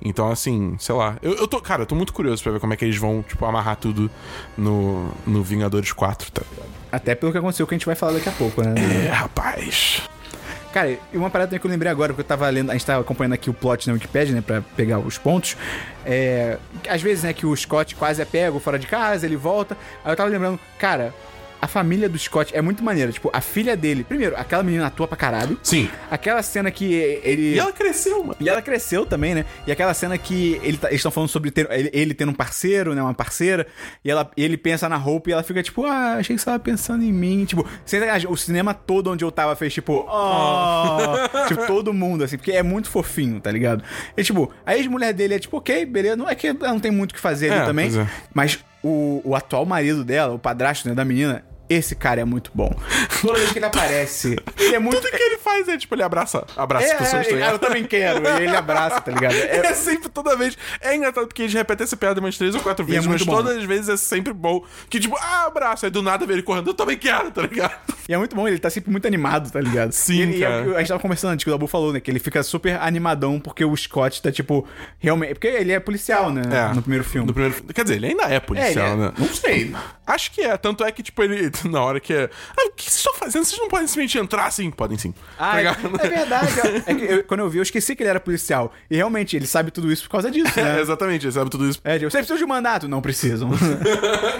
Então, 0.00 0.30
assim, 0.30 0.76
sei 0.78 0.94
lá. 0.94 1.16
Eu, 1.22 1.34
eu 1.34 1.48
tô, 1.48 1.60
cara, 1.60 1.82
eu 1.82 1.86
tô 1.86 1.94
muito 1.96 2.12
curioso 2.12 2.40
pra 2.42 2.52
ver 2.52 2.60
como 2.60 2.72
é 2.72 2.76
que 2.76 2.84
eles 2.84 2.96
vão, 2.96 3.24
tipo, 3.26 3.44
amarrar 3.44 3.74
tudo 3.76 4.08
no, 4.56 5.10
no 5.26 5.42
Vingadores 5.42 5.90
4, 5.92 6.30
tá 6.30 6.42
ligado? 6.48 6.68
Até 6.92 7.14
pelo 7.16 7.32
que 7.32 7.38
aconteceu 7.38 7.66
que 7.66 7.74
a 7.74 7.78
gente 7.78 7.86
vai 7.86 7.96
falar 7.96 8.12
daqui 8.12 8.28
a 8.28 8.32
pouco, 8.32 8.62
né? 8.62 8.74
É, 9.06 9.10
rapaz. 9.10 10.02
Cara, 10.72 10.90
e 10.90 11.16
uma 11.16 11.30
parada 11.30 11.58
que 11.58 11.66
eu 11.66 11.70
lembrei 11.70 11.90
agora, 11.90 12.12
porque 12.12 12.20
eu 12.20 12.26
tava 12.28 12.48
lendo, 12.50 12.70
a 12.70 12.74
gente 12.74 12.84
tava 12.84 13.00
acompanhando 13.00 13.32
aqui 13.32 13.48
o 13.48 13.54
plot 13.54 13.86
na 13.86 13.94
Wikipedia, 13.94 14.34
né, 14.34 14.42
pra 14.42 14.62
pegar 14.76 14.98
os 14.98 15.16
pontos. 15.16 15.56
É. 16.04 16.58
Às 16.88 17.00
vezes, 17.00 17.24
né, 17.24 17.32
que 17.32 17.46
o 17.46 17.56
Scott 17.56 17.94
quase 17.94 18.20
é 18.20 18.24
pego 18.24 18.60
fora 18.60 18.78
de 18.78 18.86
casa, 18.86 19.24
ele 19.24 19.36
volta. 19.36 19.76
Aí 20.04 20.12
eu 20.12 20.16
tava 20.16 20.28
lembrando, 20.28 20.58
cara. 20.78 21.14
A 21.60 21.66
família 21.66 22.08
do 22.08 22.18
Scott 22.18 22.54
é 22.56 22.62
muito 22.62 22.84
maneira. 22.84 23.10
Tipo, 23.10 23.30
a 23.32 23.40
filha 23.40 23.76
dele. 23.76 24.04
Primeiro, 24.04 24.36
aquela 24.36 24.62
menina 24.62 24.86
atua 24.86 25.08
pra 25.08 25.16
caralho. 25.16 25.58
Sim. 25.62 25.88
Aquela 26.10 26.42
cena 26.42 26.70
que 26.70 26.92
ele. 26.94 27.54
E 27.54 27.58
ela 27.58 27.72
cresceu, 27.72 28.20
mano. 28.22 28.36
E 28.38 28.48
ela 28.48 28.62
cresceu 28.62 29.04
também, 29.04 29.34
né? 29.34 29.44
E 29.66 29.72
aquela 29.72 29.92
cena 29.92 30.16
que 30.16 30.60
ele 30.62 30.76
tá- 30.76 30.88
eles 30.88 30.98
estão 31.00 31.10
falando 31.10 31.28
sobre 31.30 31.50
ter, 31.50 31.66
ele, 31.70 31.90
ele 31.92 32.14
tendo 32.14 32.30
um 32.30 32.34
parceiro, 32.34 32.94
né? 32.94 33.02
Uma 33.02 33.14
parceira. 33.14 33.66
E 34.04 34.10
ela, 34.10 34.30
ele 34.36 34.56
pensa 34.56 34.88
na 34.88 34.96
roupa 34.96 35.30
e 35.30 35.32
ela 35.32 35.42
fica 35.42 35.62
tipo, 35.62 35.84
ah, 35.84 36.14
achei 36.18 36.36
que 36.36 36.40
você 36.40 36.46
tava 36.46 36.58
pensando 36.60 37.02
em 37.02 37.12
mim. 37.12 37.44
Tipo, 37.44 37.66
o 38.28 38.36
cinema 38.36 38.72
todo 38.72 39.10
onde 39.10 39.24
eu 39.24 39.30
tava 39.32 39.56
fez 39.56 39.74
tipo, 39.74 40.06
oh. 40.08 41.28
tipo, 41.48 41.66
todo 41.66 41.92
mundo, 41.92 42.24
assim, 42.24 42.36
porque 42.36 42.52
é 42.52 42.62
muito 42.62 42.88
fofinho, 42.90 43.40
tá 43.40 43.50
ligado? 43.50 43.82
E 44.16 44.22
tipo, 44.22 44.52
a 44.64 44.76
ex-mulher 44.76 45.12
dele 45.12 45.34
é 45.34 45.38
tipo, 45.38 45.56
ok, 45.56 45.84
beleza. 45.86 46.16
Não 46.16 46.28
é 46.28 46.34
que 46.34 46.46
ela 46.48 46.68
não 46.68 46.80
tem 46.80 46.90
muito 46.90 47.10
o 47.12 47.14
que 47.14 47.20
fazer 47.20 47.50
ali 47.50 47.62
É, 47.62 47.64
também. 47.64 47.90
pois 47.90 48.06
é. 48.06 48.10
Mas 48.32 48.58
o, 48.82 49.20
o 49.24 49.34
atual 49.34 49.66
marido 49.66 50.04
dela, 50.04 50.34
o 50.34 50.38
padrasto 50.38 50.88
né, 50.88 50.94
da 50.94 51.04
menina, 51.04 51.44
esse 51.68 51.94
cara 51.94 52.20
é 52.20 52.24
muito 52.24 52.50
bom. 52.54 52.70
Toda 53.20 53.38
vez 53.38 53.52
que 53.52 53.58
ele 53.58 53.66
aparece, 53.66 54.36
ele 54.58 54.74
é 54.74 54.78
muito. 54.80 55.00
Tudo 55.00 55.10
que 55.10 55.22
ele 55.22 55.38
faz 55.38 55.68
é, 55.68 55.76
tipo, 55.76 55.94
ele 55.94 56.02
abraça, 56.02 56.46
abraça 56.56 56.86
É, 56.86 56.92
as 56.92 56.98
pessoas, 56.98 57.26
tá 57.28 57.34
é, 57.36 57.52
eu 57.52 57.58
também 57.58 57.84
quero. 57.84 58.22
E 58.26 58.42
ele 58.44 58.56
abraça, 58.56 59.00
tá 59.00 59.10
ligado? 59.12 59.34
É, 59.48 59.58
É 59.68 59.74
sempre 59.74 60.08
toda 60.08 60.36
vez. 60.36 60.56
É 60.80 60.94
engraçado 60.94 61.26
porque 61.26 61.42
eles 61.42 61.52
repetem 61.54 61.84
essa 61.84 61.96
piada 61.96 62.20
umas 62.20 62.36
três 62.38 62.54
ou 62.54 62.60
quatro 62.60 62.84
E 62.84 62.88
é 62.88 62.92
vezes, 62.94 63.06
mas 63.06 63.20
muito 63.22 63.26
bom. 63.26 63.36
todas 63.42 63.58
as 63.58 63.64
vezes 63.64 63.88
é 63.88 63.96
sempre 63.96 64.32
bom. 64.32 64.64
Que 64.88 64.98
tipo, 65.00 65.16
ah, 65.20 65.46
abraço. 65.46 65.84
Aí 65.84 65.90
do 65.90 66.02
nada 66.02 66.24
vê 66.26 66.34
ele 66.34 66.42
correndo. 66.42 66.70
Eu 66.70 66.74
também 66.74 66.96
quero, 66.96 67.30
tá 67.30 67.42
ligado? 67.42 67.78
E 68.08 68.14
é 68.14 68.18
muito 68.18 68.34
bom, 68.34 68.48
ele 68.48 68.58
tá 68.58 68.70
sempre 68.70 68.90
muito 68.90 69.06
animado, 69.06 69.50
tá 69.50 69.60
ligado? 69.60 69.92
Sim, 69.92 70.30
E 70.30 70.38
e 70.38 70.44
é 70.44 70.48
cara. 70.48 70.64
que 70.64 70.74
a 70.74 70.78
gente 70.78 70.88
tava 70.88 71.00
conversando 71.00 71.32
antes, 71.32 71.44
que 71.44 71.50
o 71.50 71.52
Dabu 71.52 71.66
falou, 71.66 71.92
né? 71.92 72.00
Que 72.00 72.10
ele 72.10 72.18
fica 72.18 72.42
super 72.42 72.80
animadão 72.80 73.38
porque 73.38 73.64
o 73.64 73.76
Scott 73.76 74.22
tá, 74.22 74.32
tipo, 74.32 74.66
realmente. 74.98 75.34
Porque 75.34 75.46
ele 75.48 75.72
é 75.72 75.80
policial, 75.80 76.30
né? 76.32 76.42
É. 76.50 76.74
No 76.74 76.80
primeiro 76.82 77.04
filme. 77.04 77.26
No 77.26 77.34
primeiro... 77.34 77.62
Quer 77.74 77.82
dizer, 77.82 77.96
ele 77.96 78.06
ainda 78.06 78.22
é 78.24 78.36
É, 78.36 78.40
policial, 78.40 78.92
é- 78.92 78.96
né? 78.96 79.12
Não 79.18 79.28
sei. 79.28 79.74
Acho 80.06 80.30
que 80.32 80.40
é. 80.40 80.56
Tanto 80.56 80.84
é 80.84 80.90
que, 80.92 81.02
tipo, 81.02 81.22
ele, 81.22 81.50
na 81.70 81.82
hora 81.82 82.00
que 82.00 82.12
é. 82.12 82.30
Ah, 82.56 82.66
o 82.68 82.72
que 82.72 82.84
vocês 82.84 82.96
estão 82.96 83.14
fazendo? 83.14 83.44
Vocês 83.44 83.60
não 83.60 83.68
podem 83.68 83.86
simplesmente 83.86 84.18
entrar 84.18 84.46
assim? 84.46 84.70
Podem 84.70 84.98
sim. 84.98 85.14
Ah, 85.38 85.52
Tá 85.52 85.60
é, 85.60 86.06
é 86.06 86.08
verdade. 86.08 86.52
É 86.86 86.94
que 86.94 87.04
eu- 87.04 87.24
quando 87.24 87.40
eu 87.40 87.50
vi, 87.50 87.58
eu 87.58 87.62
esqueci 87.62 87.94
que 87.96 88.02
ele 88.02 88.10
era 88.10 88.20
policial. 88.20 88.72
E 88.90 88.96
realmente, 88.96 89.36
ele 89.36 89.46
sabe 89.46 89.70
tudo 89.70 89.90
isso 89.92 90.02
por 90.04 90.10
causa 90.10 90.30
disso, 90.30 90.58
É, 90.58 90.62
né? 90.62 90.80
exatamente, 90.82 91.26
ele 91.26 91.32
sabe 91.32 91.50
tudo 91.50 91.68
isso. 91.68 91.80
É, 91.84 91.98
tipo, 91.98 92.10
você 92.10 92.18
precisa 92.18 92.38
de 92.38 92.44
um 92.44 92.48
mandato? 92.48 92.86
Não 92.88 93.00
precisam. 93.02 93.50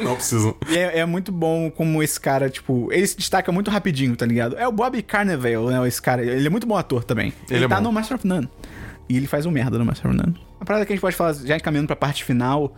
não 0.02 0.14
precisam. 0.14 0.54
E 0.68 0.76
é, 0.78 0.98
é 1.00 1.06
muito 1.06 1.32
bom 1.32 1.70
como 1.70 2.02
esse 2.02 2.18
cara, 2.20 2.48
tipo, 2.50 2.88
ele 2.92 3.06
se 3.06 3.16
destaca 3.16 3.50
muito 3.52 3.70
rapidinho, 3.70 4.14
tá 4.16 4.26
ligado? 4.26 4.56
É 4.56 4.66
o 4.66 4.72
Bob 4.72 5.00
Carnevale, 5.02 5.66
né? 5.66 5.88
Esse 5.88 6.00
cara. 6.02 6.22
Ele 6.24 6.46
é 6.46 6.50
muito 6.50 6.66
bom 6.66 6.76
ator 6.76 7.04
também. 7.04 7.32
Ele 7.48 7.58
Ele, 7.58 7.64
é 7.64 7.68
tá 7.68 7.76
bom. 7.76 7.82
no 7.82 7.92
Master 7.92 8.16
of 8.16 8.26
None. 8.26 8.48
E 9.08 9.16
ele 9.16 9.26
faz 9.26 9.46
um 9.46 9.50
merda 9.50 9.78
no 9.78 9.84
Master 9.84 10.10
of 10.10 10.16
None. 10.16 10.36
A 10.60 10.64
parada 10.64 10.84
que 10.84 10.92
a 10.92 10.94
gente 10.96 11.00
pode 11.00 11.16
falar, 11.16 11.32
já 11.34 11.56
encaminhando 11.56 11.86
pra 11.86 11.96
parte 11.96 12.24
final, 12.24 12.76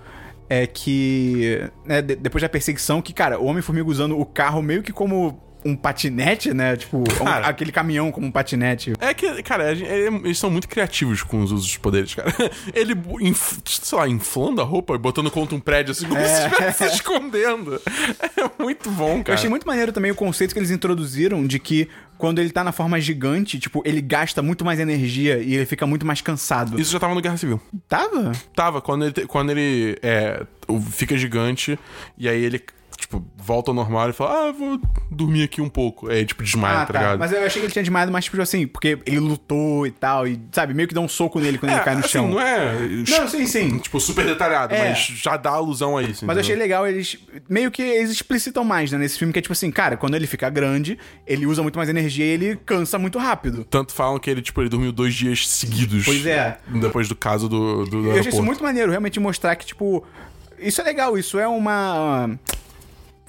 é 0.50 0.66
que. 0.66 1.62
né, 1.86 2.02
de- 2.02 2.16
depois 2.16 2.42
da 2.42 2.48
perseguição, 2.48 3.00
que, 3.00 3.12
cara, 3.14 3.38
o 3.40 3.46
Homem-Formiga 3.46 3.88
usando 3.88 4.18
o 4.18 4.26
carro 4.26 4.60
meio 4.60 4.82
que 4.82 4.92
como 4.92 5.40
um 5.62 5.76
patinete, 5.76 6.54
né? 6.54 6.74
Tipo, 6.74 6.98
um- 7.00 7.04
Cara. 7.04 7.46
aquele 7.46 7.70
caminhão 7.70 8.10
como 8.10 8.26
um 8.26 8.30
patinete. 8.32 8.94
É 8.98 9.12
que, 9.12 9.42
cara, 9.42 9.72
é- 9.76 10.06
eles 10.06 10.38
são 10.38 10.50
muito 10.50 10.66
criativos 10.66 11.22
com 11.22 11.42
os 11.42 11.52
usos 11.52 11.66
dos 11.66 11.76
poderes, 11.76 12.14
cara. 12.14 12.32
Ele, 12.74 12.94
inf- 13.20 13.58
sei 13.66 13.98
lá, 13.98 14.08
inflando 14.08 14.62
a 14.62 14.64
roupa 14.64 14.94
e 14.94 14.98
botando 14.98 15.30
contra 15.30 15.54
um 15.54 15.60
prédio 15.60 15.92
assim, 15.92 16.06
como 16.08 16.18
se 16.24 16.46
estivesse 16.46 16.88
se 16.88 16.94
escondendo. 16.96 17.78
É 18.36 18.62
muito 18.62 18.90
bom, 18.90 19.18
Eu 19.18 19.24
cara. 19.24 19.34
achei 19.38 19.50
muito 19.50 19.66
maneiro 19.66 19.92
também 19.92 20.10
o 20.10 20.14
conceito 20.14 20.54
que 20.54 20.58
eles 20.58 20.70
introduziram 20.70 21.46
de 21.46 21.58
que 21.58 21.88
quando 22.20 22.38
ele 22.38 22.50
tá 22.50 22.62
na 22.62 22.70
forma 22.70 23.00
gigante, 23.00 23.58
tipo, 23.58 23.82
ele 23.84 24.02
gasta 24.02 24.42
muito 24.42 24.62
mais 24.62 24.78
energia 24.78 25.38
e 25.38 25.54
ele 25.54 25.64
fica 25.64 25.86
muito 25.86 26.04
mais 26.04 26.20
cansado. 26.20 26.78
Isso 26.78 26.92
já 26.92 27.00
tava 27.00 27.14
no 27.14 27.20
Guerra 27.20 27.38
Civil. 27.38 27.58
Tava? 27.88 28.32
Tava, 28.54 28.82
quando 28.82 29.06
ele, 29.06 29.26
quando 29.26 29.50
ele 29.50 29.98
é, 30.02 30.44
fica 30.90 31.16
gigante 31.16 31.78
e 32.18 32.28
aí 32.28 32.44
ele, 32.44 32.62
tipo, 33.10 33.24
volta 33.36 33.72
ao 33.72 33.74
normal 33.74 34.08
e 34.10 34.12
fala, 34.12 34.48
ah, 34.48 34.52
vou 34.52 34.80
dormir 35.10 35.42
aqui 35.42 35.60
um 35.60 35.68
pouco. 35.68 36.08
Aí, 36.08 36.24
tipo, 36.24 36.44
desmaia, 36.44 36.78
Ah, 36.82 36.86
tá, 36.86 36.92
tá. 36.92 36.98
ligado? 37.00 37.18
Mas 37.18 37.32
eu 37.32 37.44
achei 37.44 37.60
que 37.60 37.66
ele 37.66 37.72
tinha 37.72 37.82
desmaiado 37.82 38.12
mais, 38.12 38.24
tipo, 38.24 38.40
assim, 38.40 38.66
porque 38.68 38.98
ele 39.04 39.18
lutou 39.18 39.84
e 39.84 39.90
tal, 39.90 40.28
e, 40.28 40.40
sabe, 40.52 40.72
meio 40.72 40.86
que 40.88 40.94
dá 40.94 41.00
um 41.00 41.08
soco 41.08 41.40
nele 41.40 41.58
quando 41.58 41.72
ele 41.72 41.80
cai 41.80 41.94
no 41.94 42.00
assim, 42.00 42.08
chão. 42.08 42.28
não 42.28 42.40
é... 42.40 42.72
Não, 43.08 43.26
sim, 43.28 43.46
sim. 43.46 43.78
Tipo, 43.78 43.98
super 43.98 44.24
detalhado, 44.24 44.72
É. 44.74 44.90
mas 44.90 44.98
já 45.00 45.36
dá 45.36 45.50
alusão 45.50 45.96
a 45.98 46.02
isso. 46.02 46.24
Mas 46.24 46.36
eu 46.36 46.40
achei 46.42 46.54
entendeu? 46.54 46.76
legal, 46.78 46.86
eles. 46.86 47.18
Meio 47.48 47.70
que 47.70 47.82
eles 47.82 48.10
explicitam 48.12 48.62
mais, 48.64 48.92
né, 48.92 48.98
nesse 48.98 49.18
filme, 49.18 49.32
que 49.32 49.40
é 49.40 49.42
tipo 49.42 49.52
assim, 49.52 49.70
cara, 49.72 49.96
quando 49.96 50.14
ele 50.14 50.26
fica 50.28 50.48
grande, 50.48 50.96
ele 51.26 51.46
usa 51.46 51.62
muito 51.62 51.76
mais 51.76 51.88
energia 51.88 52.24
e 52.24 52.28
ele 52.28 52.56
cansa 52.64 52.96
muito 52.98 53.18
rápido. 53.18 53.64
Tanto 53.64 53.92
falam 53.92 54.18
que 54.20 54.30
ele, 54.30 54.40
tipo, 54.42 54.60
ele 54.60 54.68
dormiu 54.68 54.92
dois 54.92 55.14
dias 55.14 55.48
seguidos. 55.48 56.04
Pois 56.04 56.24
é. 56.26 56.58
Depois 56.68 57.08
do 57.08 57.16
caso 57.16 57.48
do, 57.48 57.84
do, 57.86 57.96
Eu 57.96 58.00
achei 58.10 58.10
isso 58.12 58.28
aeroporto. 58.28 58.44
muito 58.44 58.62
maneiro, 58.62 58.90
realmente 58.90 59.18
mostrar 59.18 59.56
que, 59.56 59.66
tipo. 59.66 60.04
Isso 60.58 60.80
é 60.80 60.84
legal, 60.84 61.16
isso 61.18 61.38
é 61.38 61.48
uma. 61.48 62.38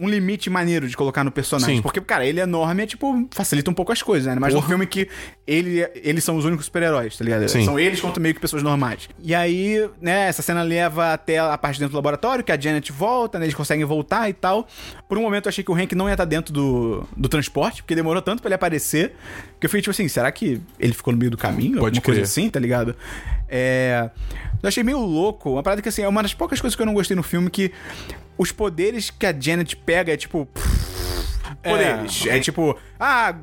Um 0.02 0.10
limite 0.10 0.50
maneiro 0.50 0.88
de 0.88 0.98
colocar 0.98 1.24
no 1.24 1.32
personagem. 1.32 1.76
Sim. 1.76 1.82
Porque, 1.82 2.02
cara, 2.02 2.26
ele 2.26 2.40
é 2.40 2.44
enorme, 2.44 2.82
é 2.84 2.86
tipo, 2.88 3.28
facilita 3.32 3.70
um 3.70 3.74
pouco 3.74 3.92
as 3.92 4.02
coisas, 4.02 4.26
né? 4.34 4.40
Mas 4.40 4.54
no 4.54 4.62
filme 4.62 4.88
que 4.88 5.08
ele, 5.46 5.88
eles 5.96 6.24
são 6.24 6.36
os 6.36 6.44
únicos 6.44 6.66
super-heróis, 6.66 7.16
tá 7.16 7.24
ligado? 7.24 7.48
Sim. 7.48 7.64
São 7.64 7.80
eles 7.80 8.02
contra 8.02 8.20
meio 8.20 8.34
que 8.34 8.42
pessoas 8.42 8.64
normais. 8.64 9.08
E 9.22 9.36
aí, 9.36 9.88
né, 10.02 10.28
essa 10.28 10.42
cena 10.42 10.64
leva 10.64 11.14
até 11.14 11.38
a 11.38 11.58
parte 11.58 11.80
dentro 11.80 11.92
do 11.92 11.96
laboratório, 11.96 12.44
que 12.44 12.52
a 12.52 12.60
Janet 12.60 12.92
volta, 12.92 13.38
né? 13.38 13.46
Eles 13.46 13.56
conseguem 13.56 13.86
voltar 13.86 14.28
e 14.28 14.34
tal. 14.34 14.68
Por 15.08 15.18
um 15.18 15.22
momento 15.22 15.46
eu 15.46 15.50
achei 15.50 15.64
que 15.64 15.70
o 15.70 15.76
Hank 15.76 15.94
não 15.94 16.08
ia 16.08 16.14
estar 16.14 16.26
dentro 16.26 16.52
do, 16.52 17.08
do 17.16 17.30
transporte, 17.30 17.84
porque 17.84 17.94
demorou 17.94 18.22
tanto 18.22 18.42
pra 18.42 18.48
ele 18.48 18.56
aparecer. 18.56 19.14
Que 19.60 19.66
eu 19.68 19.70
fiquei 19.70 19.82
tipo 19.82 19.92
assim, 19.92 20.08
será 20.08 20.32
que 20.32 20.60
ele 20.80 20.94
ficou 20.94 21.14
no 21.14 21.20
meio 21.20 21.30
do 21.30 21.38
caminho? 21.38 21.78
Pode 21.78 21.98
Alguma 21.98 22.02
coisa 22.02 22.22
crer. 22.22 22.24
assim, 22.24 22.50
tá 22.50 22.60
ligado? 22.60 22.96
É. 23.48 24.10
Eu 24.64 24.68
achei 24.68 24.84
meio 24.84 25.00
louco. 25.00 25.52
Uma 25.52 25.64
parada 25.64 25.82
que, 25.82 25.90
assim, 25.90 26.02
é 26.02 26.08
uma 26.08 26.22
das 26.22 26.34
poucas 26.34 26.62
coisas 26.62 26.76
que 26.76 26.82
eu 26.82 26.86
não 26.86 26.94
gostei 26.94 27.16
no 27.16 27.24
filme 27.24 27.50
que 27.50 27.72
os 28.38 28.52
poderes 28.52 29.10
que 29.10 29.26
a 29.26 29.36
Janet 29.38 29.76
pega 29.92 30.14
é 30.14 30.18
tipo. 30.18 30.48
Poderes. 31.62 32.26
É, 32.26 32.40
tipo, 32.40 32.78
ah, 33.00 33.36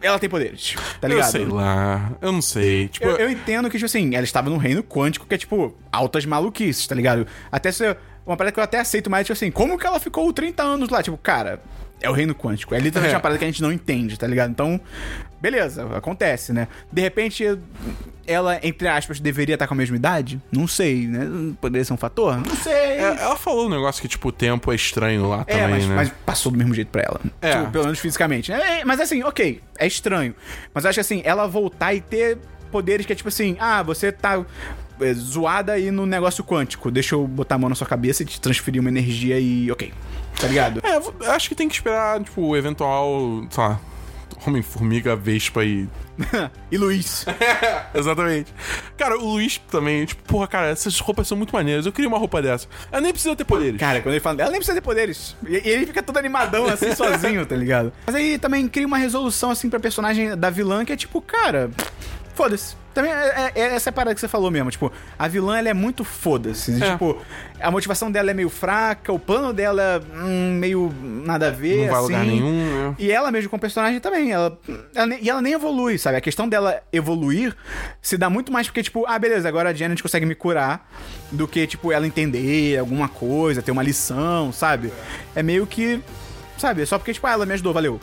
ela 0.00 0.18
tem 0.18 0.30
poderes. 0.30 0.74
Tá 1.00 1.06
ligado? 1.06 1.26
Eu 1.26 1.30
sei 1.30 1.44
lá. 1.44 2.12
Eu 2.20 2.32
não 2.32 2.40
sei. 2.42 2.88
Tipo, 2.88 3.06
Eu, 3.06 3.16
eu 3.18 3.30
entendo 3.30 3.68
que, 3.68 3.76
tipo 3.76 3.84
assim, 3.86 4.14
ela 4.14 4.24
estava 4.24 4.48
num 4.48 4.56
reino 4.56 4.82
quântico 4.82 5.26
que 5.26 5.34
é, 5.34 5.38
tipo, 5.38 5.76
altas 5.92 6.24
maluquices, 6.24 6.86
tá 6.86 6.94
ligado? 6.94 7.26
Até 7.52 7.70
se. 7.70 7.84
Uma 8.26 8.36
parada 8.36 8.52
que 8.52 8.60
eu 8.60 8.64
até 8.64 8.78
aceito 8.78 9.10
mais, 9.10 9.26
tipo 9.26 9.32
assim, 9.36 9.50
como 9.50 9.78
que 9.78 9.86
ela 9.86 9.98
ficou 9.98 10.32
30 10.32 10.62
anos 10.62 10.88
lá? 10.88 11.02
Tipo, 11.02 11.16
cara, 11.18 11.60
é 12.00 12.08
o 12.10 12.12
reino 12.12 12.34
quântico. 12.34 12.74
É 12.74 12.78
literalmente 12.78 13.14
É. 13.14 13.16
uma 13.16 13.20
parada 13.22 13.38
que 13.38 13.44
a 13.44 13.48
gente 13.48 13.62
não 13.62 13.72
entende, 13.72 14.18
tá 14.18 14.26
ligado? 14.26 14.50
Então, 14.50 14.80
beleza, 15.40 15.86
acontece, 15.96 16.52
né? 16.52 16.68
De 16.92 17.00
repente, 17.02 17.44
ela, 18.26 18.58
entre 18.62 18.86
aspas, 18.88 19.18
deveria 19.20 19.54
estar 19.54 19.66
com 19.66 19.74
a 19.74 19.76
mesma 19.76 19.96
idade? 19.96 20.40
Não 20.52 20.66
sei, 20.68 21.06
né? 21.06 21.26
Poderia 21.60 21.84
ser 21.84 21.92
um 21.92 21.96
fator? 21.96 22.36
Não 22.38 22.56
sei. 22.56 22.72
é, 22.72 23.16
ela 23.20 23.36
falou 23.36 23.66
um 23.66 23.70
negócio 23.70 24.00
que, 24.00 24.08
tipo, 24.08 24.28
o 24.28 24.32
tempo 24.32 24.70
é 24.72 24.74
estranho 24.74 25.28
lá 25.28 25.44
É, 25.46 25.54
também, 25.58 25.68
mas, 25.70 25.86
né? 25.86 25.94
mas 25.96 26.12
passou 26.24 26.50
do 26.52 26.58
mesmo 26.58 26.74
jeito 26.74 26.88
pra 26.88 27.02
ela. 27.02 27.20
É. 27.40 27.52
Tipo, 27.58 27.70
pelo 27.72 27.84
menos 27.84 27.98
fisicamente. 27.98 28.52
É, 28.52 28.84
mas 28.84 29.00
assim, 29.00 29.22
ok, 29.22 29.60
é 29.78 29.86
estranho. 29.86 30.34
Mas 30.72 30.84
eu 30.84 30.90
acho 30.90 30.96
que 30.96 31.00
assim, 31.00 31.22
ela 31.24 31.46
voltar 31.46 31.92
e 31.94 32.00
ter 32.00 32.38
poderes 32.70 33.04
que 33.04 33.12
é 33.12 33.16
tipo 33.16 33.28
assim, 33.28 33.56
ah, 33.58 33.82
você 33.82 34.12
tá 34.12 34.44
é, 35.00 35.14
zoada 35.14 35.72
aí 35.72 35.90
no 35.90 36.06
negócio 36.06 36.44
quântico. 36.44 36.90
Deixa 36.90 37.14
eu 37.14 37.26
botar 37.26 37.56
a 37.56 37.58
mão 37.58 37.68
na 37.68 37.74
sua 37.74 37.86
cabeça 37.86 38.22
e 38.22 38.26
te 38.26 38.40
transferir 38.40 38.80
uma 38.80 38.90
energia 38.90 39.38
e. 39.38 39.70
ok. 39.70 39.92
Tá 40.40 40.46
ligado? 40.46 40.80
É, 40.82 41.32
acho 41.32 41.48
que 41.48 41.54
tem 41.54 41.68
que 41.68 41.74
esperar, 41.74 42.22
tipo, 42.22 42.40
o 42.40 42.56
eventual, 42.56 43.46
sei 43.50 43.62
lá, 43.62 43.80
Homem-Formiga, 44.46 45.14
Vespa 45.14 45.64
e. 45.64 45.88
e 46.70 46.78
Luiz. 46.78 47.24
Exatamente. 47.94 48.52
Cara, 48.96 49.18
o 49.18 49.32
Luiz 49.32 49.58
também, 49.70 50.04
tipo, 50.04 50.22
porra, 50.24 50.46
cara, 50.46 50.68
essas 50.68 50.98
roupas 50.98 51.26
são 51.28 51.36
muito 51.36 51.52
maneiras. 51.52 51.86
Eu 51.86 51.92
queria 51.92 52.08
uma 52.08 52.18
roupa 52.18 52.40
dessa. 52.40 52.66
Ela 52.90 53.00
nem 53.00 53.12
precisa 53.12 53.36
ter 53.36 53.44
poderes. 53.44 53.78
Cara, 53.78 54.00
quando 54.00 54.14
ele 54.14 54.20
fala, 54.20 54.40
ela 54.40 54.50
nem 54.50 54.58
precisa 54.60 54.74
ter 54.74 54.84
poderes. 54.84 55.36
E, 55.46 55.52
e 55.52 55.68
ele 55.68 55.86
fica 55.86 56.02
todo 56.02 56.16
animadão 56.16 56.66
assim, 56.66 56.92
sozinho, 56.96 57.44
tá 57.44 57.56
ligado? 57.56 57.92
Mas 58.06 58.14
aí 58.14 58.38
também 58.38 58.66
cria 58.68 58.86
uma 58.86 58.98
resolução 58.98 59.50
assim 59.50 59.68
pra 59.68 59.80
personagem 59.80 60.36
da 60.36 60.50
vilã 60.50 60.84
que 60.84 60.92
é 60.92 60.96
tipo, 60.96 61.20
cara. 61.20 61.70
Foda-se. 62.34 62.78
Também 62.92 63.12
é, 63.12 63.52
é- 63.54 63.60
é 63.60 63.74
essa 63.76 63.92
parada 63.92 64.12
que 64.14 64.20
você 64.20 64.26
falou 64.26 64.50
mesmo. 64.50 64.68
Tipo, 64.68 64.92
a 65.16 65.28
vilã 65.28 65.56
ela 65.56 65.68
é 65.68 65.74
muito 65.74 66.02
foda-se. 66.04 66.82
É. 66.82 66.90
Tipo, 66.90 67.16
a 67.60 67.70
motivação 67.70 68.10
dela 68.10 68.32
é 68.32 68.34
meio 68.34 68.48
fraca, 68.50 69.12
o 69.12 69.18
plano 69.18 69.52
dela 69.52 69.80
é 69.80 70.00
hum, 70.24 70.54
meio 70.58 70.92
nada 71.24 71.48
a 71.48 71.50
ver. 71.50 71.82
Não 71.86 71.92
vai 71.92 71.94
assim. 71.94 72.02
lugar 72.02 72.24
nenhum, 72.24 72.88
né? 72.88 72.94
E 72.98 73.12
ela 73.12 73.30
mesmo 73.30 73.48
com 73.48 73.56
o 73.56 73.60
personagem 73.60 74.00
também. 74.00 74.32
Ela, 74.32 74.58
ela 74.92 75.14
e 75.14 75.30
ela 75.30 75.40
nem 75.40 75.52
evolui, 75.52 75.98
sabe? 75.98 76.16
A 76.16 76.20
questão 76.20 76.48
dela 76.48 76.82
evoluir 76.92 77.54
se 78.02 78.16
dá 78.18 78.28
muito 78.28 78.50
mais 78.52 78.66
porque, 78.66 78.82
tipo, 78.82 79.04
ah, 79.06 79.18
beleza, 79.20 79.48
agora 79.48 79.70
a 79.70 79.72
Janet 79.72 80.02
consegue 80.02 80.26
me 80.26 80.34
curar 80.34 80.90
do 81.30 81.46
que, 81.46 81.68
tipo, 81.68 81.92
ela 81.92 82.06
entender 82.08 82.76
alguma 82.76 83.08
coisa, 83.08 83.62
ter 83.62 83.70
uma 83.70 83.84
lição, 83.84 84.52
sabe? 84.52 84.92
É 85.34 85.44
meio 85.44 85.64
que. 85.64 86.00
Sabe? 86.58 86.82
É 86.82 86.86
só 86.86 86.98
porque, 86.98 87.12
tipo, 87.12 87.24
ah, 87.28 87.30
ela 87.32 87.46
me 87.46 87.52
ajudou, 87.54 87.72
valeu. 87.72 88.00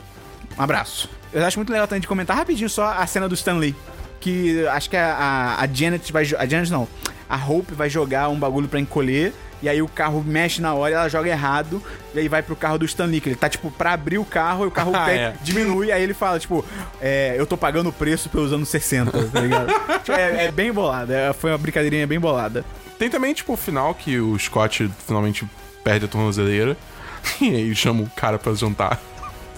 Um 0.58 0.62
abraço. 0.62 1.10
Eu 1.30 1.44
acho 1.44 1.58
muito 1.58 1.70
legal 1.70 1.86
também 1.86 2.00
de 2.00 2.08
comentar 2.08 2.34
rapidinho 2.36 2.70
só 2.70 2.86
a 2.86 3.06
cena 3.06 3.28
do 3.28 3.34
Stan 3.34 3.58
Lee. 3.58 3.76
Que 4.20 4.66
acho 4.68 4.90
que 4.90 4.96
a, 4.96 5.14
a, 5.14 5.62
a 5.62 5.66
Janet 5.66 6.12
vai. 6.12 6.22
A 6.38 6.46
Janet 6.46 6.70
não. 6.70 6.88
A 7.28 7.36
Hope 7.36 7.74
vai 7.74 7.88
jogar 7.90 8.28
um 8.28 8.38
bagulho 8.38 8.68
pra 8.68 8.80
encolher. 8.80 9.32
E 9.60 9.68
aí 9.68 9.82
o 9.82 9.88
carro 9.88 10.22
mexe 10.24 10.62
na 10.62 10.72
hora 10.72 10.92
e 10.92 10.94
ela 10.94 11.08
joga 11.08 11.28
errado. 11.28 11.82
E 12.14 12.20
aí 12.20 12.28
vai 12.28 12.42
pro 12.42 12.54
carro 12.54 12.78
do 12.78 12.84
Stan 12.84 13.06
Lee, 13.06 13.20
que 13.20 13.28
ele 13.28 13.34
tá, 13.36 13.48
tipo, 13.48 13.70
pra 13.72 13.92
abrir 13.92 14.16
o 14.18 14.24
carro 14.24 14.64
e 14.64 14.68
o 14.68 14.70
carro 14.70 14.92
Ah, 14.96 15.10
é. 15.10 15.34
diminui. 15.42 15.90
Aí 15.90 16.00
ele 16.02 16.14
fala, 16.14 16.38
tipo, 16.38 16.64
é, 17.00 17.34
eu 17.36 17.44
tô 17.44 17.56
pagando 17.56 17.88
o 17.88 17.92
preço 17.92 18.28
pelos 18.28 18.52
anos 18.52 18.68
60, 18.68 19.10
tá 19.10 19.40
ligado? 19.40 19.66
Tipo, 19.98 20.12
é, 20.12 20.44
é 20.46 20.50
bem 20.52 20.72
bolada. 20.72 21.12
é- 21.12 21.32
foi 21.32 21.50
uma 21.50 21.58
brincadeirinha 21.58 22.06
bem 22.06 22.20
bolada. 22.20 22.64
Tem 22.98 23.10
também, 23.10 23.34
tipo, 23.34 23.52
o 23.52 23.56
final 23.56 23.94
que 23.94 24.18
o 24.20 24.38
Scott 24.38 24.88
finalmente 25.06 25.44
perde 25.84 26.04
a 26.04 26.08
tornozeleira. 26.08 26.76
E 27.40 27.48
aí 27.54 27.74
chama 27.74 28.02
o 28.04 28.10
cara 28.10 28.38
pra 28.38 28.54
jantar. 28.54 28.98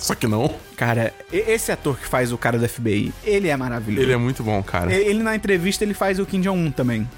Só 0.01 0.15
que 0.15 0.27
não. 0.27 0.51
Cara, 0.77 1.13
esse 1.33 1.71
ator 1.71 1.99
que 1.99 2.07
faz 2.07 2.33
o 2.33 2.39
cara 2.39 2.59
do 2.59 2.69
FBI, 2.69 3.13
ele 3.23 3.49
é 3.49 3.57
maravilhoso. 3.57 4.05
Ele 4.05 4.13
é 4.13 4.17
muito 4.17 4.43
bom, 4.43 4.63
cara. 4.63 4.93
Ele, 4.93 5.23
na 5.23 5.37
entrevista 5.37 5.85
ele 5.85 5.95
faz 5.95 6.19
o 6.19 6.27
Kim 6.27 6.41
Jong-un 6.41 6.71
também. 6.71 7.09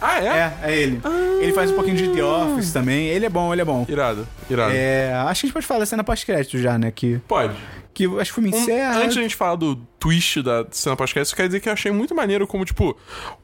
Ah, 0.00 0.18
é? 0.18 0.26
É, 0.26 0.52
é 0.64 0.76
ele. 0.76 1.00
Ele 1.40 1.52
faz 1.52 1.70
um 1.70 1.74
pouquinho 1.74 1.96
de 1.96 2.08
The 2.08 2.24
Office 2.24 2.72
também. 2.72 3.06
Ele 3.06 3.24
é 3.24 3.28
bom, 3.28 3.52
ele 3.52 3.62
é 3.62 3.64
bom. 3.64 3.86
Irado, 3.88 4.26
irado. 4.50 4.72
É, 4.74 5.12
acho 5.26 5.42
que 5.42 5.46
a 5.46 5.48
gente 5.48 5.52
pode 5.52 5.66
falar 5.66 5.80
da 5.80 5.86
cena 5.86 6.02
pós-crédito 6.02 6.58
já, 6.58 6.76
né? 6.76 6.90
Que, 6.90 7.20
Pode. 7.28 7.54
Que 7.94 8.04
acho 8.06 8.32
que 8.32 8.40
o 8.40 8.42
filme 8.42 8.50
Um- 8.54 8.58
encerra. 8.60 8.96
antes 8.98 9.14
de 9.14 9.18
a 9.20 9.22
gente 9.22 9.36
falar 9.36 9.56
do 9.56 9.76
twist 9.98 10.42
da 10.42 10.66
cena 10.70 10.96
pós-crédito, 10.96 11.26
isso 11.28 11.36
quer 11.36 11.46
dizer 11.46 11.60
que 11.60 11.68
eu 11.68 11.72
achei 11.72 11.92
muito 11.92 12.14
maneiro 12.14 12.46
como, 12.46 12.64
tipo, 12.64 12.96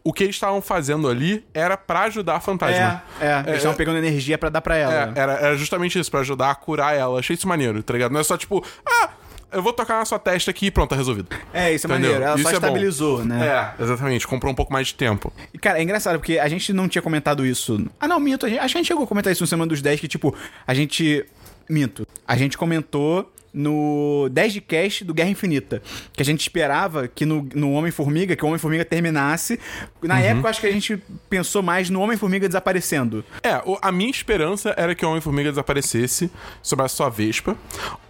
o 0.02 0.12
que 0.12 0.24
eles 0.24 0.36
estavam 0.36 0.60
fazendo 0.62 1.08
ali 1.08 1.44
era 1.54 1.76
pra 1.76 2.02
ajudar 2.04 2.36
a 2.36 2.40
fantasma. 2.40 3.02
É, 3.20 3.26
é, 3.26 3.38
eles 3.46 3.56
estavam 3.58 3.76
pegando 3.76 3.98
energia 3.98 4.38
pra 4.38 4.48
dar 4.48 4.60
pra 4.60 4.76
ela. 4.76 5.12
É, 5.14 5.20
era, 5.20 5.32
era 5.34 5.56
justamente 5.56 5.98
isso, 5.98 6.10
pra 6.10 6.20
ajudar 6.20 6.50
a 6.50 6.54
curar 6.54 6.94
ela. 6.96 7.18
Achei 7.20 7.34
isso 7.34 7.46
maneiro, 7.46 7.82
tá 7.82 7.92
ligado? 7.92 8.12
Não 8.12 8.20
é 8.20 8.24
só 8.24 8.36
tipo, 8.36 8.64
ah, 8.86 9.10
eu 9.52 9.62
vou 9.62 9.72
tocar 9.72 9.98
na 9.98 10.04
sua 10.04 10.18
testa 10.18 10.50
aqui 10.50 10.66
e 10.66 10.70
pronto, 10.70 10.90
tá 10.90 10.96
resolvido. 10.96 11.28
É, 11.54 11.72
isso 11.72 11.86
é 11.86 11.90
Entendeu? 11.90 12.10
maneiro. 12.12 12.24
Ela 12.24 12.34
Isso 12.34 12.42
só 12.42 12.48
é 12.50 12.52
bom. 12.52 12.58
estabilizou, 12.66 13.24
né? 13.24 13.46
É, 13.78 13.82
exatamente. 13.82 14.26
Comprou 14.26 14.52
um 14.52 14.54
pouco 14.54 14.72
mais 14.72 14.88
de 14.88 14.94
tempo. 14.94 15.32
E, 15.54 15.58
cara, 15.58 15.78
é 15.78 15.82
engraçado, 15.82 16.18
porque 16.18 16.38
a 16.38 16.48
gente 16.48 16.72
não 16.72 16.88
tinha 16.88 17.00
comentado 17.02 17.46
isso. 17.46 17.86
Ah, 18.00 18.06
não, 18.08 18.18
minto. 18.20 18.46
gente- 18.48 18.58
acho 18.58 18.72
que 18.72 18.78
a 18.78 18.80
gente 18.82 18.88
chegou 18.88 19.04
a 19.04 19.06
comentar 19.06 19.32
isso 19.32 19.42
no 19.42 19.46
Semana 19.46 19.68
dos 19.68 19.80
10, 19.80 20.00
que, 20.00 20.08
tipo, 20.08 20.34
a 20.66 20.74
gente. 20.74 21.24
Minto. 21.70 22.06
A 22.26 22.34
gente 22.36 22.56
comentou 22.58 23.30
no 23.52 24.28
10 24.30 24.52
de 24.52 24.60
cast 24.60 25.04
do 25.04 25.14
Guerra 25.14 25.30
Infinita. 25.30 25.82
Que 26.12 26.22
a 26.22 26.24
gente 26.24 26.40
esperava 26.40 27.08
que 27.08 27.24
no, 27.24 27.48
no 27.54 27.72
Homem-Formiga, 27.72 28.36
que 28.36 28.44
o 28.44 28.48
Homem-Formiga 28.48 28.84
terminasse. 28.84 29.58
Na 30.02 30.14
Uhum. 30.16 30.20
época, 30.20 30.48
acho 30.50 30.60
que 30.60 30.66
a 30.66 30.72
gente 30.72 31.02
pensou 31.28 31.62
mais 31.62 31.90
no 31.90 32.00
Homem-Formiga 32.00 32.46
desaparecendo. 32.48 33.24
É, 33.42 33.60
a 33.82 33.92
minha 33.92 34.10
esperança 34.10 34.74
era 34.76 34.94
que 34.94 35.04
o 35.04 35.08
Homem-Formiga 35.08 35.50
desaparecesse 35.50 36.30
sobre 36.62 36.84
a 36.84 36.88
sua 36.88 37.08
Vespa. 37.08 37.56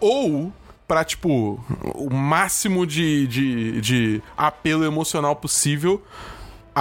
Ou 0.01 0.53
pra, 0.87 1.05
tipo, 1.05 1.62
o 1.94 2.09
máximo 2.12 2.87
de, 2.87 3.27
de, 3.27 3.81
de 3.81 4.22
apelo 4.37 4.85
emocional 4.85 5.37
possível, 5.37 6.03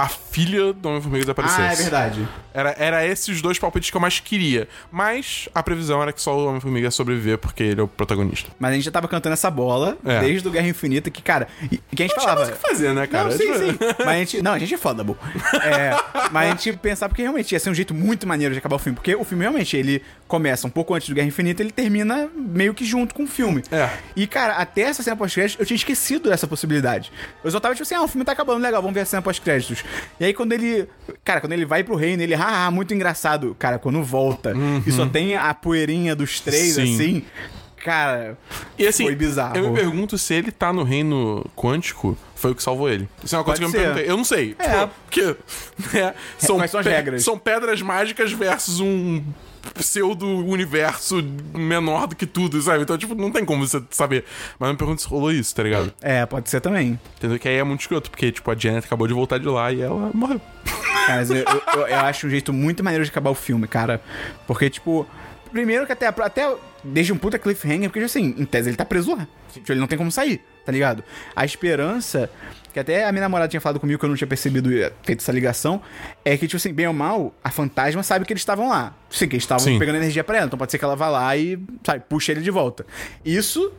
a 0.02 0.08
filha 0.08 0.72
do 0.72 0.88
Homem-Formiga 0.88 1.24
desaparecesse. 1.24 1.60
Ah, 1.62 1.72
é 1.72 1.76
verdade. 1.76 2.28
Era, 2.54 2.74
era 2.78 3.06
esses 3.06 3.28
os 3.28 3.42
dois 3.42 3.58
palpites 3.58 3.90
que 3.90 3.96
eu 3.96 4.00
mais 4.00 4.18
queria. 4.20 4.68
Mas 4.90 5.48
a 5.54 5.62
previsão 5.62 6.02
era 6.02 6.12
que 6.12 6.20
só 6.20 6.36
o 6.36 6.46
Homem-Formiga 6.48 6.86
ia 6.86 6.90
sobreviver 6.90 7.38
porque 7.38 7.62
ele 7.62 7.80
é 7.80 7.84
o 7.84 7.88
protagonista. 7.88 8.50
Mas 8.58 8.70
a 8.72 8.74
gente 8.74 8.84
já 8.84 8.90
tava 8.90 9.06
cantando 9.08 9.32
essa 9.34 9.50
bola 9.50 9.96
É. 10.04 10.20
desde 10.20 10.46
o 10.48 10.50
Guerra 10.50 10.68
Infinita, 10.68 11.10
que, 11.10 11.22
cara, 11.22 11.48
e, 11.70 11.78
que 11.78 12.02
a 12.02 12.06
gente 12.06 12.14
falava. 12.14 12.44
Tinha 12.44 12.46
mais 12.46 12.58
o 12.58 12.62
que 12.62 12.68
fazer, 12.68 12.94
né, 12.94 13.06
cara? 13.06 13.28
Não, 13.28 13.36
sim, 13.36 13.38
Tipo, 13.52 13.58
sim. 13.58 13.78
Mas 14.04 14.08
a 14.08 14.14
gente. 14.18 14.42
Não, 14.42 14.52
a 14.52 14.58
gente 14.58 14.74
é 14.74 14.78
foda, 14.78 15.04
bu. 15.04 15.16
É, 15.62 15.90
mas 16.30 16.46
a 16.48 16.50
gente 16.50 16.72
pensava 16.78 17.08
porque 17.08 17.22
realmente 17.22 17.52
ia 17.52 17.58
ser 17.60 17.70
um 17.70 17.74
jeito 17.74 17.94
muito 17.94 18.26
maneiro 18.26 18.52
de 18.54 18.58
acabar 18.58 18.76
o 18.76 18.78
filme. 18.78 18.96
Porque 18.96 19.14
o 19.14 19.24
filme 19.24 19.42
realmente 19.44 19.76
ele 19.76 20.02
começa 20.26 20.66
um 20.66 20.70
pouco 20.70 20.94
antes 20.94 21.08
do 21.08 21.14
Guerra 21.14 21.28
Infinita 21.28 21.62
ele 21.62 21.70
termina 21.72 22.28
meio 22.34 22.74
que 22.74 22.84
junto 22.84 23.14
com 23.14 23.24
o 23.24 23.26
filme. 23.26 23.62
É. 23.70 23.88
E, 24.14 24.26
cara, 24.26 24.54
até 24.54 24.82
essa 24.82 25.02
cena 25.02 25.16
pós-créditos, 25.16 25.58
eu 25.60 25.66
tinha 25.66 25.76
esquecido 25.76 26.28
dessa 26.28 26.46
possibilidade. 26.46 27.10
Eu 27.42 27.50
só 27.50 27.58
tava 27.60 27.74
tipo 27.74 27.82
assim, 27.82 27.94
ah, 27.94 28.02
o 28.02 28.08
filme 28.08 28.24
tá 28.24 28.32
acabando, 28.32 28.60
legal, 28.62 28.80
vamos 28.82 28.94
ver 28.94 29.00
a 29.00 29.04
cena 29.06 29.22
pós-créditos. 29.22 29.82
E 30.20 30.24
aí 30.24 30.34
quando 30.34 30.52
ele. 30.52 30.88
Cara, 31.24 31.40
quando 31.40 31.52
ele 31.52 31.64
vai 31.64 31.82
pro 31.84 31.94
reino, 31.96 32.22
ele, 32.22 32.34
haha, 32.34 32.70
muito 32.70 32.92
engraçado. 32.94 33.56
Cara, 33.58 33.78
quando 33.78 34.02
volta 34.02 34.52
e 34.86 34.92
só 34.92 35.06
tem 35.06 35.36
a 35.36 35.52
poeirinha 35.54 36.14
dos 36.16 36.40
três, 36.40 36.74
Sim. 36.74 36.94
assim. 36.94 37.24
Cara, 37.84 38.36
E 38.76 38.86
assim, 38.86 39.04
foi 39.04 39.14
bizarro. 39.14 39.56
eu 39.56 39.70
me 39.70 39.76
pergunto 39.78 40.18
se 40.18 40.34
ele 40.34 40.50
tá 40.50 40.72
no 40.72 40.82
reino 40.82 41.46
quântico, 41.54 42.18
foi 42.34 42.50
o 42.50 42.54
que 42.54 42.62
salvou 42.62 42.90
ele. 42.90 43.08
Isso 43.22 43.36
é 43.36 43.38
uma 43.38 43.44
coisa 43.44 43.60
Pode 43.60 43.70
que 43.72 43.76
eu 43.76 43.80
me 43.80 43.86
ser. 43.86 43.92
perguntei. 43.94 44.12
Eu 44.12 44.16
não 44.16 44.24
sei. 44.24 44.56
É. 44.58 44.64
Tipo, 44.80 44.90
porque. 45.04 45.36
né, 45.96 46.14
são 46.38 46.56
Quais 46.56 46.70
são 46.72 46.80
as 46.80 46.86
pe- 46.86 46.92
regras? 46.92 47.22
São 47.24 47.38
pedras 47.38 47.80
mágicas 47.80 48.32
versus 48.32 48.80
um 48.80 49.22
pseudo-universo 49.74 51.22
menor 51.54 52.06
do 52.08 52.16
que 52.16 52.26
tudo, 52.26 52.60
sabe? 52.60 52.82
Então, 52.82 52.96
tipo, 52.98 53.14
não 53.14 53.30
tem 53.30 53.44
como 53.44 53.66
você 53.66 53.82
saber. 53.90 54.24
Mas 54.58 54.70
me 54.70 54.76
pergunto 54.76 55.02
se 55.02 55.08
rolou 55.08 55.30
isso, 55.32 55.54
tá 55.54 55.62
ligado? 55.62 55.92
É, 56.00 56.24
pode 56.26 56.48
ser 56.50 56.60
também. 56.60 56.98
Entendeu? 57.16 57.38
Que 57.38 57.48
aí 57.48 57.56
é 57.56 57.64
muito 57.64 57.80
escroto, 57.80 58.10
porque, 58.10 58.30
tipo, 58.32 58.50
a 58.50 58.54
Janet 58.56 58.86
acabou 58.86 59.06
de 59.06 59.14
voltar 59.14 59.38
de 59.38 59.46
lá 59.46 59.72
e 59.72 59.80
ela 59.80 60.10
morreu. 60.14 60.40
Cara, 61.06 61.16
mas 61.18 61.30
eu, 61.30 61.36
eu- 61.36 61.62
eu- 61.74 61.86
eu 61.86 61.96
acho 62.00 62.26
um 62.26 62.30
jeito 62.30 62.52
muito 62.52 62.82
maneiro 62.84 63.04
de 63.04 63.10
acabar 63.10 63.30
o 63.30 63.34
filme, 63.34 63.66
cara. 63.66 64.00
Porque, 64.46 64.68
tipo, 64.68 65.06
primeiro 65.50 65.86
que 65.86 65.92
até, 65.92 66.06
até 66.06 66.54
desde 66.84 67.12
um 67.12 67.16
puta 67.18 67.38
cliffhanger, 67.38 67.88
porque, 67.90 68.00
assim, 68.04 68.34
em 68.38 68.44
tese 68.44 68.68
ele 68.70 68.76
tá 68.76 68.84
preso 68.84 69.14
lá. 69.16 69.26
Tipo, 69.52 69.72
ele 69.72 69.80
não 69.80 69.86
tem 69.86 69.96
como 69.98 70.12
sair, 70.12 70.40
tá 70.64 70.72
ligado? 70.72 71.02
A 71.34 71.44
esperança, 71.44 72.30
que 72.72 72.78
até 72.78 73.04
a 73.04 73.12
minha 73.12 73.22
namorada 73.22 73.48
tinha 73.48 73.60
falado 73.60 73.80
comigo 73.80 73.98
que 73.98 74.04
eu 74.04 74.08
não 74.08 74.16
tinha 74.16 74.28
percebido, 74.28 74.72
eh, 74.72 74.92
feito 75.02 75.20
essa 75.20 75.32
ligação, 75.32 75.82
é 76.24 76.36
que, 76.36 76.46
tipo 76.46 76.56
assim, 76.56 76.72
bem 76.72 76.86
ou 76.86 76.92
mal, 76.92 77.34
a 77.42 77.50
fantasma 77.50 78.02
sabe 78.02 78.24
que 78.24 78.32
eles 78.32 78.42
estavam 78.42 78.68
lá. 78.68 78.94
Sim, 79.10 79.28
que 79.28 79.36
eles 79.36 79.44
estavam 79.44 79.78
pegando 79.78 79.96
energia 79.96 80.22
pra 80.22 80.36
ela. 80.36 80.46
Então 80.46 80.58
pode 80.58 80.70
ser 80.70 80.78
que 80.78 80.84
ela 80.84 80.96
vá 80.96 81.08
lá 81.08 81.36
e, 81.36 81.58
sabe, 81.84 82.04
puxa 82.08 82.32
ele 82.32 82.40
de 82.40 82.50
volta. 82.50 82.86
Isso, 83.24 83.72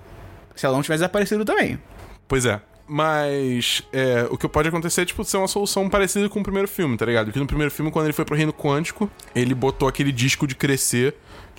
se 0.56 0.66
ela 0.66 0.76
não 0.76 0.82
tivesse 0.82 1.00
desaparecido 1.00 1.46
também. 1.46 1.80
Pois 2.28 2.46
é. 2.46 2.60
Mas 2.92 3.84
é, 3.94 4.28
o 4.32 4.38
que 4.38 4.48
pode 4.48 4.68
acontecer 4.68 5.02
é, 5.02 5.06
tipo, 5.06 5.24
ser 5.24 5.38
uma 5.38 5.48
solução 5.48 5.88
parecida 5.88 6.28
com 6.28 6.40
o 6.40 6.44
primeiro 6.44 6.68
filme, 6.68 6.98
tá 6.98 7.06
ligado? 7.06 7.32
Que 7.32 7.38
no 7.38 7.46
primeiro 7.46 7.72
filme, 7.72 7.92
quando 7.92 8.06
ele 8.06 8.14
foi 8.14 8.26
pro 8.26 8.36
reino 8.36 8.52
quântico, 8.52 9.10
ele 9.36 9.54
botou 9.54 9.88
aquele 9.88 10.12
disco 10.12 10.48
de 10.48 10.56
crescer, 10.56 11.14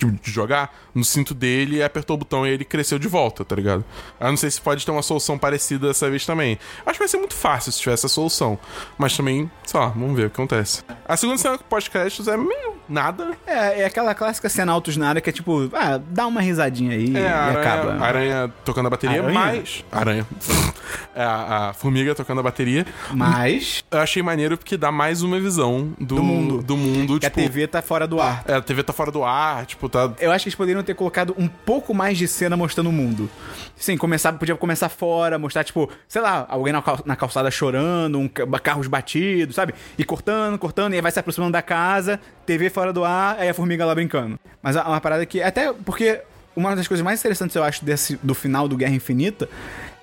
de, 0.09 0.11
de 0.19 0.31
jogar, 0.31 0.73
no 0.93 1.03
cinto 1.03 1.33
dele 1.33 1.77
e 1.77 1.83
apertou 1.83 2.15
o 2.15 2.17
botão 2.17 2.45
e 2.45 2.49
ele 2.49 2.65
cresceu 2.65 2.97
de 2.99 3.07
volta, 3.07 3.45
tá 3.45 3.55
ligado? 3.55 3.83
Eu 4.19 4.27
não 4.27 4.37
sei 4.37 4.49
se 4.51 4.59
pode 4.59 4.85
ter 4.85 4.91
uma 4.91 5.01
solução 5.01 5.37
parecida 5.37 5.87
dessa 5.87 6.09
vez 6.09 6.25
também. 6.25 6.57
Acho 6.85 6.93
que 6.93 6.99
vai 6.99 7.07
ser 7.07 7.17
muito 7.17 7.33
fácil 7.35 7.71
se 7.71 7.79
tiver 7.79 7.93
essa 7.93 8.07
solução. 8.07 8.57
Mas 8.97 9.15
também, 9.15 9.49
sei 9.65 9.79
lá, 9.79 9.87
vamos 9.87 10.15
ver 10.15 10.27
o 10.27 10.29
que 10.29 10.35
acontece. 10.41 10.83
A 11.05 11.15
segunda 11.15 11.37
cena 11.37 11.57
pós-créditos 11.57 12.27
é 12.27 12.35
meio 12.37 12.75
nada. 12.89 13.31
É, 13.47 13.81
é 13.81 13.85
aquela 13.85 14.13
clássica 14.13 14.49
cena 14.49 14.71
altos 14.71 14.97
na 14.97 15.07
área 15.09 15.21
que 15.21 15.29
é 15.29 15.33
tipo, 15.33 15.69
ah, 15.73 15.97
dá 16.09 16.27
uma 16.27 16.41
risadinha 16.41 16.93
aí 16.93 17.15
É, 17.15 17.19
e 17.21 17.27
a 17.27 17.51
acaba. 17.51 17.81
aranha, 17.93 18.01
a 18.03 18.05
aranha 18.07 18.53
tocando 18.65 18.87
a 18.87 18.89
bateria, 18.89 19.21
Aranha? 19.21 19.33
mas. 19.33 19.85
Aranha. 19.91 20.27
É, 21.13 21.23
a, 21.23 21.69
a 21.69 21.73
formiga 21.73 22.15
tocando 22.15 22.39
a 22.39 22.43
bateria. 22.43 22.85
Mas 23.13 23.83
Eu 23.91 23.99
achei 23.99 24.23
maneiro 24.23 24.57
porque 24.57 24.77
dá 24.77 24.91
mais 24.93 25.21
uma 25.21 25.39
visão 25.41 25.93
do, 25.99 26.15
Do 26.15 26.23
mundo. 26.23 26.61
Do 26.61 26.77
mundo, 26.77 27.19
que 27.19 27.25
a 27.25 27.29
tipo. 27.29 27.41
TV 27.41 27.67
tá 27.67 27.81
fora 27.81 28.07
do 28.07 28.21
ar. 28.21 28.43
É, 28.47 28.55
a 28.55 28.61
TV 28.61 28.81
tá 28.81 28.93
fora 28.93 29.11
do 29.11 29.23
ar, 29.23 29.65
tipo, 29.65 29.89
Eu 30.19 30.31
acho 30.31 30.43
que 30.43 30.49
eles 30.49 30.55
poderiam 30.55 30.83
ter 30.83 30.93
colocado 30.95 31.35
um 31.37 31.47
pouco 31.47 31.93
mais 31.93 32.17
de 32.17 32.27
cena 32.27 32.55
mostrando 32.57 32.89
o 32.89 32.93
mundo. 32.93 33.29
Sim, 33.75 33.97
começar, 33.97 34.31
podia 34.33 34.55
começar 34.55 34.89
fora, 34.89 35.37
mostrar, 35.39 35.63
tipo, 35.63 35.89
sei 36.07 36.21
lá, 36.21 36.45
alguém 36.49 36.71
na, 36.73 36.81
cal- 36.81 37.01
na 37.05 37.15
calçada 37.15 37.49
chorando, 37.51 38.19
um, 38.19 38.27
ca- 38.27 38.45
carros 38.59 38.87
batidos, 38.87 39.55
sabe? 39.55 39.73
E 39.97 40.03
cortando, 40.03 40.57
cortando, 40.57 40.93
e 40.93 40.95
aí 40.95 41.01
vai 41.01 41.11
se 41.11 41.19
aproximando 41.19 41.51
da 41.51 41.61
casa, 41.61 42.19
TV 42.45 42.69
fora 42.69 42.93
do 42.93 43.03
ar, 43.03 43.37
aí 43.39 43.49
a 43.49 43.53
formiga 43.53 43.85
lá 43.85 43.93
brincando. 43.95 44.39
Mas 44.61 44.75
é 44.75 44.81
uma 44.81 45.01
parada 45.01 45.25
que. 45.25 45.41
Até 45.41 45.73
porque 45.73 46.21
uma 46.55 46.75
das 46.75 46.87
coisas 46.87 47.03
mais 47.03 47.19
interessantes, 47.19 47.55
eu 47.55 47.63
acho, 47.63 47.83
desse, 47.83 48.19
do 48.21 48.33
final 48.35 48.67
do 48.67 48.75
Guerra 48.77 48.93
Infinita 48.93 49.49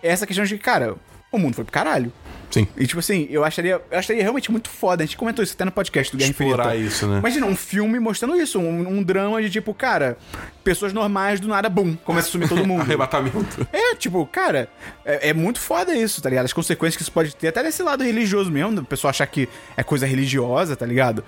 é 0.03 0.09
essa 0.11 0.27
questão 0.27 0.44
de 0.44 0.57
cara, 0.59 0.94
o 1.31 1.38
mundo 1.38 1.55
foi 1.55 1.64
pro 1.64 1.72
caralho. 1.72 2.12
Sim. 2.50 2.66
E 2.76 2.87
tipo 2.87 2.98
assim, 3.00 3.26
eu 3.30 3.44
acharia, 3.44 3.80
eu 3.90 3.98
acharia 3.98 4.22
realmente 4.22 4.50
muito 4.50 4.68
foda. 4.70 5.02
A 5.02 5.06
gente 5.06 5.16
comentou 5.16 5.42
isso 5.42 5.54
até 5.54 5.64
no 5.64 5.72
podcast 5.72 6.12
do 6.12 6.18
Guerra 6.18 6.30
Explorar 6.30 6.66
Infinita. 6.76 6.88
isso, 6.88 7.06
né? 7.06 7.18
Imagina 7.18 7.46
um 7.46 7.56
filme 7.56 7.98
mostrando 7.98 8.37
isso, 8.37 8.58
um, 8.58 8.88
um 8.88 9.02
drama 9.02 9.42
de 9.42 9.50
tipo, 9.50 9.74
cara, 9.74 10.16
pessoas 10.64 10.92
normais 10.92 11.40
do 11.40 11.48
nada, 11.48 11.68
bum, 11.68 11.94
começa 12.04 12.28
a 12.28 12.30
sumir 12.30 12.48
todo 12.48 12.64
mundo. 12.66 12.80
Arrebatamento. 12.82 13.66
É, 13.72 13.94
tipo, 13.94 14.24
cara, 14.26 14.68
é, 15.04 15.30
é 15.30 15.32
muito 15.34 15.61
foda 15.61 15.94
isso, 15.94 16.22
tá 16.22 16.28
ligado? 16.30 16.46
As 16.46 16.52
consequências 16.52 16.96
que 16.96 17.02
isso 17.02 17.12
pode 17.12 17.34
ter, 17.37 17.48
até 17.48 17.62
desse 17.62 17.82
lado 17.82 18.02
religioso 18.02 18.50
mesmo, 18.50 18.76
do 18.76 18.84
pessoal 18.84 19.11
achar 19.11 19.26
que 19.26 19.48
é 19.76 19.82
coisa 19.82 20.06
religiosa, 20.06 20.74
tá 20.76 20.87
ligado? 20.87 21.24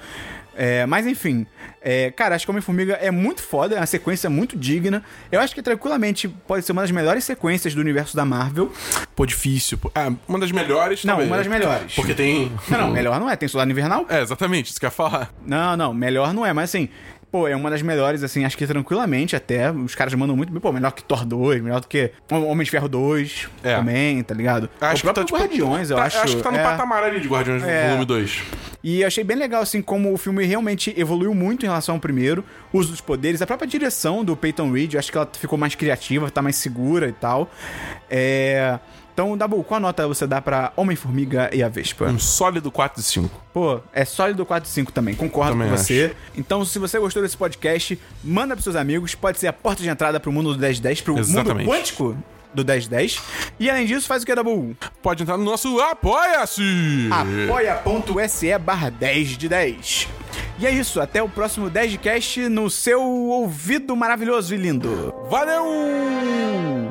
É, 0.63 0.85
mas 0.85 1.07
enfim, 1.07 1.47
é, 1.81 2.11
cara, 2.11 2.35
acho 2.35 2.45
que 2.45 2.51
Homem-Formiga 2.51 2.93
é 3.01 3.11
muito 3.11 3.43
foda, 3.43 3.77
é 3.77 3.81
uma 3.81 3.87
sequência 3.87 4.29
muito 4.29 4.59
digna. 4.59 5.03
Eu 5.33 5.41
acho 5.41 5.55
que 5.55 5.63
tranquilamente 5.63 6.29
pode 6.29 6.67
ser 6.67 6.73
uma 6.73 6.83
das 6.83 6.91
melhores 6.91 7.25
sequências 7.25 7.75
do 7.75 7.81
universo 7.81 8.15
da 8.15 8.27
Marvel. 8.27 8.71
Pô, 9.17 9.25
difícil. 9.25 9.79
Pô. 9.79 9.91
Ah, 9.95 10.13
uma 10.29 10.39
das 10.39 10.53
melhores, 10.53 11.03
Não, 11.03 11.13
talvez. 11.13 11.31
uma 11.31 11.39
das 11.39 11.47
melhores. 11.47 11.95
Porque 11.95 12.13
tem... 12.13 12.53
Não, 12.69 12.79
não, 12.79 12.91
melhor 12.91 13.19
não 13.19 13.31
é, 13.31 13.37
tem 13.37 13.49
Soldado 13.49 13.71
Invernal? 13.71 14.05
É, 14.11 14.21
exatamente, 14.21 14.69
isso 14.69 14.79
que 14.79 14.85
eu 14.85 14.89
ia 14.89 14.93
falar. 14.93 15.33
Não, 15.47 15.79
não, 15.79 15.95
melhor 15.95 16.35
não 16.35 16.45
é, 16.45 16.53
mas 16.53 16.69
assim, 16.69 16.91
pô, 17.31 17.47
é 17.47 17.55
uma 17.55 17.71
das 17.71 17.83
melhores, 17.83 18.23
assim, 18.23 18.45
acho 18.45 18.57
que 18.57 18.67
tranquilamente 18.67 19.37
até. 19.37 19.71
Os 19.71 19.95
caras 19.95 20.13
mandam 20.15 20.37
muito 20.37 20.53
bem, 20.53 20.61
pô, 20.61 20.73
melhor 20.73 20.93
que 20.93 21.03
Thor 21.05 21.25
2, 21.25 21.63
melhor 21.63 21.81
do 21.81 21.87
que 21.87 22.11
Homem 22.31 22.65
de 22.65 22.71
Ferro 22.71 22.89
2 22.89 23.49
É. 23.63 23.77
também, 23.77 24.23
tá 24.23 24.35
ligado? 24.35 24.69
Acho 24.81 25.05
o 25.05 25.09
que 25.09 25.15
tá, 25.15 25.25
tipo, 25.25 25.39
Guardiões, 25.39 25.91
eu 25.91 25.97
tá- 25.97 26.05
acho. 26.05 26.19
Acho 26.19 26.37
que 26.37 26.43
tá 26.43 26.51
no 26.51 26.59
é. 26.59 26.63
patamar 26.63 27.03
ali 27.05 27.21
de 27.21 27.29
Guardiões 27.29 27.63
É. 27.63 27.87
Volume 27.89 28.05
2. 28.05 28.43
E 28.83 29.05
achei 29.05 29.23
bem 29.23 29.37
legal, 29.37 29.61
assim, 29.63 29.83
como 29.83 30.13
o 30.13 30.17
filme 30.17 30.45
realmente 30.47 30.95
evoluiu 30.99 31.35
muito 31.35 31.65
em 31.65 31.69
relação 31.69 31.97
ao 31.97 32.01
primeiro. 32.01 32.43
O 32.73 32.79
uso 32.79 32.91
dos 32.91 33.01
poderes, 33.01 33.43
a 33.43 33.47
própria 33.47 33.69
direção 33.69 34.25
do 34.25 34.35
Peyton 34.35 34.73
Reed, 34.73 34.95
eu 34.95 34.99
acho 34.99 35.13
que 35.13 35.19
ela 35.19 35.29
ficou 35.39 35.59
mais 35.59 35.75
criativa, 35.75 36.31
tá 36.31 36.41
mais 36.41 36.57
segura 36.57 37.07
e 37.09 37.13
tal. 37.13 37.51
É. 38.09 38.79
Então, 39.21 39.37
Dabu, 39.37 39.63
qual 39.63 39.79
nota 39.79 40.09
você 40.09 40.27
dá 40.27 40.41
pra 40.41 40.73
Homem-Formiga 40.75 41.51
e 41.53 41.63
a 41.63 41.69
Vespa? 41.69 42.07
Um 42.07 42.19
sólido 42.19 42.73
4 42.73 43.03
de 43.03 43.07
5. 43.07 43.43
Pô, 43.53 43.79
é 43.93 44.03
sólido 44.03 44.47
4 44.47 44.67
e 44.67 44.73
5 44.73 44.91
também, 44.93 45.15
concordo 45.15 45.53
Também 45.53 45.69
com 45.69 45.77
você. 45.77 46.17
Então, 46.35 46.65
se 46.65 46.79
você 46.79 46.99
gostou 46.99 47.23
desse 47.23 47.37
podcast, 47.37 48.01
manda 48.25 48.55
pros 48.55 48.65
seus 48.65 48.77
amigos, 48.77 49.15
pode 49.15 49.39
ser 49.39 49.49
a 49.49 49.53
porta 49.53 49.83
de 49.83 49.91
entrada 49.91 50.19
pro 50.19 50.33
mundo 50.33 50.55
do 50.55 50.59
1010, 50.59 51.03
pro 51.03 51.19
Exatamente. 51.19 51.67
mundo 51.67 51.69
quântico 51.69 52.17
do 52.55 52.65
1010. 52.65 53.21
E 53.61 53.69
além 53.69 53.85
disso, 53.85 54.07
faz 54.07 54.23
o 54.23 54.27
que, 54.27 54.35
Dabu? 54.35 54.75
Pode 55.03 55.23
entrar 55.23 55.37
no 55.37 55.45
nosso 55.45 55.79
Apoia-se! 55.79 57.11
apoia.se 57.11 58.57
barra 58.57 58.89
10 58.89 59.29
de 59.37 59.51
10. 59.51 60.09
E 60.59 60.67
é 60.67 60.71
isso, 60.71 60.99
até 60.99 61.23
o 61.23 61.29
próximo 61.29 61.69
10 61.69 61.91
de 61.91 61.99
cast 61.99 62.49
no 62.49 62.71
seu 62.71 63.03
ouvido 63.03 63.95
maravilhoso 63.95 64.55
e 64.55 64.57
lindo. 64.57 65.15
Valeu! 65.29 66.91